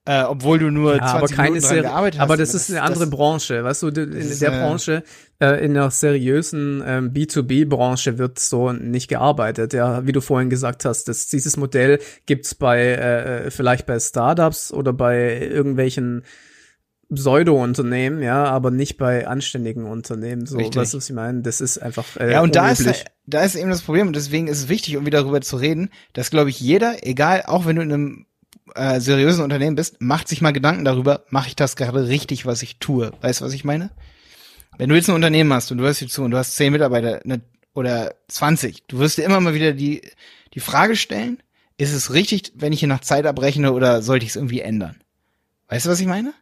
Äh, 0.08 0.24
obwohl 0.24 0.58
du 0.58 0.72
nur 0.72 0.96
Ja, 0.96 1.00
20 1.00 1.16
aber 1.16 1.28
keine 1.28 1.50
Minuten 1.52 1.68
dran 1.68 1.82
gearbeitet 1.82 2.20
hast. 2.20 2.24
aber 2.24 2.38
das 2.38 2.54
ist 2.54 2.70
eine 2.70 2.82
andere 2.82 3.02
das, 3.02 3.10
Branche, 3.10 3.64
weißt 3.64 3.84
du, 3.84 3.88
in 3.90 4.12
ist, 4.14 4.42
der 4.42 4.54
äh, 4.54 4.62
Branche, 4.62 5.04
äh, 5.40 5.66
in 5.66 5.74
der 5.74 5.92
seriösen 5.92 6.82
ähm, 6.86 7.12
B2B-Branche 7.14 8.18
wird 8.18 8.40
so 8.40 8.72
nicht 8.72 9.10
gearbeitet, 9.10 9.74
ja, 9.74 10.08
wie 10.08 10.14
du 10.14 10.22
vorhin 10.22 10.50
gesagt 10.50 10.86
hast, 10.86 11.10
das, 11.10 11.28
dieses 11.28 11.58
Modell 11.58 12.00
gibt's 12.26 12.56
bei, 12.56 12.80
äh, 12.94 13.52
vielleicht 13.52 13.86
bei 13.86 14.00
Startups 14.00 14.72
oder 14.72 14.94
bei 14.94 15.40
irgendwelchen 15.42 16.24
Pseudo-Unternehmen, 17.14 18.22
ja, 18.22 18.46
aber 18.46 18.70
nicht 18.70 18.98
bei 18.98 19.28
anständigen 19.28 19.86
Unternehmen, 19.86 20.46
so, 20.46 20.58
Richtig. 20.58 20.76
weißt 20.76 20.94
du, 20.94 20.98
was 20.98 21.10
ich 21.10 21.16
meine? 21.16 21.42
Das 21.42 21.62
ist 21.62 21.78
einfach, 21.78 22.06
äh, 22.18 22.32
Ja, 22.34 22.42
und 22.42 22.56
da 22.56 22.70
ist, 22.70 22.82
unüblich. 22.82 23.06
da 23.26 23.44
ist 23.44 23.56
eben 23.56 23.70
das 23.70 23.82
Problem 23.82 24.08
und 24.08 24.16
deswegen 24.16 24.48
ist 24.48 24.58
es 24.60 24.70
wichtig, 24.70 24.98
um 24.98 25.06
wieder 25.06 25.22
darüber 25.22 25.40
zu 25.42 25.56
reden, 25.56 25.90
dass, 26.14 26.32
glaube 26.32 26.50
ich, 26.50 26.60
jeder, 26.60 27.06
egal, 27.08 27.44
auch 27.46 27.66
wenn 27.66 27.78
du 27.78 27.82
in 27.82 27.94
einem 27.94 28.26
äh, 28.75 29.00
seriösen 29.00 29.43
Unternehmen 29.43 29.75
bist, 29.75 30.01
macht 30.01 30.27
sich 30.27 30.41
mal 30.41 30.51
Gedanken 30.53 30.86
darüber, 30.86 31.24
mache 31.29 31.47
ich 31.47 31.55
das 31.55 31.75
gerade 31.75 32.07
richtig, 32.07 32.45
was 32.45 32.62
ich 32.62 32.77
tue. 32.79 33.12
Weißt 33.21 33.41
du, 33.41 33.45
was 33.45 33.53
ich 33.53 33.63
meine? 33.63 33.89
Wenn 34.77 34.89
du 34.89 34.95
jetzt 34.95 35.09
ein 35.09 35.15
Unternehmen 35.15 35.51
hast 35.53 35.71
und 35.71 35.79
du 35.79 35.83
hörst 35.83 36.00
hier 36.00 36.07
zu 36.07 36.24
und 36.24 36.31
du 36.31 36.38
hast 36.38 36.55
zehn 36.55 36.71
Mitarbeiter 36.71 37.21
ne, 37.24 37.41
oder 37.74 38.15
20, 38.27 38.83
du 38.88 39.00
wirst 39.00 39.17
dir 39.17 39.24
immer 39.24 39.39
mal 39.39 39.53
wieder 39.53 39.74
die, 39.74 40.01
die 40.53 40.59
Frage 40.59 40.95
stellen, 40.95 41.41
ist 41.77 41.93
es 41.93 42.13
richtig, 42.13 42.53
wenn 42.55 42.74
ich 42.74 42.79
hier 42.79 42.88
nach 42.88 43.01
Zeit 43.01 43.25
abrechne 43.25 43.71
oder 43.74 44.01
sollte 44.01 44.25
ich 44.25 44.31
es 44.31 44.36
irgendwie 44.36 44.62
ändern? 44.62 44.97
Weißt 45.67 45.86
du, 45.86 45.89
was 45.89 46.00
ich 46.00 46.07
meine? 46.07 46.33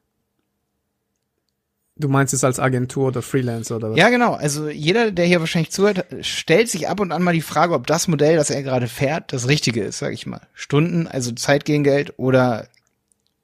Du 1.97 2.09
meinst 2.09 2.33
es 2.33 2.43
als 2.43 2.59
Agentur 2.59 3.07
oder 3.07 3.21
Freelancer 3.21 3.77
oder 3.77 3.91
was? 3.91 3.97
Ja, 3.97 4.09
genau. 4.09 4.33
Also 4.33 4.69
jeder, 4.69 5.11
der 5.11 5.25
hier 5.25 5.39
wahrscheinlich 5.39 5.71
zuhört, 5.71 6.05
stellt 6.21 6.69
sich 6.69 6.89
ab 6.89 6.99
und 6.99 7.13
an 7.13 7.23
mal 7.23 7.33
die 7.33 7.41
Frage, 7.41 7.73
ob 7.73 7.87
das 7.87 8.09
Modell, 8.09 8.35
das 8.35 8.49
er 8.49 8.63
gerade 8.63 8.87
fährt, 8.87 9.31
das 9.31 9.47
Richtige 9.47 9.81
ist, 9.83 9.99
sag 9.99 10.11
ich 10.11 10.25
mal. 10.25 10.41
Stunden, 10.53 11.07
also 11.07 11.31
Zeit 11.31 11.63
gegen 11.63 11.85
Geld 11.85 12.13
oder 12.17 12.67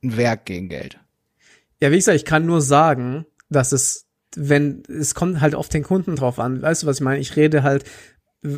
ein 0.04 0.18
Werk 0.18 0.46
gegen 0.46 0.68
Geld. 0.68 1.00
Ja, 1.80 1.92
wie 1.92 1.96
gesagt, 1.96 2.18
ich 2.18 2.26
kann 2.26 2.46
nur 2.46 2.62
sagen, 2.62 3.26
dass 3.50 3.72
es, 3.72 4.06
wenn, 4.36 4.84
es 4.90 5.16
kommt 5.16 5.40
halt 5.40 5.56
auf 5.56 5.70
den 5.70 5.84
Kunden 5.84 6.18
drauf 6.18 6.38
an. 6.38 6.62
Weißt 6.62 6.84
du, 6.84 6.88
was 6.88 6.98
ich 6.98 7.04
meine? 7.04 7.20
Ich 7.20 7.38
rede 7.38 7.64
halt 7.64 7.86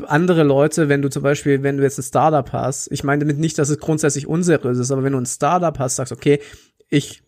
andere 0.07 0.43
Leute, 0.43 0.89
wenn 0.89 1.01
du 1.01 1.09
zum 1.09 1.23
Beispiel, 1.23 1.61
wenn 1.61 1.77
du 1.77 1.83
jetzt 1.83 1.99
ein 1.99 2.03
Startup 2.03 2.51
hast, 2.51 2.91
ich 2.91 3.03
meine 3.03 3.19
damit 3.25 3.37
nicht, 3.37 3.57
dass 3.59 3.69
es 3.69 3.77
grundsätzlich 3.79 4.27
unseriös 4.27 4.77
ist, 4.77 4.91
aber 4.91 5.03
wenn 5.03 5.13
du 5.13 5.19
ein 5.19 5.25
Startup 5.25 5.77
hast, 5.77 5.97
sagst, 5.97 6.13
okay, 6.13 6.39
ich 6.89 7.22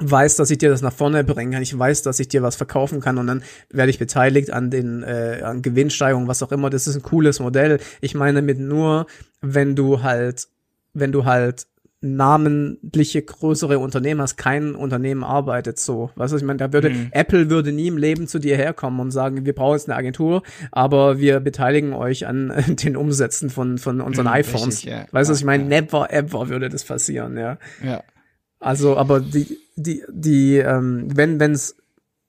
weiß, 0.00 0.36
dass 0.36 0.50
ich 0.50 0.58
dir 0.58 0.70
das 0.70 0.82
nach 0.82 0.92
vorne 0.92 1.24
bringen 1.24 1.52
kann, 1.52 1.62
ich 1.62 1.76
weiß, 1.78 2.02
dass 2.02 2.20
ich 2.20 2.28
dir 2.28 2.42
was 2.42 2.56
verkaufen 2.56 3.00
kann 3.00 3.18
und 3.18 3.26
dann 3.26 3.42
werde 3.70 3.90
ich 3.90 3.98
beteiligt 3.98 4.50
an 4.52 4.70
den 4.70 5.02
äh, 5.02 5.40
an 5.42 5.62
Gewinnsteigerungen, 5.62 6.28
was 6.28 6.42
auch 6.42 6.52
immer. 6.52 6.70
Das 6.70 6.86
ist 6.86 6.96
ein 6.96 7.02
cooles 7.02 7.40
Modell. 7.40 7.78
Ich 8.00 8.14
meine 8.14 8.42
mit 8.42 8.58
nur, 8.58 9.06
wenn 9.40 9.74
du 9.76 10.02
halt, 10.02 10.48
wenn 10.94 11.12
du 11.12 11.24
halt 11.24 11.66
namentliche 12.00 13.22
größere 13.22 13.78
Unternehmen 13.80 14.20
hast, 14.20 14.36
kein 14.36 14.74
Unternehmen 14.76 15.24
arbeitet 15.24 15.80
so. 15.80 16.10
Weißt 16.14 16.32
du, 16.32 16.36
ich 16.36 16.44
meine, 16.44 16.58
da 16.58 16.72
würde 16.72 16.90
Mhm. 16.90 17.08
Apple 17.10 17.50
würde 17.50 17.72
nie 17.72 17.88
im 17.88 17.96
Leben 17.96 18.28
zu 18.28 18.38
dir 18.38 18.56
herkommen 18.56 19.00
und 19.00 19.10
sagen, 19.10 19.44
wir 19.44 19.52
brauchen 19.54 19.74
jetzt 19.76 19.88
eine 19.88 19.96
Agentur, 19.96 20.42
aber 20.70 21.18
wir 21.18 21.40
beteiligen 21.40 21.92
euch 21.94 22.26
an 22.26 22.52
den 22.68 22.96
Umsätzen 22.96 23.50
von 23.50 23.78
von 23.78 24.00
unseren 24.00 24.26
Mhm, 24.26 24.32
iPhones. 24.32 24.66
richtig, 24.76 24.84
ja. 24.92 25.06
Weißt 25.10 25.28
du, 25.28 25.32
was 25.32 25.40
ich 25.40 25.44
meine? 25.44 25.64
Ja, 25.64 25.80
Never 25.82 26.12
ever 26.12 26.48
würde 26.48 26.68
das 26.68 26.84
passieren, 26.84 27.36
ja. 27.36 27.58
Ja. 27.84 28.02
Also, 28.60 28.96
aber 28.96 29.20
die, 29.20 29.58
die, 29.76 30.02
die, 30.08 30.56
ähm, 30.56 31.08
wenn, 31.14 31.38
wenn 31.38 31.52
es 31.52 31.76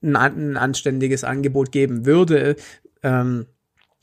ein, 0.02 0.15
ein 0.15 0.58
anständiges 0.58 1.24
Angebot 1.24 1.72
geben 1.72 2.06
würde, 2.06 2.56
ähm, 3.04 3.48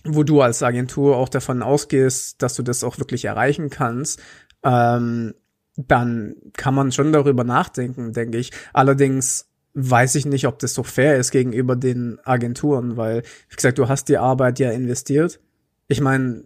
wo 0.05 0.23
du 0.23 0.41
als 0.41 0.63
Agentur 0.63 1.17
auch 1.17 1.29
davon 1.29 1.63
ausgehst, 1.63 2.43
dass 2.43 2.55
du 2.55 2.63
das 2.63 2.85
auch 2.85 2.99
wirklich 2.99 3.25
erreichen 3.25 3.71
kannst, 3.71 4.21
ähm, 4.63 5.35
dann 5.77 6.37
kann 6.55 6.75
man 6.75 6.93
schon 6.93 7.13
darüber 7.13 7.45
nachdenken, 7.45 8.13
denke 8.13 8.39
ich. 8.39 8.51
Allerdings 8.73 9.49
weiß 9.75 10.15
ich 10.15 10.25
nicht, 10.25 10.47
ob 10.47 10.59
das 10.59 10.73
so 10.73 10.83
fair 10.83 11.19
ist 11.19 11.31
gegenüber 11.33 11.77
den 11.77 12.19
Agenturen, 12.25 12.97
weil, 12.97 13.23
wie 13.51 13.57
gesagt, 13.57 13.79
du 13.79 13.89
hast 13.89 14.09
die 14.09 14.17
Arbeit 14.17 14.59
ja 14.59 14.71
investiert. 14.71 15.39
Ich 15.87 16.01
meine, 16.01 16.45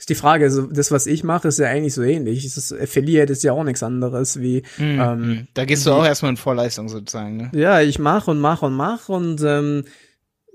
ist 0.00 0.08
die 0.08 0.14
Frage, 0.16 0.46
also 0.46 0.62
das, 0.66 0.90
was 0.90 1.06
ich 1.06 1.22
mache, 1.22 1.46
ist 1.48 1.58
ja 1.60 1.68
eigentlich 1.68 1.94
so 1.94 2.02
ähnlich. 2.02 2.44
Ist, 2.44 2.72
Affiliate 2.72 3.32
ist 3.32 3.44
ja 3.44 3.52
auch 3.52 3.62
nichts 3.64 3.82
anderes 3.82 4.40
wie, 4.40 4.62
ähm, 4.78 5.20
Mhm. 5.20 5.46
Da 5.54 5.64
gehst 5.66 5.86
du 5.86 5.92
auch 5.92 6.04
erstmal 6.04 6.30
in 6.32 6.36
Vorleistung 6.38 6.88
sozusagen, 6.88 7.36
ne? 7.36 7.50
ja, 7.54 7.80
ich 7.82 7.98
mache 7.98 8.30
und 8.32 8.40
mache 8.40 8.66
und 8.66 8.74
mache 8.74 9.12
und 9.12 9.42
ähm, 9.44 9.84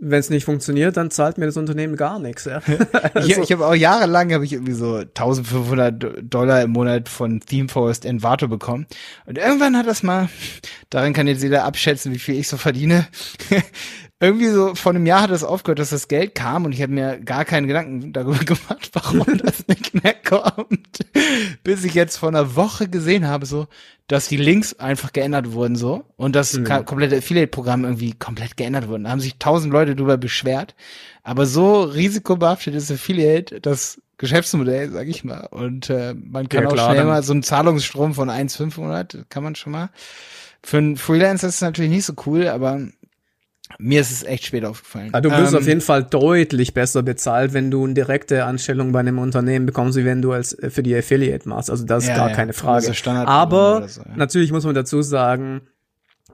wenn 0.02 0.20
es 0.20 0.30
nicht 0.30 0.44
funktioniert, 0.44 0.98
dann 0.98 1.10
zahlt 1.10 1.38
mir 1.38 1.46
das 1.46 1.56
Unternehmen 1.56 1.96
gar 1.96 2.20
nichts. 2.20 2.44
Ja. 2.44 2.62
Also, 3.14 3.30
Ich, 3.30 3.38
ich 3.38 3.52
habe 3.54 3.66
auch 3.66 3.74
jahrelang 3.76 4.34
habe 4.34 4.44
ich 4.44 4.52
irgendwie 4.52 4.74
so 4.74 4.96
1500 4.96 6.04
Do- 6.04 6.10
Dollar 6.22 6.64
im 6.64 6.72
Monat 6.72 7.08
von 7.08 7.40
ThemeForest 7.40 8.04
Envato 8.04 8.50
bekommen. 8.50 8.88
Und 9.26 9.38
irgendwann 9.38 9.78
hat 9.78 9.88
das 9.88 10.04
mal, 10.04 10.28
darin 10.90 11.14
kann 11.14 11.28
jetzt 11.28 11.44
jeder 11.44 11.64
abschätzen, 11.64 12.12
wie 12.14 12.20
viel 12.20 12.36
ich 12.36 12.50
so 12.50 12.58
verdiene. 12.58 13.08
Irgendwie 14.22 14.48
so 14.48 14.76
vor 14.76 14.92
einem 14.94 15.06
Jahr 15.06 15.24
hat 15.24 15.32
das 15.32 15.44
aufgehört, 15.44 15.80
dass 15.80 15.90
das 15.90 16.08
Geld 16.08 16.36
kam 16.36 16.66
und 16.66 16.72
ich 16.72 16.82
habe 16.82 16.94
mir 16.94 17.20
gar 17.20 17.44
keine 17.44 17.68
Gedanken 17.68 18.14
darüber 18.14 18.38
gemacht, 18.46 18.90
warum 18.94 19.26
das 19.44 19.68
nicht 19.68 20.02
mehr 20.04 20.14
kommt. 20.14 21.00
Bis 21.64 21.84
ich 21.84 21.94
jetzt 21.94 22.18
vor 22.18 22.30
einer 22.30 22.56
Woche 22.56 22.88
gesehen 22.88 23.28
habe, 23.28 23.46
so, 23.46 23.68
dass 24.08 24.28
die 24.30 24.38
Links 24.38 24.74
einfach 24.76 25.12
geändert 25.14 25.52
wurden 25.52 25.76
so 25.76 26.06
und 26.16 26.36
das 26.36 26.62
ka- 26.64 26.84
komplette 26.84 27.18
Affiliate-Programm 27.18 27.84
irgendwie 27.84 28.14
komplett 28.14 28.56
geändert 28.56 28.88
wurden. 28.88 29.04
Da 29.04 29.10
haben 29.10 29.20
sich 29.20 29.38
tausend 29.38 29.74
Leute 29.74 29.96
drüber 29.96 30.18
beschwert. 30.18 30.76
Aber 31.24 31.46
so 31.46 31.82
risikobehaftet 31.82 32.76
ist 32.76 32.92
Affiliate 32.92 33.60
das 33.60 34.00
Geschäftsmodell, 34.18 34.92
sag 34.92 35.08
ich 35.08 35.24
mal. 35.26 35.48
Und 35.52 35.90
äh, 35.90 36.14
man 36.14 36.48
kann 36.48 36.64
Ja, 36.64 36.70
auch 36.70 36.74
klar, 36.74 36.86
schnell 36.90 37.00
dann- 37.00 37.08
mal 37.08 37.24
so 37.24 37.34
einen 37.34 37.44
Zahlungsstrom 37.44 38.14
von 38.14 38.30
1,500, 38.30 39.26
kann 39.30 39.44
man 39.44 39.56
schon 39.56 39.74
mal. 39.74 39.90
Für 40.64 40.78
einen 40.78 40.96
Freelancer 40.98 41.48
ist 41.48 41.56
es 41.56 41.62
natürlich 41.62 41.92
nicht 41.92 42.06
so 42.06 42.14
cool, 42.26 42.48
aber 42.48 42.80
mir 43.80 44.02
ist 44.02 44.12
es 44.12 44.24
echt 44.24 44.46
spät 44.46 44.64
aufgefallen. 44.64 45.12
Ja, 45.14 45.22
du 45.22 45.32
wirst 45.32 45.54
Ähm, 45.54 45.60
auf 45.60 45.68
jeden 45.68 45.82
Fall 45.82 46.04
deutlich 46.04 46.74
besser 46.74 47.02
bezahlt, 47.04 47.54
wenn 47.54 47.72
du 47.72 47.84
eine 47.84 47.94
direkte 47.94 48.46
Anstellung 48.46 48.92
bei 48.92 49.00
einem 49.00 49.18
Unternehmen 49.20 49.66
bekommst, 49.66 49.98
wie 49.98 50.06
wenn 50.06 50.22
du 50.22 50.32
als 50.34 50.54
äh, 50.54 50.70
für 50.70 50.84
die 50.84 50.96
Affiliate 50.96 51.48
machst. 51.50 51.70
Also 51.70 51.84
das 51.86 52.04
ist 52.04 52.10
Ja, 52.10 52.16
gar 52.18 52.30
ja. 52.30 52.36
keine 52.36 52.54
Frage. 52.54 52.76
Also 52.76 52.94
Standard- 52.94 53.28
Aber 53.28 53.88
so, 53.88 54.02
natürlich 54.16 54.52
muss 54.52 54.66
man 54.66 54.76
dazu 54.76 55.02
sagen, 55.02 55.62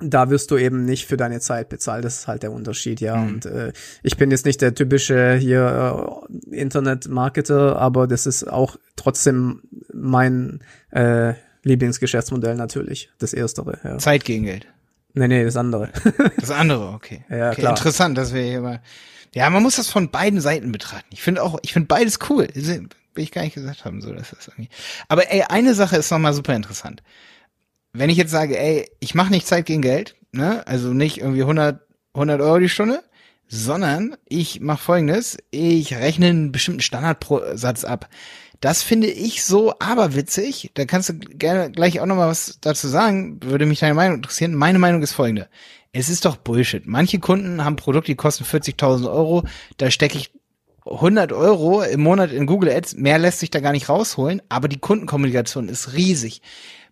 da 0.04 0.30
wirst 0.32 0.50
du 0.52 0.58
eben 0.58 0.84
nicht 0.84 1.06
für 1.06 1.16
deine 1.16 1.40
Zeit 1.40 1.70
bezahlt. 1.70 2.04
Das 2.04 2.18
ist 2.20 2.28
halt 2.28 2.42
der 2.44 2.52
Unterschied, 2.52 3.00
ja. 3.02 3.16
Mhm. 3.18 3.28
Und 3.30 3.46
äh, 3.46 3.72
ich 4.02 4.18
bin 4.18 4.32
jetzt 4.32 4.46
nicht 4.46 4.60
der 4.62 4.74
typische 4.74 5.36
hier 5.36 6.24
äh, 6.52 6.56
Internet-Marketer, 6.58 7.78
aber 7.78 8.08
das 8.08 8.26
ist 8.26 8.44
auch 8.44 8.78
trotzdem 8.96 9.62
mein 9.94 10.60
äh, 10.90 11.34
Lieblingsgeschäftsmodell 11.64 12.56
natürlich. 12.56 13.12
Das 13.20 13.34
erstere, 13.34 13.78
ja. 13.84 13.98
Zeit 14.00 14.26
gegen 14.26 14.46
Geld. 14.46 14.68
Nee, 15.14 15.28
nee, 15.28 15.44
das 15.44 15.58
andere. 15.58 15.90
Das 16.38 16.52
andere, 16.52 16.90
okay. 16.90 17.24
Ja, 17.30 17.52
okay, 17.52 17.62
klar. 17.62 17.78
Interessant, 17.78 18.18
dass 18.18 18.34
wir 18.34 18.42
hier 18.42 18.62
mal. 18.62 18.82
Ja, 19.34 19.50
man 19.50 19.64
muss 19.64 19.78
das 19.78 19.90
von 19.90 20.10
beiden 20.10 20.42
Seiten 20.42 20.72
betrachten. 20.72 21.08
Ich 21.12 21.22
finde 21.22 21.44
auch, 21.44 21.60
ich 21.62 21.74
finde 21.74 21.88
beides 21.88 22.20
cool. 22.30 22.48
Will 22.54 23.24
ich 23.24 23.32
gar 23.32 23.44
nicht 23.44 23.56
gesagt 23.56 23.86
haben, 23.86 24.02
so 24.02 24.14
dass 24.14 24.32
das 24.32 24.48
irgendwie. 24.48 24.70
Aber 25.08 25.32
ey, 25.32 25.44
eine 25.44 25.74
Sache 25.74 25.98
ist 25.98 26.12
nochmal 26.12 26.34
super 26.34 26.56
interessant. 26.56 27.04
Wenn 27.94 28.10
ich 28.10 28.18
jetzt 28.18 28.32
sage, 28.32 28.58
ey, 28.58 28.90
ich 29.00 29.16
mache 29.16 29.32
nicht 29.32 29.48
Zeit 29.48 29.66
gegen 29.66 29.82
Geld, 29.82 30.16
ne, 30.32 30.66
also 30.66 30.94
nicht 30.94 31.20
irgendwie 31.20 31.42
100, 31.42 31.82
100 32.14 32.42
Euro 32.42 32.60
die 32.60 32.70
Stunde, 32.70 33.04
sondern 33.48 34.16
ich 34.30 34.62
mache 34.62 34.82
folgendes, 34.82 35.38
ich 35.52 35.94
rechne 35.96 36.28
einen 36.28 36.52
bestimmten 36.54 36.82
Standardsatz 36.82 37.84
ab. 37.84 38.08
Das 38.62 38.84
finde 38.84 39.08
ich 39.08 39.44
so 39.44 39.74
aberwitzig. 39.80 40.70
Da 40.76 40.86
kannst 40.86 41.10
du 41.10 41.14
gerne 41.16 41.72
gleich 41.72 42.00
auch 42.00 42.06
noch 42.06 42.16
mal 42.16 42.30
was 42.30 42.60
dazu 42.62 42.88
sagen. 42.88 43.40
Würde 43.44 43.66
mich 43.66 43.80
deine 43.80 43.96
Meinung 43.96 44.18
interessieren. 44.18 44.54
Meine 44.54 44.78
Meinung 44.78 45.02
ist 45.02 45.14
folgende. 45.14 45.50
Es 45.94 46.10
ist 46.10 46.26
doch 46.26 46.38
Bullshit. 46.38 46.86
Manche 46.86 47.20
Kunden 47.20 47.66
haben 47.66 47.76
Produkte, 47.76 48.12
die 48.12 48.16
kosten 48.16 48.44
40.000 48.44 49.12
Euro. 49.12 49.44
Da 49.78 49.90
stecke 49.90 50.20
ich 50.20 50.32
100 50.86 51.34
Euro 51.34 51.82
im 51.82 52.02
Monat 52.02 52.32
in 52.32 52.46
Google 52.46 52.70
Ads. 52.70 52.98
Mehr 52.98 53.18
lässt 53.18 53.40
sich 53.40 53.50
da 53.50 53.62
gar 53.62 53.72
nicht 53.72 53.90
rausholen. 53.90 54.44
Aber 54.48 54.68
die 54.68 54.80
Kundenkommunikation 54.80 55.68
ist 55.68 55.94
riesig. 55.94 56.44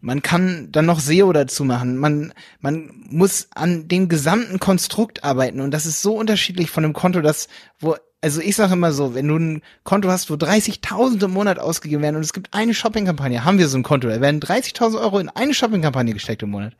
Man 0.01 0.23
kann 0.23 0.71
dann 0.71 0.88
noch 0.88 0.99
SEO 0.99 1.32
dazu 1.34 1.65
machen. 1.65 1.97
Man, 1.97 2.34
man 2.62 2.89
muss 3.10 3.49
an 3.53 3.88
dem 3.88 4.10
gesamten 4.10 4.60
Konstrukt 4.60 5.23
arbeiten. 5.23 5.60
Und 5.60 5.69
das 5.69 5.86
ist 5.86 6.01
so 6.01 6.17
unterschiedlich 6.17 6.71
von 6.71 6.84
einem 6.84 6.93
Konto, 6.93 7.21
das, 7.21 7.47
wo 7.79 7.95
also 8.21 8.41
ich 8.41 8.55
sage 8.55 8.73
immer 8.73 8.91
so, 8.91 9.13
wenn 9.13 9.27
du 9.27 9.38
ein 9.38 9.62
Konto 9.84 10.10
hast, 10.10 10.29
wo 10.29 10.34
30.000 10.36 11.23
im 11.23 11.32
Monat 11.32 11.60
ausgegeben 11.60 12.03
werden 12.03 12.17
und 12.17 12.23
es 12.23 12.34
gibt 12.34 12.53
eine 12.53 12.73
Shoppingkampagne, 12.73 13.45
haben 13.45 13.58
wir 13.58 13.67
so 13.67 13.77
ein 13.77 13.84
Konto, 13.84 14.10
da 14.10 14.19
werden 14.19 14.41
30.000 14.41 14.99
Euro 14.99 15.19
in 15.19 15.29
eine 15.29 15.53
Shoppingkampagne 15.53 16.13
gesteckt 16.13 16.43
im 16.43 16.49
Monat. 16.49 16.73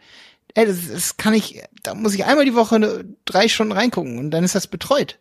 Ey, 0.56 0.66
das, 0.66 0.90
das 0.92 1.18
kann 1.18 1.34
ich, 1.34 1.62
da 1.84 1.96
muss 1.96 2.16
ich 2.16 2.26
einmal 2.26 2.46
die 2.46 2.56
Woche 2.56 3.06
drei 3.26 3.48
Stunden 3.48 3.74
reingucken 3.74 4.18
und 4.18 4.32
dann 4.32 4.44
ist 4.44 4.56
das 4.56 4.68
betreut. 4.68 5.20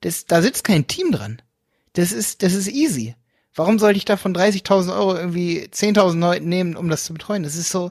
Das, 0.00 0.26
da 0.26 0.42
sitzt 0.42 0.64
kein 0.64 0.86
Team 0.86 1.12
dran. 1.12 1.42
Das 1.92 2.12
ist, 2.12 2.42
das 2.42 2.54
ist 2.54 2.68
easy. 2.68 3.14
Warum 3.54 3.78
sollte 3.78 3.98
ich 3.98 4.04
da 4.04 4.16
von 4.16 4.34
30.000 4.34 4.94
Euro 4.94 5.16
irgendwie 5.16 5.68
10.000 5.70 6.18
Leuten 6.18 6.48
nehmen, 6.48 6.76
um 6.76 6.88
das 6.88 7.04
zu 7.04 7.12
betreuen? 7.12 7.42
Das 7.42 7.56
ist 7.56 7.70
so, 7.70 7.90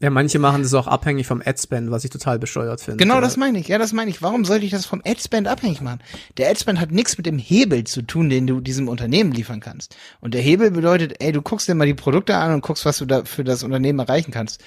ja, 0.00 0.10
manche 0.10 0.38
machen 0.38 0.62
das 0.62 0.74
auch 0.74 0.86
abhängig 0.86 1.26
vom 1.26 1.40
Adspend, 1.44 1.90
was 1.90 2.04
ich 2.04 2.10
total 2.10 2.38
bescheuert 2.38 2.80
finde. 2.80 3.02
Genau, 3.02 3.20
das 3.20 3.36
meine 3.36 3.58
ich. 3.58 3.68
Ja, 3.68 3.78
das 3.78 3.92
meine 3.92 4.10
ich. 4.10 4.22
Warum 4.22 4.44
sollte 4.44 4.64
ich 4.64 4.70
das 4.70 4.86
vom 4.86 5.00
Adspend 5.04 5.48
abhängig 5.48 5.80
machen? 5.80 6.00
Der 6.36 6.50
Adspend 6.50 6.80
hat 6.80 6.90
nichts 6.90 7.16
mit 7.16 7.26
dem 7.26 7.38
Hebel 7.38 7.84
zu 7.84 8.02
tun, 8.02 8.28
den 8.28 8.46
du 8.46 8.60
diesem 8.60 8.88
Unternehmen 8.88 9.32
liefern 9.32 9.60
kannst. 9.60 9.96
Und 10.20 10.34
der 10.34 10.42
Hebel 10.42 10.72
bedeutet, 10.72 11.14
ey, 11.20 11.32
du 11.32 11.42
guckst 11.42 11.68
dir 11.68 11.74
mal 11.74 11.86
die 11.86 11.94
Produkte 11.94 12.36
an 12.36 12.52
und 12.52 12.60
guckst, 12.62 12.84
was 12.84 12.98
du 12.98 13.06
da 13.06 13.24
für 13.24 13.44
das 13.44 13.62
Unternehmen 13.62 14.00
erreichen 14.00 14.32
kannst. 14.32 14.62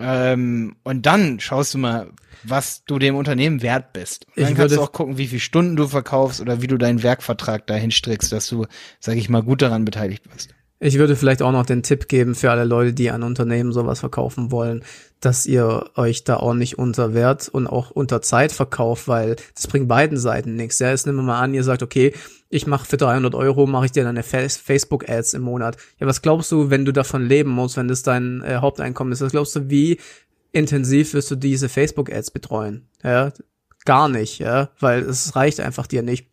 Ähm, 0.00 0.76
und 0.84 1.06
dann 1.06 1.40
schaust 1.40 1.74
du 1.74 1.78
mal, 1.78 2.10
was 2.44 2.84
du 2.84 2.98
dem 2.98 3.16
Unternehmen 3.16 3.62
wert 3.62 3.92
bist. 3.92 4.26
Und 4.26 4.42
dann 4.42 4.52
Ich 4.52 4.58
kannst 4.58 4.76
du 4.76 4.82
auch 4.82 4.92
gucken, 4.92 5.18
wie 5.18 5.26
viele 5.26 5.40
Stunden 5.40 5.76
du 5.76 5.88
verkaufst 5.88 6.40
oder 6.40 6.62
wie 6.62 6.66
du 6.66 6.78
deinen 6.78 7.02
Werkvertrag 7.02 7.66
dahin 7.66 7.90
strickst, 7.90 8.32
dass 8.32 8.48
du, 8.48 8.66
sag 9.00 9.16
ich 9.16 9.28
mal, 9.28 9.42
gut 9.42 9.62
daran 9.62 9.84
beteiligt 9.84 10.24
bist. 10.32 10.50
Ich 10.80 10.96
würde 10.98 11.16
vielleicht 11.16 11.42
auch 11.42 11.50
noch 11.50 11.66
den 11.66 11.82
Tipp 11.82 12.06
geben 12.06 12.36
für 12.36 12.52
alle 12.52 12.62
Leute, 12.64 12.92
die 12.92 13.10
an 13.10 13.24
Unternehmen 13.24 13.72
sowas 13.72 13.98
verkaufen 13.98 14.52
wollen, 14.52 14.84
dass 15.18 15.44
ihr 15.44 15.90
euch 15.96 16.22
da 16.22 16.36
auch 16.36 16.54
nicht 16.54 16.78
unter 16.78 17.14
Wert 17.14 17.48
und 17.48 17.66
auch 17.66 17.90
unter 17.90 18.22
Zeit 18.22 18.52
verkauft, 18.52 19.08
weil 19.08 19.34
das 19.56 19.66
bringt 19.66 19.88
beiden 19.88 20.16
Seiten 20.18 20.54
nichts. 20.54 20.78
Ja, 20.78 20.90
jetzt 20.90 21.04
nehmen 21.06 21.18
wir 21.18 21.22
mal 21.24 21.40
an, 21.40 21.52
ihr 21.52 21.64
sagt, 21.64 21.82
okay, 21.82 22.14
ich 22.48 22.68
mache 22.68 22.86
für 22.86 22.96
300 22.96 23.34
Euro, 23.34 23.66
mache 23.66 23.86
ich 23.86 23.92
dir 23.92 24.04
deine 24.04 24.22
Fa- 24.22 24.48
Facebook-Ads 24.48 25.34
im 25.34 25.42
Monat. 25.42 25.76
Ja, 25.98 26.06
was 26.06 26.22
glaubst 26.22 26.52
du, 26.52 26.70
wenn 26.70 26.84
du 26.84 26.92
davon 26.92 27.26
leben 27.26 27.50
musst, 27.50 27.76
wenn 27.76 27.88
das 27.88 28.04
dein 28.04 28.42
äh, 28.42 28.58
Haupteinkommen 28.60 29.12
ist? 29.12 29.20
Was 29.20 29.32
glaubst 29.32 29.56
du, 29.56 29.68
wie 29.68 29.98
intensiv 30.52 31.12
wirst 31.12 31.30
du 31.32 31.34
diese 31.36 31.68
Facebook-Ads 31.68 32.30
betreuen? 32.30 32.86
Ja, 33.02 33.32
gar 33.84 34.08
nicht, 34.08 34.38
ja, 34.38 34.70
weil 34.78 35.00
es 35.02 35.34
reicht 35.34 35.58
einfach 35.58 35.88
dir 35.88 36.02
nicht. 36.02 36.28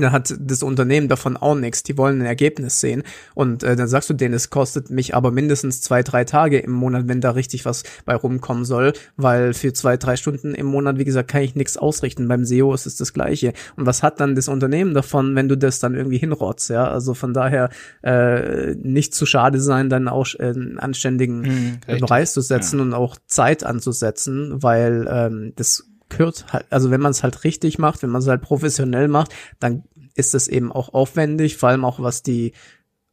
Dann 0.00 0.12
hat 0.12 0.34
das 0.38 0.62
Unternehmen 0.62 1.08
davon 1.08 1.36
auch 1.36 1.54
nichts. 1.54 1.82
Die 1.82 1.96
wollen 1.98 2.20
ein 2.20 2.26
Ergebnis 2.26 2.80
sehen. 2.80 3.02
Und 3.34 3.62
äh, 3.62 3.76
dann 3.76 3.88
sagst 3.88 4.10
du 4.10 4.14
denen, 4.14 4.34
es 4.34 4.50
kostet 4.50 4.90
mich 4.90 5.14
aber 5.14 5.30
mindestens 5.30 5.80
zwei, 5.80 6.02
drei 6.02 6.24
Tage 6.24 6.58
im 6.58 6.72
Monat, 6.72 7.08
wenn 7.08 7.20
da 7.20 7.32
richtig 7.32 7.64
was 7.64 7.82
bei 8.04 8.14
rumkommen 8.14 8.64
soll. 8.64 8.92
Weil 9.16 9.54
für 9.54 9.72
zwei, 9.72 9.96
drei 9.96 10.16
Stunden 10.16 10.54
im 10.54 10.66
Monat, 10.66 10.98
wie 10.98 11.04
gesagt, 11.04 11.30
kann 11.30 11.42
ich 11.42 11.54
nichts 11.54 11.76
ausrichten. 11.76 12.28
Beim 12.28 12.44
SEO 12.44 12.74
ist 12.74 12.86
es 12.86 12.96
das 12.96 13.12
Gleiche. 13.12 13.52
Und 13.76 13.86
was 13.86 14.02
hat 14.02 14.20
dann 14.20 14.34
das 14.34 14.48
Unternehmen 14.48 14.94
davon, 14.94 15.34
wenn 15.34 15.48
du 15.48 15.56
das 15.56 15.78
dann 15.78 15.94
irgendwie 15.94 16.18
hinrotzt? 16.18 16.70
Ja, 16.70 16.90
also 16.90 17.14
von 17.14 17.32
daher 17.32 17.70
äh, 18.02 18.74
nicht 18.74 19.14
zu 19.14 19.26
schade 19.26 19.60
sein, 19.60 19.88
dann 19.88 20.08
auch 20.08 20.26
äh, 20.38 20.48
einen 20.48 20.78
anständigen 20.78 21.38
Mhm, 21.48 21.78
äh. 21.86 21.98
Preis 21.98 22.32
zu 22.32 22.40
setzen 22.40 22.80
und 22.80 22.94
auch 22.94 23.16
Zeit 23.26 23.64
anzusetzen, 23.64 24.62
weil 24.62 25.08
ähm, 25.10 25.52
das 25.56 25.87
gehört 26.08 26.52
halt, 26.52 26.66
also 26.70 26.90
wenn 26.90 27.00
man 27.00 27.10
es 27.12 27.22
halt 27.22 27.44
richtig 27.44 27.78
macht, 27.78 28.02
wenn 28.02 28.10
man 28.10 28.22
es 28.22 28.28
halt 28.28 28.42
professionell 28.42 29.08
macht, 29.08 29.32
dann 29.60 29.84
ist 30.14 30.34
es 30.34 30.48
eben 30.48 30.72
auch 30.72 30.94
aufwendig, 30.94 31.56
vor 31.56 31.68
allem 31.68 31.84
auch 31.84 32.00
was 32.00 32.22
die 32.22 32.52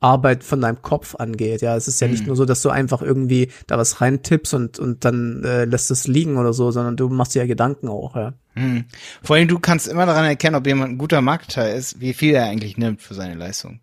Arbeit 0.02 0.44
von 0.44 0.62
deinem 0.62 0.82
Kopf 0.82 1.16
angeht. 1.16 1.62
Ja, 1.62 1.76
es 1.76 1.88
ist 1.88 2.00
ja 2.02 2.08
nicht 2.08 2.22
Mhm. 2.22 2.28
nur 2.28 2.36
so, 2.36 2.46
dass 2.46 2.62
du 2.62 2.70
einfach 2.70 3.02
irgendwie 3.02 3.50
da 3.68 3.78
was 3.78 4.02
reintippst 4.02 4.54
und 4.54 4.78
und 4.78 5.04
dann 5.06 5.44
äh, 5.44 5.66
lässt 5.66 5.90
es 5.90 6.06
liegen 6.08 6.38
oder 6.38 6.54
so, 6.54 6.70
sondern 6.72 6.96
du 6.98 7.10
machst 7.10 7.34
dir 7.34 7.40
ja 7.40 7.48
Gedanken 7.48 7.88
auch. 7.88 8.16
Ja. 8.16 8.34
Hm. 8.54 8.86
Vor 9.24 9.36
allem, 9.36 9.48
du 9.48 9.58
kannst 9.60 9.88
immer 9.88 10.06
daran 10.06 10.26
erkennen, 10.26 10.56
ob 10.56 10.68
jemand 10.68 10.92
ein 10.94 10.98
guter 10.98 11.22
Marketer 11.22 11.74
ist, 11.74 12.00
wie 12.02 12.14
viel 12.14 12.34
er 12.36 12.46
eigentlich 12.46 12.78
nimmt 12.78 13.02
für 13.02 13.14
seine 13.14 13.36
Leistung. 13.36 13.80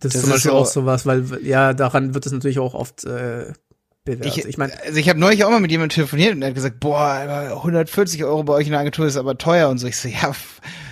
Das, 0.00 0.12
Das 0.12 0.14
ist 0.14 0.20
zum 0.22 0.30
ist 0.30 0.34
Beispiel 0.36 0.50
so- 0.50 0.56
auch 0.56 0.66
sowas, 0.66 1.06
weil 1.06 1.24
ja 1.44 1.74
daran 1.74 2.14
wird 2.14 2.26
es 2.26 2.32
natürlich 2.32 2.58
auch 2.58 2.74
oft 2.74 3.04
äh, 3.04 3.52
bewertet. 4.04 4.38
Ich, 4.38 4.44
Ich 4.44 4.58
meine, 4.58 4.72
also 4.82 4.98
ich 4.98 5.08
habe 5.08 5.18
neulich 5.18 5.44
auch 5.44 5.50
mal 5.50 5.60
mit 5.60 5.70
jemandem 5.70 5.94
telefoniert 5.94 6.34
und 6.34 6.42
er 6.42 6.48
hat 6.48 6.54
gesagt, 6.54 6.80
boah, 6.80 7.00
Alter, 7.00 7.56
140 7.56 8.24
Euro 8.24 8.42
bei 8.42 8.54
euch 8.54 8.66
in 8.66 8.72
der 8.72 8.80
Agentur 8.80 9.06
ist 9.06 9.16
aber 9.16 9.38
teuer 9.38 9.68
und 9.68 9.78
so. 9.78 9.86
Ich 9.86 9.96
so, 9.96 10.08
ja, 10.08 10.32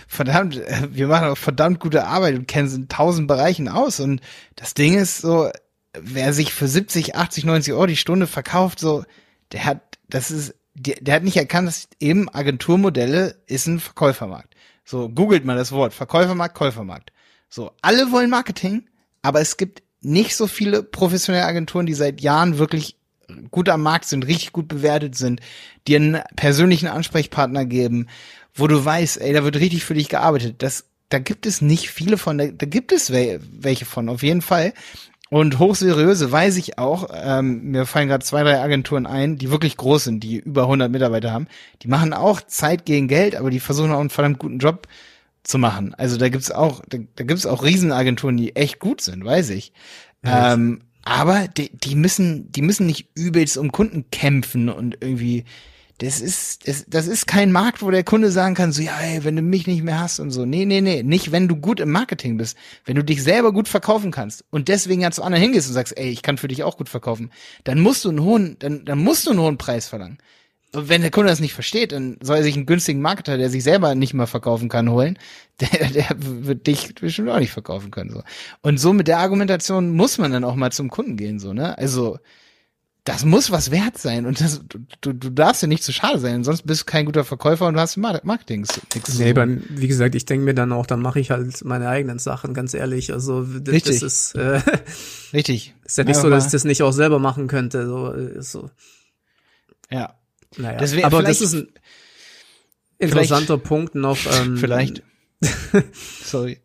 verdammt, 0.07 0.57
äh, 0.57 0.89
wir 0.91 1.07
machen 1.07 1.29
auch 1.29 1.39
verdammt 1.39 1.81
gute 1.81 2.07
Arbeit 2.07 2.37
und 2.37 2.49
kennen 2.49 2.69
uns 2.69 2.77
in 2.77 2.89
tausend 2.89 3.29
Bereichen 3.29 3.69
aus. 3.69 4.01
Und 4.01 4.21
das 4.57 4.75
Ding 4.75 4.99
ist 4.99 5.19
so, 5.19 5.51
wer 5.99 6.33
sich 6.33 6.53
für 6.53 6.69
70, 6.69 7.17
80, 7.17 7.45
90 7.45 7.75
Euro 7.75 7.87
die 7.87 7.97
Stunde 7.97 8.27
verkauft, 8.27 8.79
so, 8.79 9.05
der 9.53 9.65
hat, 9.65 9.99
das 10.09 10.31
ist, 10.31 10.55
der, 10.75 10.97
der 11.01 11.17
hat 11.17 11.25
nicht 11.25 11.37
erkannt, 11.37 11.69
dass 11.69 11.89
eben 11.99 12.29
Agenturmodelle 12.29 13.37
ist 13.47 13.67
ein 13.67 13.81
Verkäufermarkt. 13.81 14.55
So, 14.85 15.09
googelt 15.09 15.45
mal 15.45 15.57
das 15.57 15.73
Wort, 15.73 15.95
Verkäufermarkt, 15.95 16.55
Käufermarkt. 16.55 17.13
So, 17.49 17.73
alle 17.83 18.13
wollen 18.13 18.31
Marketing, 18.31 18.89
aber 19.23 19.41
es 19.41 19.57
gibt 19.57 19.83
nicht 20.01 20.35
so 20.37 20.47
viele 20.47 20.83
professionelle 20.83 21.47
Agenturen, 21.47 21.87
die 21.87 21.95
seit 21.95 22.21
Jahren 22.21 22.59
wirklich 22.59 22.97
gut 23.51 23.69
am 23.69 23.83
Markt 23.83 24.07
sind, 24.07 24.27
richtig 24.27 24.53
gut 24.53 24.69
bewertet 24.69 25.17
sind, 25.17 25.41
dir 25.87 25.97
einen 25.97 26.21
persönlichen 26.37 26.89
Ansprechpartner 26.89 27.65
geben, 27.65 28.07
wo 28.55 28.67
du 28.67 28.85
weißt, 28.85 29.21
ey, 29.21 29.33
da 29.33 29.45
wird 29.45 29.57
richtig 29.57 29.85
für 29.85 29.95
dich 29.95 30.09
gearbeitet. 30.09 30.57
Das, 30.63 30.85
da 31.09 31.19
gibt 31.19 31.47
es 31.47 31.61
nicht 31.61 31.91
viele 31.91 32.19
von, 32.19 32.39
da, 32.39 32.47
da 32.47 32.67
gibt 32.67 32.93
es 32.93 33.11
wel, 33.11 33.41
welche 33.53 33.85
von, 33.85 34.09
auf 34.09 34.23
jeden 34.23 34.43
Fall. 34.43 34.73
Und 35.31 35.61
hochseriöse 35.61 36.33
weiß 36.33 36.57
ich 36.57 36.77
auch, 36.79 37.09
ähm, 37.15 37.71
mir 37.71 37.87
fallen 37.87 38.09
gerade 38.09 38.25
zwei, 38.25 38.43
drei 38.43 38.61
Agenturen 38.61 39.07
ein, 39.07 39.37
die 39.37 39.53
wirklich 39.53 39.77
groß 39.77 40.05
sind, 40.05 40.25
die 40.25 40.39
über 40.39 40.63
100 40.63 40.91
Mitarbeiter 40.91 41.33
haben. 41.33 41.47
Die 41.83 41.89
machen 41.89 42.13
auch 42.13 42.41
Zeit 42.41 42.85
gegen 42.85 43.07
Geld, 43.07 43.37
aber 43.37 43.51
die 43.51 43.61
versuchen 43.61 43.93
auch 43.93 44.01
einen 44.01 44.11
verdammt 44.11 44.41
guten 44.41 44.59
Job 44.59 44.89
zu 45.45 45.59
machen. 45.59 45.95
Also 45.95 46.17
da 46.17 46.29
gibt's 46.29 46.51
auch, 46.51 46.83
da, 46.89 46.99
da 47.15 47.25
gibt's 47.25 47.47
auch 47.47 47.63
Riesenagenturen, 47.63 48.37
die 48.37 48.57
echt 48.57 48.81
gut 48.81 49.01
sind, 49.01 49.25
weiß 49.25 49.51
ich. 49.51 49.73
Ja, 50.25 50.55
ähm, 50.55 50.83
aber 51.11 51.49
die, 51.49 51.77
die 51.77 51.97
müssen, 51.97 52.53
die 52.53 52.63
müssen 52.63 52.87
nicht 52.87 53.09
übelst 53.17 53.59
um 53.59 53.73
Kunden 53.73 54.05
kämpfen 54.13 54.69
und 54.69 54.99
irgendwie, 55.01 55.45
das 55.99 56.21
ist, 56.21 56.69
das, 56.69 56.85
das 56.87 57.09
ist 57.09 57.27
kein 57.27 57.51
Markt, 57.51 57.83
wo 57.83 57.91
der 57.91 58.05
Kunde 58.05 58.31
sagen 58.31 58.55
kann, 58.55 58.71
so, 58.71 58.81
ja, 58.81 58.97
ey, 59.01 59.25
wenn 59.25 59.35
du 59.35 59.43
mich 59.43 59.67
nicht 59.67 59.83
mehr 59.83 59.99
hast 59.99 60.21
und 60.21 60.31
so. 60.31 60.47
Nee, 60.47 60.67
nee, 60.67 60.81
nee, 60.81 61.03
nicht, 61.03 61.33
wenn 61.33 61.49
du 61.49 61.57
gut 61.57 61.81
im 61.81 61.91
Marketing 61.91 62.37
bist. 62.37 62.57
Wenn 62.85 62.95
du 62.95 63.03
dich 63.03 63.25
selber 63.25 63.53
gut 63.53 63.67
verkaufen 63.67 64.13
kannst 64.13 64.45
und 64.51 64.69
deswegen 64.69 65.01
ja 65.01 65.11
zu 65.11 65.25
anderen 65.25 65.43
hingehst 65.43 65.67
und 65.67 65.75
sagst, 65.75 65.99
ey, 65.99 66.11
ich 66.11 66.23
kann 66.23 66.39
für 66.39 66.47
dich 66.47 66.63
auch 66.63 66.77
gut 66.77 66.89
verkaufen, 66.89 67.33
dann 67.65 67.81
musst 67.81 68.05
du 68.05 68.11
einen 68.11 68.23
hohen, 68.23 68.57
dann, 68.61 68.85
dann 68.85 68.99
musst 69.01 69.27
du 69.27 69.31
einen 69.31 69.41
hohen 69.41 69.59
Preis 69.59 69.89
verlangen. 69.89 70.19
Und 70.73 70.89
wenn 70.89 71.01
der 71.01 71.11
Kunde 71.11 71.31
das 71.31 71.41
nicht 71.41 71.55
versteht, 71.55 71.93
dann 71.93 72.17
soll 72.21 72.37
er 72.39 72.43
sich 72.43 72.55
einen 72.55 72.67
günstigen 72.67 73.01
Marketer, 73.01 73.37
der 73.37 73.51
sich 73.51 73.65
selber 73.65 73.95
nicht 73.95 74.15
mal 74.15 74.27
verkaufen 74.27 74.69
kann, 74.69 74.91
holen. 74.91 75.19
Der, 75.61 75.91
der 75.91 76.09
wird 76.19 76.67
dich 76.67 76.95
bestimmt 76.95 77.29
auch 77.29 77.39
nicht 77.39 77.53
verkaufen 77.53 77.91
können. 77.91 78.09
So. 78.09 78.23
Und 78.63 78.81
so 78.81 78.95
mit 78.95 79.09
der 79.09 79.19
Argumentation 79.19 79.91
muss 79.91 80.17
man 80.17 80.33
dann 80.33 80.43
auch 80.43 80.55
mal 80.55 80.73
zum 80.73 80.89
Kunden 80.89 81.19
gehen, 81.19 81.39
so, 81.39 81.53
ne? 81.53 81.77
Also, 81.77 82.19
das 83.05 83.27
muss 83.27 83.51
was 83.51 83.71
wert 83.71 83.99
sein 83.99 84.25
und 84.25 84.41
das, 84.41 84.63
du, 85.01 85.13
du, 85.13 85.31
darfst 85.31 85.61
ja 85.63 85.69
nicht 85.69 85.83
zu 85.83 85.93
schade 85.93 86.19
sein, 86.19 86.45
sonst 86.45 86.63
bist 86.63 86.83
du 86.83 86.85
kein 86.87 87.07
guter 87.07 87.25
Verkäufer 87.25 87.67
und 87.67 87.75
du 87.75 87.81
hast 87.81 87.97
Mar- 87.97 88.21
Marketing. 88.25 88.67
Nee, 89.19 89.33
beim, 89.33 89.63
wie 89.69 89.89
gesagt, 89.89 90.15
ich 90.15 90.27
denke 90.27 90.45
mir 90.45 90.55
dann 90.55 90.73
auch, 90.73 90.87
dann 90.87 91.01
mache 91.03 91.21
ich 91.21 91.31
halt 91.31 91.65
meine 91.65 91.89
eigenen 91.89 92.19
Sachen, 92.19 92.55
ganz 92.55 92.73
ehrlich. 92.73 93.13
Also 93.13 93.43
das, 93.43 93.75
Richtig. 93.75 94.03
ist, 94.03 94.35
äh, 94.37 94.61
Richtig. 95.33 95.75
ist 95.85 95.99
ja 95.99 96.05
nicht 96.05 96.17
Einfach 96.17 96.23
so, 96.23 96.31
dass 96.31 96.47
ich 96.47 96.53
das 96.53 96.65
nicht 96.65 96.83
auch 96.83 96.93
selber 96.93 97.19
machen 97.19 97.49
könnte. 97.49 97.87
So, 97.87 98.15
äh, 98.15 98.41
so. 98.43 98.71
Ja. 99.91 100.15
Naja. 100.57 100.79
Deswegen- 100.79 101.05
Aber 101.05 101.23
das 101.23 101.41
ist 101.41 101.55
ein 101.55 101.69
interessanter 102.99 103.59
Punkt 103.59 103.95
noch. 103.95 104.19
Ähm, 104.41 104.57
Vielleicht. 104.57 105.03
Sorry. 106.25 106.59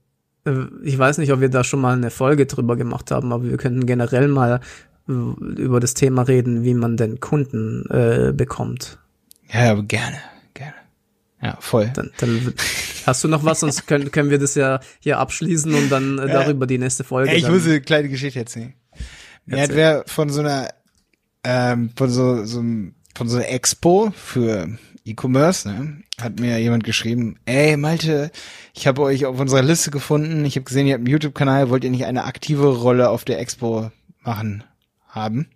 äh, 0.45 0.65
Ich 0.83 0.97
weiß 0.97 1.17
nicht, 1.19 1.31
ob 1.31 1.39
wir 1.41 1.49
da 1.49 1.63
schon 1.63 1.81
mal 1.81 1.95
eine 1.95 2.11
Folge 2.11 2.45
drüber 2.45 2.75
gemacht 2.75 3.11
haben, 3.11 3.31
aber 3.31 3.43
wir 3.45 3.57
könnten 3.57 3.85
generell 3.85 4.27
mal 4.27 4.59
über 5.07 5.79
das 5.79 5.93
Thema 5.93 6.23
reden, 6.23 6.63
wie 6.63 6.73
man 6.73 6.97
denn 6.97 7.19
Kunden 7.19 7.85
äh, 7.91 8.33
bekommt. 8.33 8.97
Ja, 9.53 9.71
aber 9.71 9.83
gerne, 9.83 10.17
gerne. 10.55 10.73
Ja, 11.43 11.57
voll. 11.61 11.91
Dann, 11.93 12.09
dann 12.17 12.55
hast 13.05 13.23
du 13.23 13.27
noch 13.27 13.45
was, 13.45 13.59
sonst 13.59 13.85
können, 13.87 14.11
können 14.11 14.31
wir 14.31 14.39
das 14.39 14.55
ja 14.55 14.79
hier 14.99 15.19
abschließen 15.19 15.71
und 15.75 15.89
dann 15.89 16.17
äh, 16.17 16.25
darüber 16.27 16.65
die 16.65 16.79
nächste 16.79 17.03
Folge. 17.03 17.29
Ey, 17.29 17.37
ich 17.37 17.47
muss 17.47 17.65
eine 17.67 17.81
kleine 17.81 18.09
Geschichte 18.09 18.39
erzählen. 18.39 18.73
Mir 19.45 19.61
hat 19.61 19.75
wer 19.75 20.03
von 20.07 20.31
so 20.31 20.39
einer, 20.41 20.69
ähm, 21.43 21.91
von 21.95 22.09
so, 22.09 22.43
so 22.45 22.59
einem- 22.61 22.94
von 23.15 23.28
so 23.30 23.38
einer 23.38 23.49
Expo 23.49 24.12
für 24.15 24.78
E-Commerce, 25.06 25.67
ne, 25.67 26.01
hat 26.19 26.39
mir 26.39 26.60
jemand 26.60 26.84
geschrieben, 26.84 27.38
ey 27.45 27.78
Malte, 27.78 28.32
ich 28.73 28.88
habe 28.88 29.01
euch 29.01 29.25
auf 29.25 29.39
unserer 29.39 29.62
Liste 29.62 29.91
gefunden, 29.91 30.43
ich 30.45 30.56
habe 30.56 30.65
gesehen, 30.65 30.88
ihr 30.88 30.93
habt 30.93 31.01
einen 31.01 31.12
YouTube-Kanal, 31.12 31.69
wollt 31.69 31.84
ihr 31.84 31.91
nicht 31.91 32.06
eine 32.06 32.25
aktive 32.25 32.67
Rolle 32.67 33.10
auf 33.10 33.23
der 33.23 33.39
Expo 33.39 33.91
machen 34.21 34.63
haben? 35.08 35.47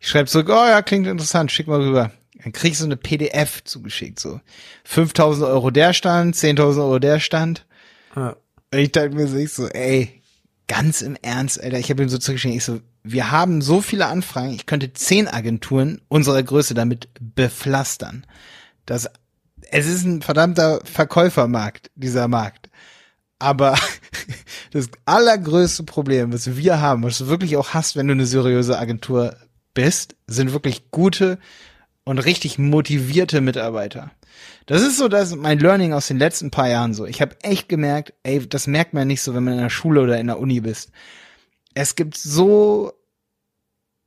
Ich 0.00 0.08
schreibe 0.08 0.28
zurück, 0.28 0.48
oh 0.50 0.66
ja, 0.66 0.82
klingt 0.82 1.06
interessant, 1.06 1.50
schick 1.50 1.66
mal 1.66 1.80
rüber. 1.80 2.10
Dann 2.42 2.52
krieg 2.52 2.72
ich 2.72 2.78
so 2.78 2.84
eine 2.84 2.96
PDF 2.96 3.64
zugeschickt, 3.64 4.20
so 4.20 4.40
5000 4.84 5.46
Euro 5.48 5.70
der 5.70 5.92
Stand, 5.92 6.36
10.000 6.36 6.78
Euro 6.78 6.98
der 6.98 7.18
Stand. 7.20 7.64
Ja. 8.14 8.36
Und 8.70 8.78
ich 8.78 8.92
dachte 8.92 9.10
mir 9.10 9.26
so, 9.48 9.66
ey, 9.68 10.20
ganz 10.66 11.02
im 11.02 11.16
Ernst, 11.20 11.62
Alter, 11.62 11.78
ich 11.78 11.90
habe 11.90 12.02
ihm 12.02 12.08
so 12.08 12.18
zurückgeschrieben, 12.18 12.56
ich 12.56 12.64
so, 12.64 12.80
wir 13.02 13.30
haben 13.30 13.60
so 13.60 13.80
viele 13.80 14.06
Anfragen, 14.06 14.52
ich 14.54 14.66
könnte 14.66 14.92
zehn 14.92 15.28
Agenturen 15.28 16.00
unserer 16.08 16.42
Größe 16.42 16.74
damit 16.74 17.08
bepflastern. 17.20 18.26
Das, 18.86 19.08
es 19.70 19.86
ist 19.86 20.04
ein 20.04 20.22
verdammter 20.22 20.80
Verkäufermarkt, 20.84 21.90
dieser 21.94 22.28
Markt. 22.28 22.70
Aber 23.38 23.76
das 24.70 24.88
allergrößte 25.04 25.84
Problem, 25.84 26.32
was 26.32 26.56
wir 26.56 26.80
haben, 26.80 27.02
was 27.02 27.18
du 27.18 27.26
wirklich 27.26 27.56
auch 27.56 27.74
hast, 27.74 27.96
wenn 27.96 28.06
du 28.06 28.12
eine 28.12 28.26
seriöse 28.26 28.78
Agentur 28.78 29.36
bist, 29.74 30.16
sind 30.26 30.52
wirklich 30.52 30.90
gute 30.90 31.38
und 32.04 32.18
richtig 32.18 32.58
motivierte 32.58 33.40
Mitarbeiter. 33.40 34.12
Das 34.66 34.82
ist 34.82 34.96
so 34.96 35.08
das 35.08 35.34
mein 35.36 35.58
Learning 35.58 35.92
aus 35.92 36.08
den 36.08 36.18
letzten 36.18 36.50
paar 36.50 36.68
Jahren 36.68 36.94
so. 36.94 37.06
Ich 37.06 37.20
habe 37.20 37.36
echt 37.42 37.68
gemerkt, 37.68 38.14
ey, 38.22 38.48
das 38.48 38.66
merkt 38.66 38.94
man 38.94 39.06
nicht 39.06 39.22
so, 39.22 39.34
wenn 39.34 39.44
man 39.44 39.54
in 39.54 39.60
der 39.60 39.70
Schule 39.70 40.00
oder 40.00 40.18
in 40.18 40.26
der 40.26 40.38
Uni 40.38 40.60
bist. 40.60 40.90
Es 41.74 41.96
gibt 41.96 42.16
so 42.16 42.92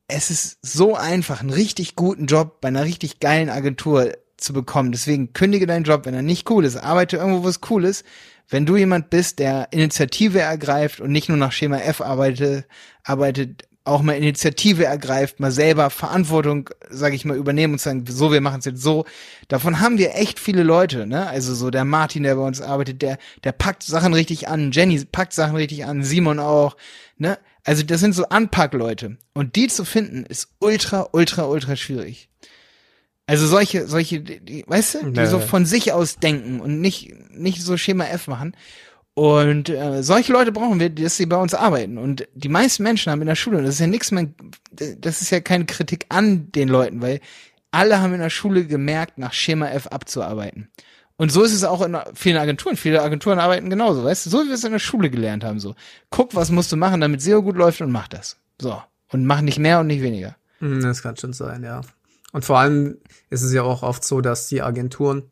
es 0.07 0.31
ist 0.31 0.57
so 0.61 0.95
einfach, 0.95 1.41
einen 1.41 1.49
richtig 1.49 1.95
guten 1.95 2.25
Job 2.27 2.61
bei 2.61 2.69
einer 2.69 2.85
richtig 2.85 3.19
geilen 3.19 3.49
Agentur 3.49 4.13
zu 4.37 4.53
bekommen. 4.53 4.91
Deswegen 4.91 5.33
kündige 5.33 5.67
deinen 5.67 5.83
Job, 5.83 6.05
wenn 6.05 6.13
er 6.13 6.21
nicht 6.21 6.49
cool 6.49 6.63
ist. 6.63 6.77
Arbeite 6.77 7.17
irgendwo, 7.17 7.43
wo 7.43 7.49
es 7.49 7.59
cool 7.69 7.83
ist. 7.83 8.05
Wenn 8.47 8.65
du 8.65 8.77
jemand 8.77 9.09
bist, 9.09 9.39
der 9.39 9.67
Initiative 9.71 10.39
ergreift 10.39 11.01
und 11.01 11.11
nicht 11.11 11.27
nur 11.27 11.37
nach 11.37 11.51
Schema 11.51 11.79
F 11.79 11.99
arbeitet, 11.99 12.65
arbeitet, 13.03 13.67
auch 13.87 14.01
mal 14.01 14.13
Initiative 14.13 14.85
ergreift, 14.85 15.39
mal 15.39 15.51
selber 15.51 15.89
Verantwortung, 15.89 16.69
sage 16.89 17.15
ich 17.15 17.25
mal, 17.25 17.37
übernehmen 17.37 17.73
und 17.73 17.79
sagen, 17.79 18.05
so, 18.07 18.31
wir 18.31 18.41
machen 18.41 18.59
es 18.59 18.65
jetzt 18.65 18.81
so. 18.81 19.05
Davon 19.47 19.79
haben 19.79 19.97
wir 19.97 20.15
echt 20.15 20.39
viele 20.39 20.63
Leute, 20.63 21.07
ne? 21.07 21.27
Also 21.27 21.55
so 21.55 21.69
der 21.69 21.85
Martin, 21.85 22.23
der 22.23 22.35
bei 22.35 22.45
uns 22.45 22.61
arbeitet, 22.61 23.01
der, 23.01 23.17
der 23.43 23.53
packt 23.53 23.83
Sachen 23.83 24.13
richtig 24.13 24.47
an, 24.47 24.71
Jenny 24.71 25.03
packt 25.05 25.33
Sachen 25.33 25.55
richtig 25.55 25.85
an, 25.85 26.03
Simon 26.03 26.39
auch, 26.39 26.75
ne? 27.17 27.37
Also 27.63 27.83
das 27.83 27.99
sind 27.99 28.13
so 28.13 28.29
Anpackleute. 28.29 29.17
Und 29.33 29.55
die 29.55 29.67
zu 29.67 29.83
finden, 29.83 30.25
ist 30.25 30.49
ultra, 30.59 31.09
ultra, 31.11 31.45
ultra 31.45 31.75
schwierig. 31.75 32.29
Also 33.25 33.45
solche, 33.45 33.87
solche, 33.87 34.21
die, 34.21 34.63
weißt 34.67 34.95
du, 34.95 35.11
die 35.11 35.19
nee. 35.19 35.25
so 35.25 35.39
von 35.39 35.65
sich 35.65 35.91
aus 35.91 36.15
denken 36.15 36.61
und 36.61 36.79
nicht, 36.79 37.13
nicht 37.29 37.61
so 37.61 37.75
Schema 37.75 38.05
F 38.05 38.27
machen. 38.27 38.55
Und 39.17 39.69
äh, 39.69 40.03
solche 40.03 40.31
Leute 40.31 40.51
brauchen 40.51 40.79
wir, 40.79 40.91
dass 40.91 41.17
sie 41.17 41.25
bei 41.25 41.37
uns 41.37 41.55
arbeiten. 41.55 41.97
Und 41.97 42.27
die 42.35 42.49
meisten 42.49 42.83
Menschen 42.83 43.11
haben 43.11 43.21
in 43.21 43.27
der 43.27 43.33
Schule, 43.33 43.57
und 43.57 43.63
das 43.63 43.73
ist 43.73 43.79
ja 43.79 43.87
nichts 43.87 44.11
mehr, 44.11 44.27
das 44.69 45.23
ist 45.23 45.31
ja 45.31 45.39
keine 45.39 45.65
Kritik 45.65 46.05
an 46.09 46.51
den 46.51 46.69
Leuten, 46.69 47.01
weil 47.01 47.19
alle 47.71 47.99
haben 47.99 48.13
in 48.13 48.19
der 48.19 48.29
Schule 48.29 48.67
gemerkt, 48.67 49.17
nach 49.17 49.33
Schema 49.33 49.69
F 49.69 49.87
abzuarbeiten. 49.87 50.69
Und 51.15 51.31
so 51.31 51.41
ist 51.41 51.53
es 51.53 51.63
auch 51.63 51.81
in 51.81 51.97
vielen 52.13 52.37
Agenturen. 52.37 52.77
Viele 52.77 53.01
Agenturen 53.01 53.39
arbeiten 53.39 53.71
genauso, 53.71 54.03
weißt 54.03 54.27
du, 54.27 54.29
so 54.29 54.43
wie 54.43 54.49
wir 54.49 54.53
es 54.53 54.63
in 54.63 54.71
der 54.71 54.77
Schule 54.77 55.09
gelernt 55.09 55.43
haben. 55.43 55.59
So, 55.59 55.73
guck, 56.11 56.35
was 56.35 56.51
musst 56.51 56.71
du 56.71 56.75
machen, 56.75 57.01
damit 57.01 57.23
SEO 57.23 57.41
gut 57.41 57.57
läuft 57.57 57.81
und 57.81 57.91
mach 57.91 58.07
das. 58.07 58.37
So. 58.61 58.79
Und 59.11 59.25
mach 59.25 59.41
nicht 59.41 59.57
mehr 59.57 59.79
und 59.79 59.87
nicht 59.87 60.03
weniger. 60.03 60.35
Hm, 60.59 60.83
das 60.83 61.01
kann 61.01 61.17
schon 61.17 61.33
sein, 61.33 61.63
ja. 61.63 61.81
Und 62.33 62.45
vor 62.45 62.59
allem 62.59 62.99
ist 63.31 63.41
es 63.41 63.51
ja 63.51 63.63
auch 63.63 63.81
oft 63.81 64.03
so, 64.03 64.21
dass 64.21 64.47
die 64.47 64.61
Agenturen 64.61 65.23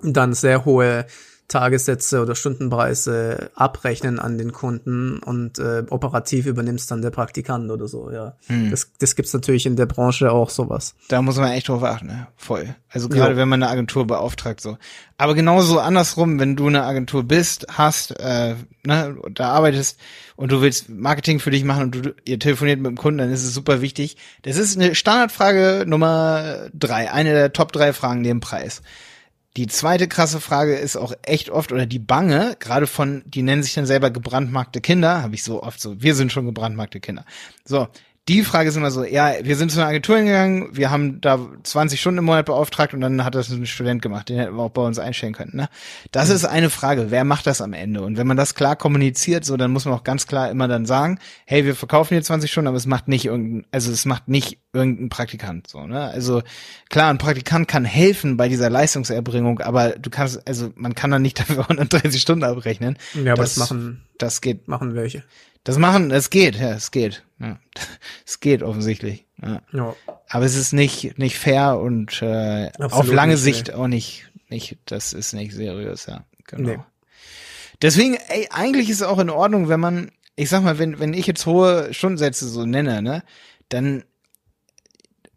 dann 0.00 0.32
sehr 0.32 0.64
hohe 0.64 1.06
Tagessätze 1.48 2.20
oder 2.20 2.34
Stundenpreise 2.34 3.50
abrechnen 3.54 4.18
an 4.18 4.36
den 4.36 4.52
Kunden 4.52 5.18
und 5.18 5.58
äh, 5.58 5.84
operativ 5.90 6.46
übernimmst 6.46 6.90
dann 6.90 7.02
der 7.02 7.10
Praktikant 7.10 7.70
oder 7.70 7.86
so, 7.86 8.10
ja. 8.10 8.34
Hm. 8.48 8.70
Das, 8.70 8.90
das 8.98 9.14
gibt's 9.14 9.32
natürlich 9.32 9.64
in 9.64 9.76
der 9.76 9.86
Branche 9.86 10.32
auch 10.32 10.50
sowas. 10.50 10.94
Da 11.08 11.22
muss 11.22 11.36
man 11.36 11.52
echt 11.52 11.68
drauf 11.68 11.84
achten, 11.84 12.06
ne? 12.06 12.26
Voll. 12.36 12.74
Also 12.88 13.08
gerade 13.08 13.32
ja. 13.32 13.36
wenn 13.36 13.48
man 13.48 13.62
eine 13.62 13.70
Agentur 13.70 14.06
beauftragt, 14.06 14.60
so. 14.60 14.76
Aber 15.18 15.34
genauso 15.34 15.78
andersrum, 15.78 16.40
wenn 16.40 16.56
du 16.56 16.66
eine 16.66 16.82
Agentur 16.82 17.22
bist, 17.22 17.66
hast, 17.70 18.18
äh, 18.18 18.56
ne, 18.84 19.16
da 19.32 19.50
arbeitest 19.50 20.00
und 20.34 20.50
du 20.50 20.60
willst 20.60 20.88
Marketing 20.88 21.38
für 21.38 21.50
dich 21.50 21.64
machen 21.64 21.84
und 21.84 21.94
du 21.94 22.14
ihr 22.24 22.38
telefoniert 22.40 22.80
mit 22.80 22.90
dem 22.90 22.96
Kunden, 22.96 23.18
dann 23.18 23.32
ist 23.32 23.44
es 23.44 23.54
super 23.54 23.80
wichtig. 23.80 24.16
Das 24.42 24.56
ist 24.56 24.76
eine 24.76 24.94
Standardfrage 24.94 25.84
Nummer 25.86 26.68
drei, 26.74 27.12
eine 27.12 27.32
der 27.32 27.52
Top 27.52 27.72
drei 27.72 27.92
Fragen 27.92 28.20
neben 28.22 28.40
Preis. 28.40 28.82
Die 29.56 29.66
zweite 29.66 30.06
krasse 30.06 30.40
Frage 30.40 30.76
ist 30.76 30.96
auch 30.96 31.14
echt 31.22 31.48
oft, 31.48 31.72
oder 31.72 31.86
die 31.86 31.98
Bange, 31.98 32.56
gerade 32.58 32.86
von, 32.86 33.22
die 33.24 33.42
nennen 33.42 33.62
sich 33.62 33.72
dann 33.72 33.86
selber 33.86 34.10
gebrandmarkte 34.10 34.82
Kinder, 34.82 35.22
habe 35.22 35.34
ich 35.34 35.42
so 35.42 35.62
oft 35.62 35.80
so, 35.80 36.02
wir 36.02 36.14
sind 36.14 36.30
schon 36.30 36.44
gebrandmarkte 36.44 37.00
Kinder. 37.00 37.24
So, 37.64 37.88
die 38.28 38.42
Frage 38.42 38.68
ist 38.68 38.76
immer 38.76 38.90
so, 38.90 39.04
ja, 39.04 39.34
wir 39.42 39.54
sind 39.54 39.70
zu 39.70 39.78
einer 39.78 39.88
Agentur 39.88 40.16
hingegangen, 40.16 40.68
wir 40.72 40.90
haben 40.90 41.20
da 41.20 41.38
20 41.62 42.00
Stunden 42.00 42.18
im 42.18 42.24
Monat 42.24 42.46
beauftragt 42.46 42.92
und 42.92 43.00
dann 43.00 43.24
hat 43.24 43.36
das 43.36 43.50
ein 43.50 43.66
Student 43.66 44.02
gemacht, 44.02 44.28
den 44.28 44.38
hätten 44.38 44.56
wir 44.56 44.62
auch 44.64 44.70
bei 44.70 44.82
uns 44.82 44.98
einstellen 44.98 45.32
können. 45.32 45.52
Ne? 45.54 45.68
Das 46.10 46.28
mhm. 46.28 46.34
ist 46.34 46.44
eine 46.44 46.70
Frage, 46.70 47.12
wer 47.12 47.22
macht 47.22 47.46
das 47.46 47.60
am 47.60 47.72
Ende? 47.72 48.02
Und 48.02 48.16
wenn 48.16 48.26
man 48.26 48.36
das 48.36 48.56
klar 48.56 48.74
kommuniziert, 48.74 49.44
so, 49.44 49.56
dann 49.56 49.70
muss 49.70 49.84
man 49.84 49.94
auch 49.94 50.02
ganz 50.02 50.26
klar 50.26 50.50
immer 50.50 50.66
dann 50.66 50.86
sagen, 50.86 51.20
hey, 51.44 51.64
wir 51.64 51.76
verkaufen 51.76 52.14
hier 52.14 52.22
20 52.22 52.50
Stunden, 52.50 52.66
aber 52.66 52.76
es 52.76 52.86
macht 52.86 53.06
nicht 53.06 53.26
irgendein, 53.26 53.64
also 53.70 53.92
es 53.92 54.04
macht 54.06 54.26
nicht 54.26 54.58
irgendein 54.72 55.08
Praktikant. 55.08 55.68
So, 55.68 55.86
ne? 55.86 56.00
Also 56.00 56.42
klar, 56.88 57.10
ein 57.10 57.18
Praktikant 57.18 57.68
kann 57.68 57.84
helfen 57.84 58.36
bei 58.36 58.48
dieser 58.48 58.70
Leistungserbringung, 58.70 59.60
aber 59.60 59.90
du 59.90 60.10
kannst, 60.10 60.46
also 60.48 60.72
man 60.74 60.96
kann 60.96 61.12
dann 61.12 61.22
nicht 61.22 61.38
dafür 61.38 61.60
130 61.60 62.20
Stunden 62.20 62.42
abrechnen. 62.42 62.98
Ja, 63.14 63.34
aber 63.34 63.42
das, 63.42 63.54
das 63.54 63.70
machen, 63.70 64.02
das 64.18 64.40
geht. 64.40 64.66
Machen 64.66 64.96
welche. 64.96 65.22
Das 65.66 65.78
machen, 65.78 66.12
es 66.12 66.30
geht, 66.30 66.54
ja, 66.54 66.74
es 66.74 66.92
geht. 66.92 67.24
Ja. 67.40 67.58
Es 68.24 68.38
geht 68.38 68.62
offensichtlich. 68.62 69.26
Ja. 69.42 69.62
ja. 69.72 69.96
Aber 70.28 70.44
es 70.44 70.54
ist 70.54 70.72
nicht 70.72 71.18
nicht 71.18 71.38
fair 71.38 71.78
und 71.80 72.22
äh, 72.22 72.70
auf 72.78 73.10
lange 73.10 73.32
nicht, 73.32 73.42
Sicht 73.42 73.68
nee. 73.68 73.74
auch 73.74 73.88
nicht 73.88 74.30
nicht. 74.48 74.78
Das 74.86 75.12
ist 75.12 75.32
nicht 75.32 75.52
seriös, 75.52 76.06
ja. 76.06 76.24
Genau. 76.46 76.68
Nee. 76.68 76.78
Deswegen, 77.82 78.14
ey, 78.28 78.46
eigentlich 78.50 78.88
ist 78.88 79.00
es 79.00 79.06
auch 79.06 79.18
in 79.18 79.28
Ordnung, 79.28 79.68
wenn 79.68 79.80
man, 79.80 80.12
ich 80.36 80.48
sag 80.48 80.62
mal, 80.62 80.78
wenn 80.78 81.00
wenn 81.00 81.14
ich 81.14 81.26
jetzt 81.26 81.46
hohe 81.46 81.92
Stundensätze 81.92 82.48
so 82.48 82.64
nenne, 82.64 83.02
ne, 83.02 83.24
dann 83.68 84.04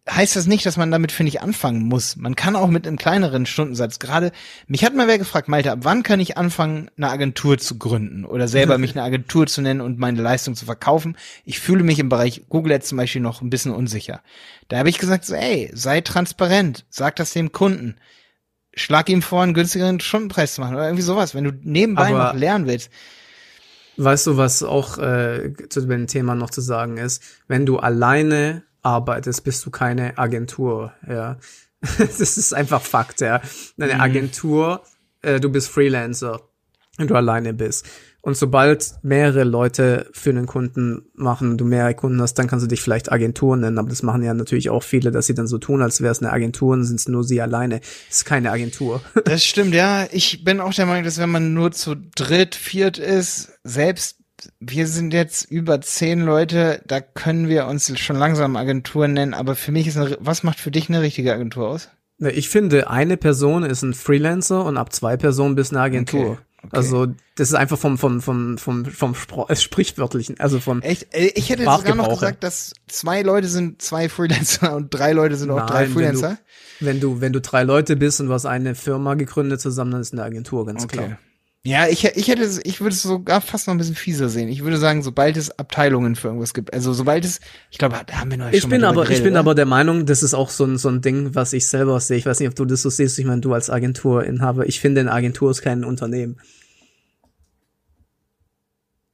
heißt 0.09 0.35
das 0.35 0.47
nicht, 0.47 0.65
dass 0.65 0.77
man 0.77 0.91
damit, 0.91 1.11
finde 1.11 1.29
ich, 1.29 1.41
anfangen 1.41 1.83
muss. 1.83 2.15
Man 2.15 2.35
kann 2.35 2.55
auch 2.55 2.67
mit 2.67 2.87
einem 2.87 2.97
kleineren 2.97 3.45
Stundensatz. 3.45 3.99
Gerade, 3.99 4.31
mich 4.67 4.83
hat 4.83 4.95
mal 4.95 5.07
wer 5.07 5.17
gefragt, 5.17 5.47
Malte, 5.47 5.71
ab 5.71 5.79
wann 5.83 6.03
kann 6.03 6.19
ich 6.19 6.37
anfangen, 6.37 6.89
eine 6.97 7.09
Agentur 7.09 7.57
zu 7.57 7.77
gründen 7.77 8.25
oder 8.25 8.47
selber 8.47 8.77
mich 8.79 8.91
eine 8.91 9.03
Agentur 9.03 9.47
zu 9.47 9.61
nennen 9.61 9.81
und 9.81 9.99
meine 9.99 10.21
Leistung 10.21 10.55
zu 10.55 10.65
verkaufen? 10.65 11.17
Ich 11.45 11.59
fühle 11.59 11.83
mich 11.83 11.99
im 11.99 12.09
Bereich 12.09 12.43
Google 12.49 12.73
Ads 12.73 12.89
zum 12.89 12.97
Beispiel 12.97 13.21
noch 13.21 13.41
ein 13.41 13.49
bisschen 13.49 13.73
unsicher. 13.73 14.21
Da 14.67 14.77
habe 14.77 14.89
ich 14.89 14.97
gesagt, 14.97 15.25
so, 15.25 15.35
ey, 15.35 15.71
sei 15.73 16.01
transparent, 16.01 16.85
sag 16.89 17.15
das 17.15 17.33
dem 17.33 17.51
Kunden. 17.51 17.95
Schlag 18.73 19.09
ihm 19.09 19.21
vor, 19.21 19.43
einen 19.43 19.53
günstigeren 19.53 19.99
Stundenpreis 19.99 20.55
zu 20.55 20.61
machen 20.61 20.75
oder 20.75 20.85
irgendwie 20.85 21.03
sowas, 21.03 21.35
wenn 21.35 21.43
du 21.43 21.51
nebenbei 21.61 22.09
Aber 22.09 22.25
noch 22.25 22.33
lernen 22.33 22.67
willst. 22.67 22.89
Weißt 23.97 24.27
du, 24.27 24.37
was 24.37 24.63
auch 24.63 24.97
äh, 24.97 25.53
zu 25.67 25.81
dem 25.81 26.07
Thema 26.07 26.33
noch 26.33 26.51
zu 26.51 26.61
sagen 26.61 26.97
ist? 26.97 27.21
Wenn 27.49 27.65
du 27.65 27.79
alleine 27.79 28.63
arbeitest, 28.89 29.43
bist 29.43 29.65
du 29.65 29.71
keine 29.71 30.17
Agentur, 30.17 30.93
ja. 31.07 31.37
das 31.97 32.19
ist 32.19 32.53
einfach 32.53 32.81
Fakt, 32.81 33.21
ja. 33.21 33.41
Eine 33.79 33.95
mhm. 33.95 34.01
Agentur, 34.01 34.83
äh, 35.21 35.39
du 35.39 35.49
bist 35.49 35.69
Freelancer 35.69 36.41
und 36.97 37.09
du 37.09 37.15
alleine 37.15 37.53
bist. 37.53 37.85
Und 38.21 38.35
sobald 38.35 38.95
mehrere 39.01 39.45
Leute 39.45 40.09
für 40.11 40.31
einen 40.31 40.45
Kunden 40.45 41.05
machen, 41.13 41.57
du 41.57 41.63
mehrere 41.63 41.95
Kunden 41.95 42.21
hast, 42.21 42.33
dann 42.33 42.47
kannst 42.47 42.65
du 42.65 42.67
dich 42.67 42.81
vielleicht 42.81 43.13
Agentur 43.13 43.55
nennen. 43.55 43.77
Aber 43.77 43.87
das 43.87 44.03
machen 44.03 44.23
ja 44.23 44.33
natürlich 44.33 44.69
auch 44.69 44.83
viele, 44.83 45.11
dass 45.11 45.27
sie 45.27 45.33
dann 45.33 45.47
so 45.47 45.57
tun, 45.57 45.81
als 45.81 46.01
wäre 46.01 46.11
es 46.11 46.21
eine 46.21 46.33
Agentur 46.33 46.73
und 46.73 46.83
sind 46.83 46.99
es 46.99 47.07
nur 47.07 47.23
sie 47.23 47.39
alleine. 47.39 47.79
Das 47.79 48.17
ist 48.17 48.25
keine 48.25 48.51
Agentur. 48.51 49.01
Das 49.23 49.45
stimmt, 49.45 49.73
ja. 49.73 50.07
Ich 50.11 50.43
bin 50.43 50.59
auch 50.59 50.73
der 50.73 50.85
Meinung, 50.85 51.03
dass 51.03 51.19
wenn 51.19 51.29
man 51.29 51.53
nur 51.53 51.71
zu 51.71 51.95
dritt, 51.95 52.55
viert 52.55 52.97
ist, 52.97 53.51
selbst 53.63 54.18
wir 54.59 54.87
sind 54.87 55.13
jetzt 55.13 55.49
über 55.51 55.81
zehn 55.81 56.21
Leute, 56.21 56.81
da 56.87 57.01
können 57.01 57.47
wir 57.47 57.67
uns 57.67 57.91
schon 57.99 58.15
langsam 58.15 58.55
Agenturen 58.55 59.13
nennen, 59.13 59.33
aber 59.33 59.55
für 59.55 59.71
mich 59.71 59.87
ist 59.87 59.97
eine, 59.97 60.17
was 60.19 60.43
macht 60.43 60.59
für 60.59 60.71
dich 60.71 60.89
eine 60.89 61.01
richtige 61.01 61.33
Agentur 61.33 61.69
aus? 61.69 61.89
Ich 62.19 62.49
finde, 62.49 62.89
eine 62.89 63.15
Person 63.15 63.63
ist 63.63 63.81
ein 63.81 63.93
Freelancer 63.93 64.65
und 64.65 64.77
ab 64.77 64.91
zwei 64.91 65.15
Personen 65.15 65.55
bist 65.55 65.71
eine 65.71 65.81
Agentur. 65.81 66.31
Okay. 66.31 66.37
Okay. 66.61 66.75
Also 66.75 67.07
das 67.35 67.49
ist 67.49 67.53
einfach 67.53 67.77
vom 67.77 67.97
vom 67.97 68.21
vom 68.21 68.57
vom 68.57 68.85
vom 68.85 69.15
äh, 69.47 69.55
sprichwörtlichen, 69.55 70.37
also 70.41 70.59
vom 70.59 70.81
Echt? 70.81 71.07
Äh, 71.15 71.31
ich 71.35 71.49
hätte 71.49 71.63
sogar 71.63 71.95
noch 71.95 72.09
gesagt, 72.09 72.43
dass 72.43 72.73
zwei 72.87 73.21
Leute 73.21 73.47
sind 73.47 73.81
zwei 73.81 74.09
Freelancer 74.09 74.75
und 74.75 74.89
drei 74.89 75.13
Leute 75.13 75.37
sind 75.37 75.51
auch 75.51 75.59
Nein, 75.59 75.67
drei 75.67 75.87
Freelancer. 75.87 76.37
Wenn 76.81 76.99
du, 76.99 77.11
wenn 77.11 77.21
du 77.21 77.21
wenn 77.21 77.33
du 77.33 77.41
drei 77.41 77.63
Leute 77.63 77.95
bist 77.95 78.19
und 78.19 78.27
du 78.27 78.33
hast 78.33 78.45
eine 78.45 78.75
Firma 78.75 79.13
gegründet 79.13 79.61
zusammen, 79.61 79.91
dann 79.91 80.01
ist 80.01 80.11
eine 80.11 80.23
Agentur 80.23 80.65
ganz 80.65 80.83
okay. 80.83 80.97
klar. 80.97 81.17
Ja, 81.65 81.87
ich, 81.87 82.05
ich 82.05 82.29
hätte, 82.29 82.49
ich 82.63 82.79
würde 82.79 82.95
es 82.95 83.01
sogar 83.01 83.41
fast 83.41 83.67
noch 83.67 83.73
ein 83.73 83.77
bisschen 83.77 83.95
fieser 83.95 84.29
sehen. 84.29 84.47
Ich 84.47 84.63
würde 84.63 84.77
sagen, 84.77 85.03
sobald 85.03 85.35
es 85.35 85.51
Abteilungen 85.59 86.15
für 86.15 86.29
irgendwas 86.29 86.53
gibt, 86.53 86.73
also 86.73 86.93
sobald 86.93 87.25
es, 87.25 87.41
ich 87.69 87.77
glaube, 87.77 87.99
da 88.07 88.13
haben 88.19 88.31
wir 88.31 88.37
noch 88.37 88.51
ich 88.51 88.61
schon 88.61 88.69
bin 88.69 88.85
aber, 88.85 89.01
geredet, 89.01 89.17
Ich 89.17 89.23
bin 89.23 89.33
oder? 89.33 89.41
aber 89.41 89.55
der 89.55 89.65
Meinung, 89.65 90.05
das 90.05 90.23
ist 90.23 90.33
auch 90.33 90.49
so 90.49 90.63
ein, 90.63 90.77
so 90.77 90.87
ein 90.87 91.01
Ding, 91.01 91.35
was 91.35 91.51
ich 91.51 91.67
selber 91.67 91.99
sehe. 91.99 92.17
Ich 92.17 92.25
weiß 92.25 92.39
nicht, 92.39 92.47
ob 92.47 92.55
du 92.55 92.63
das 92.63 92.81
so 92.81 92.89
siehst. 92.89 93.19
Ich 93.19 93.25
meine, 93.25 93.41
du 93.41 93.53
als 93.53 93.69
Agenturinhaber, 93.69 94.67
ich 94.67 94.79
finde, 94.79 95.01
eine 95.01 95.11
Agentur 95.11 95.51
ist 95.51 95.61
kein 95.61 95.83
Unternehmen. 95.83 96.39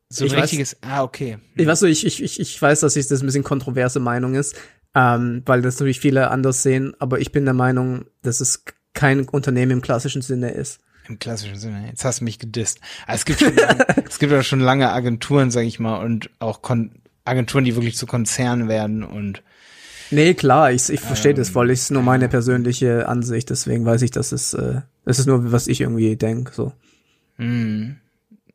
So 0.10 0.26
ein 0.26 0.32
richtiges, 0.32 0.78
weiß, 0.82 0.90
ah, 0.92 1.04
okay. 1.04 1.40
Ich 1.56 1.66
weiß 1.66 1.80
so, 1.80 1.88
ich, 1.88 2.06
ich, 2.06 2.22
ich, 2.22 2.40
ich 2.40 2.62
weiß, 2.62 2.82
dass 2.82 2.96
ich 2.96 3.08
das 3.08 3.22
ein 3.22 3.26
bisschen 3.26 3.44
kontroverse 3.44 4.00
Meinung 4.00 4.36
ist, 4.36 4.56
ähm, 4.94 5.42
weil 5.48 5.64
das 5.64 5.76
natürlich 5.76 6.00
viele 6.00 6.30
anders 6.30 6.62
sehen, 6.62 6.94
aber 7.00 7.20
ich 7.20 7.32
bin 7.32 7.46
der 7.46 7.56
Meinung, 7.56 8.06
dass 8.22 8.40
es 8.40 8.66
kein 8.94 9.28
Unternehmen 9.28 9.72
im 9.72 9.82
klassischen 9.82 10.22
Sinne 10.22 10.52
ist. 10.52 10.80
Im 11.08 11.20
klassischen 11.20 11.58
Sinne. 11.58 11.88
Jetzt 11.88 12.04
hast 12.04 12.22
du 12.22 12.24
mich 12.24 12.40
gedisst. 12.40 12.80
Also 13.06 13.20
es 13.20 13.26
gibt 13.26 13.40
schon, 13.40 13.56
lange, 13.56 13.86
es 14.10 14.20
gibt 14.20 14.32
ja 14.32 14.44
schon 14.44 14.60
lange 14.60 14.92
Agenturen, 14.92 15.52
sag 15.52 15.64
ich 15.64 15.80
mal, 15.80 16.04
und 16.04 16.30
auch 16.40 16.62
Kon 16.62 16.92
Agenturen, 17.26 17.66
die 17.66 17.76
wirklich 17.76 17.98
zu 17.98 18.06
Konzernen 18.06 18.68
werden 18.68 19.04
und 19.04 19.42
Nee, 20.12 20.36
klar, 20.36 20.72
ich, 20.72 20.90
ich 20.90 21.00
verstehe 21.00 21.32
ähm, 21.32 21.38
das 21.38 21.50
voll. 21.50 21.70
Das 21.70 21.82
ist 21.82 21.92
nur 21.92 22.04
meine 22.04 22.30
persönliche 22.30 23.08
Ansicht, 23.10 23.50
deswegen 23.50 23.86
weiß 23.86 24.04
ich, 24.04 24.12
dass 24.12 24.32
es, 24.32 24.54
äh, 24.54 24.82
das 25.04 25.18
ist 25.18 25.26
nur, 25.26 25.52
was 25.52 25.68
ich 25.68 25.82
irgendwie 25.82 26.16
denk 26.16 26.52
so. 26.54 26.74
Mm. 27.38 27.94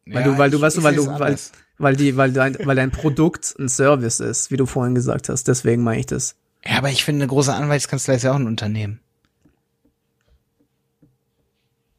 Weil 0.07 0.15
ja, 0.15 0.23
du, 0.23 0.39
weil 0.39 0.51
du, 0.51 0.61
weißt 0.61 0.77
du, 0.77 0.83
weil 0.83 0.95
du, 0.95 1.07
weil, 1.07 1.37
weil 1.79 1.97
die, 1.97 2.17
weil 2.17 2.33
dein, 2.33 2.57
weil 2.65 2.77
dein 2.77 2.91
Produkt 2.91 3.55
ein 3.59 3.69
Service 3.69 4.21
ist, 4.21 4.51
wie 4.51 4.57
du 4.57 4.67
vorhin 4.67 4.95
gesagt 4.95 5.29
hast. 5.29 5.49
Deswegen 5.49 5.83
meine 5.83 6.01
ich 6.01 6.07
das. 6.07 6.37
Ja, 6.65 6.79
aber 6.79 6.91
ich 6.91 7.05
finde, 7.05 7.23
eine 7.23 7.29
große 7.29 7.53
Anwaltskanzlei 7.53 8.15
ist 8.15 8.23
ja 8.23 8.33
auch 8.33 8.37
ein 8.37 8.47
Unternehmen. 8.47 9.01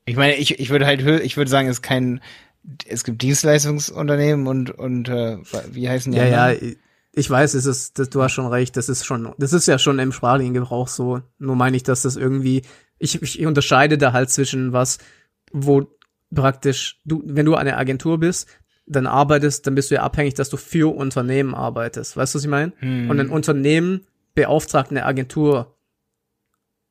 Ich 0.06 0.16
meine, 0.16 0.36
ich, 0.36 0.60
ich 0.60 0.70
würde 0.70 0.86
halt, 0.86 1.02
ich 1.24 1.38
würde 1.38 1.50
sagen, 1.50 1.68
es 1.68 1.78
ist 1.78 1.82
kein, 1.82 2.22
es 2.88 3.04
gibt 3.04 3.22
Dienstleistungsunternehmen 3.22 4.48
und, 4.48 4.72
und 4.72 5.10
äh, 5.10 5.38
wie 5.72 5.90
heißen 5.90 6.12
die? 6.12 6.18
Ja, 6.18 6.26
anderen? 6.26 6.70
ja, 6.70 6.76
ich 7.14 7.30
weiß, 7.30 7.54
es 7.56 7.66
ist, 7.66 8.00
das, 8.00 8.10
du 8.10 8.22
hast 8.22 8.32
schon 8.32 8.48
recht, 8.48 8.78
das 8.78 8.90
ist 8.90 9.06
schon, 9.06 9.34
das 9.38 9.54
ist 9.54 9.68
ja 9.68 9.78
schon 9.78 10.00
im 10.00 10.12
sprachlichen 10.12 10.54
Gebrauch 10.54 10.88
so. 10.88 11.22
Nur 11.40 11.56
meine 11.56 11.76
ich, 11.76 11.84
dass 11.84 12.04
das 12.04 12.16
irgendwie, 12.16 12.62
ich, 13.00 13.22
ich 13.22 13.46
unterscheide 13.46 13.98
da 13.98 14.14
halt 14.14 14.30
zwischen 14.30 14.72
was, 14.72 14.98
wo 15.52 15.88
praktisch, 16.34 17.00
du, 17.04 17.22
wenn 17.26 17.46
du 17.46 17.56
eine 17.56 17.78
Agentur 17.78 18.20
bist, 18.20 18.48
dann 18.86 19.08
arbeitest, 19.08 19.68
dann 19.68 19.76
bist 19.76 19.92
du 19.92 19.96
ja 19.96 20.04
abhängig, 20.04 20.34
dass 20.36 20.50
du 20.50 20.58
für 20.58 20.96
Unternehmen 20.96 21.54
arbeitest. 21.54 22.18
Weißt 22.18 22.34
du, 22.34 22.38
was 22.38 22.44
ich 22.44 22.50
meine? 22.50 22.74
Hm. 22.80 23.10
Und 23.10 23.20
ein 23.20 23.30
Unternehmen 23.30 24.06
beauftragt 24.34 24.92
eine 24.92 25.06
Agentur. 25.06 25.76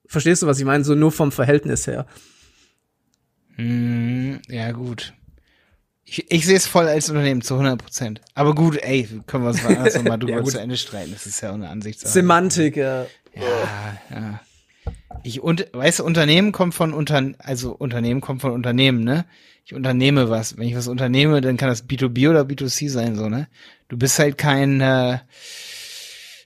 Verstehst 0.06 0.42
du, 0.42 0.46
was 0.46 0.58
ich 0.58 0.64
meine? 0.64 0.84
So 0.84 0.94
nur 0.94 1.12
vom 1.12 1.32
Verhältnis 1.32 1.86
her. 1.86 2.06
Hm, 3.60 4.40
ja, 4.48 4.72
gut. 4.72 5.12
Ich, 6.04 6.30
ich 6.30 6.46
sehe 6.46 6.56
es 6.56 6.66
voll 6.66 6.88
als 6.88 7.10
Unternehmen 7.10 7.42
zu 7.42 7.54
100 7.54 7.80
Prozent. 7.80 8.20
Aber 8.34 8.54
gut, 8.54 8.78
ey, 8.78 9.06
können 9.26 9.44
wir 9.44 9.50
es 9.50 9.62
mal 9.62 9.76
anders 9.76 9.94
nochmal 9.94 10.18
drüber 10.18 10.38
ja, 10.38 10.44
zu 10.44 10.58
Ende 10.58 10.76
streiten. 10.78 11.12
Das 11.12 11.26
ist 11.26 11.40
ja 11.42 11.52
eine 11.52 11.68
Ansichtssache. 11.68 12.10
Semantik, 12.12 12.76
ja. 12.76 13.06
Ja, 13.34 14.00
ja. 14.10 14.40
Ich 15.22 15.40
und 15.42 15.68
weißt 15.72 15.98
du, 15.98 16.04
Unternehmen 16.04 16.52
kommt 16.52 16.74
von 16.74 16.94
Unter 16.94 17.32
also 17.38 17.72
Unternehmen 17.72 18.22
kommt 18.22 18.40
von 18.40 18.52
Unternehmen, 18.52 19.04
ne? 19.04 19.26
Ich 19.66 19.74
unternehme 19.74 20.30
was. 20.30 20.56
Wenn 20.56 20.66
ich 20.66 20.74
was 20.74 20.88
unternehme, 20.88 21.42
dann 21.42 21.58
kann 21.58 21.68
das 21.68 21.86
B2B 21.86 22.30
oder 22.30 22.42
B2C 22.42 22.88
sein, 22.88 23.14
so, 23.14 23.28
ne? 23.28 23.46
Du 23.88 23.98
bist 23.98 24.18
halt 24.18 24.38
kein 24.38 24.80
äh, 24.80 25.18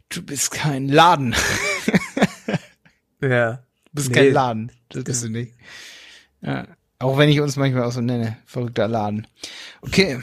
du 0.09 0.23
bist 0.23 0.51
kein 0.51 0.89
Laden. 0.89 1.37
ja. 3.23 3.53
Du 3.85 3.93
bist 3.93 4.09
nee. 4.09 4.15
kein 4.15 4.33
Laden. 4.33 4.73
Das 4.89 5.05
bist 5.05 5.25
du 5.25 5.29
nicht. 5.29 5.55
Ja. 6.43 6.67
Auch 7.05 7.19
wenn 7.19 7.29
ich 7.29 7.41
uns 7.43 7.57
manchmal 7.57 7.83
auch 7.83 7.93
so 7.93 8.01
nenne. 8.01 8.39
Verrückter 8.47 8.89
Laden. 8.89 9.27
Okay, 9.83 10.21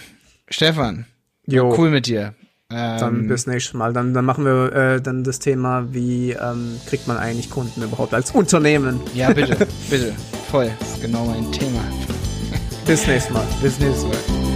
Stefan. 0.50 1.06
Jo. 1.46 1.76
Cool 1.78 1.92
mit 1.92 2.08
dir. 2.08 2.34
Dann 2.70 3.20
ähm, 3.20 3.28
bis 3.28 3.46
nächstes 3.46 3.76
Mal. 3.76 3.94
Dann, 3.94 4.16
dann 4.16 4.26
machen 4.26 4.46
wir 4.46 4.74
äh, 4.74 5.02
dann 5.02 5.24
das 5.24 5.38
Thema, 5.38 5.94
wie 5.94 6.32
ähm, 6.32 6.80
kriegt 6.88 7.08
man 7.08 7.18
eigentlich 7.18 7.52
Kunden 7.52 7.84
überhaupt 7.84 8.16
als 8.16 8.32
Unternehmen? 8.32 9.00
Ja, 9.14 9.32
bitte, 9.32 9.68
bitte. 9.92 10.14
Voll. 10.50 10.72
Das 10.80 10.94
ist 10.94 11.02
genau 11.02 11.26
mein 11.26 11.52
Thema. 11.52 11.84
Bis 12.88 13.06
nächstes 13.06 13.32
Mal. 13.32 13.46
Bis 13.62 13.80
nächstes 13.80 14.06
Mal. 14.06 14.51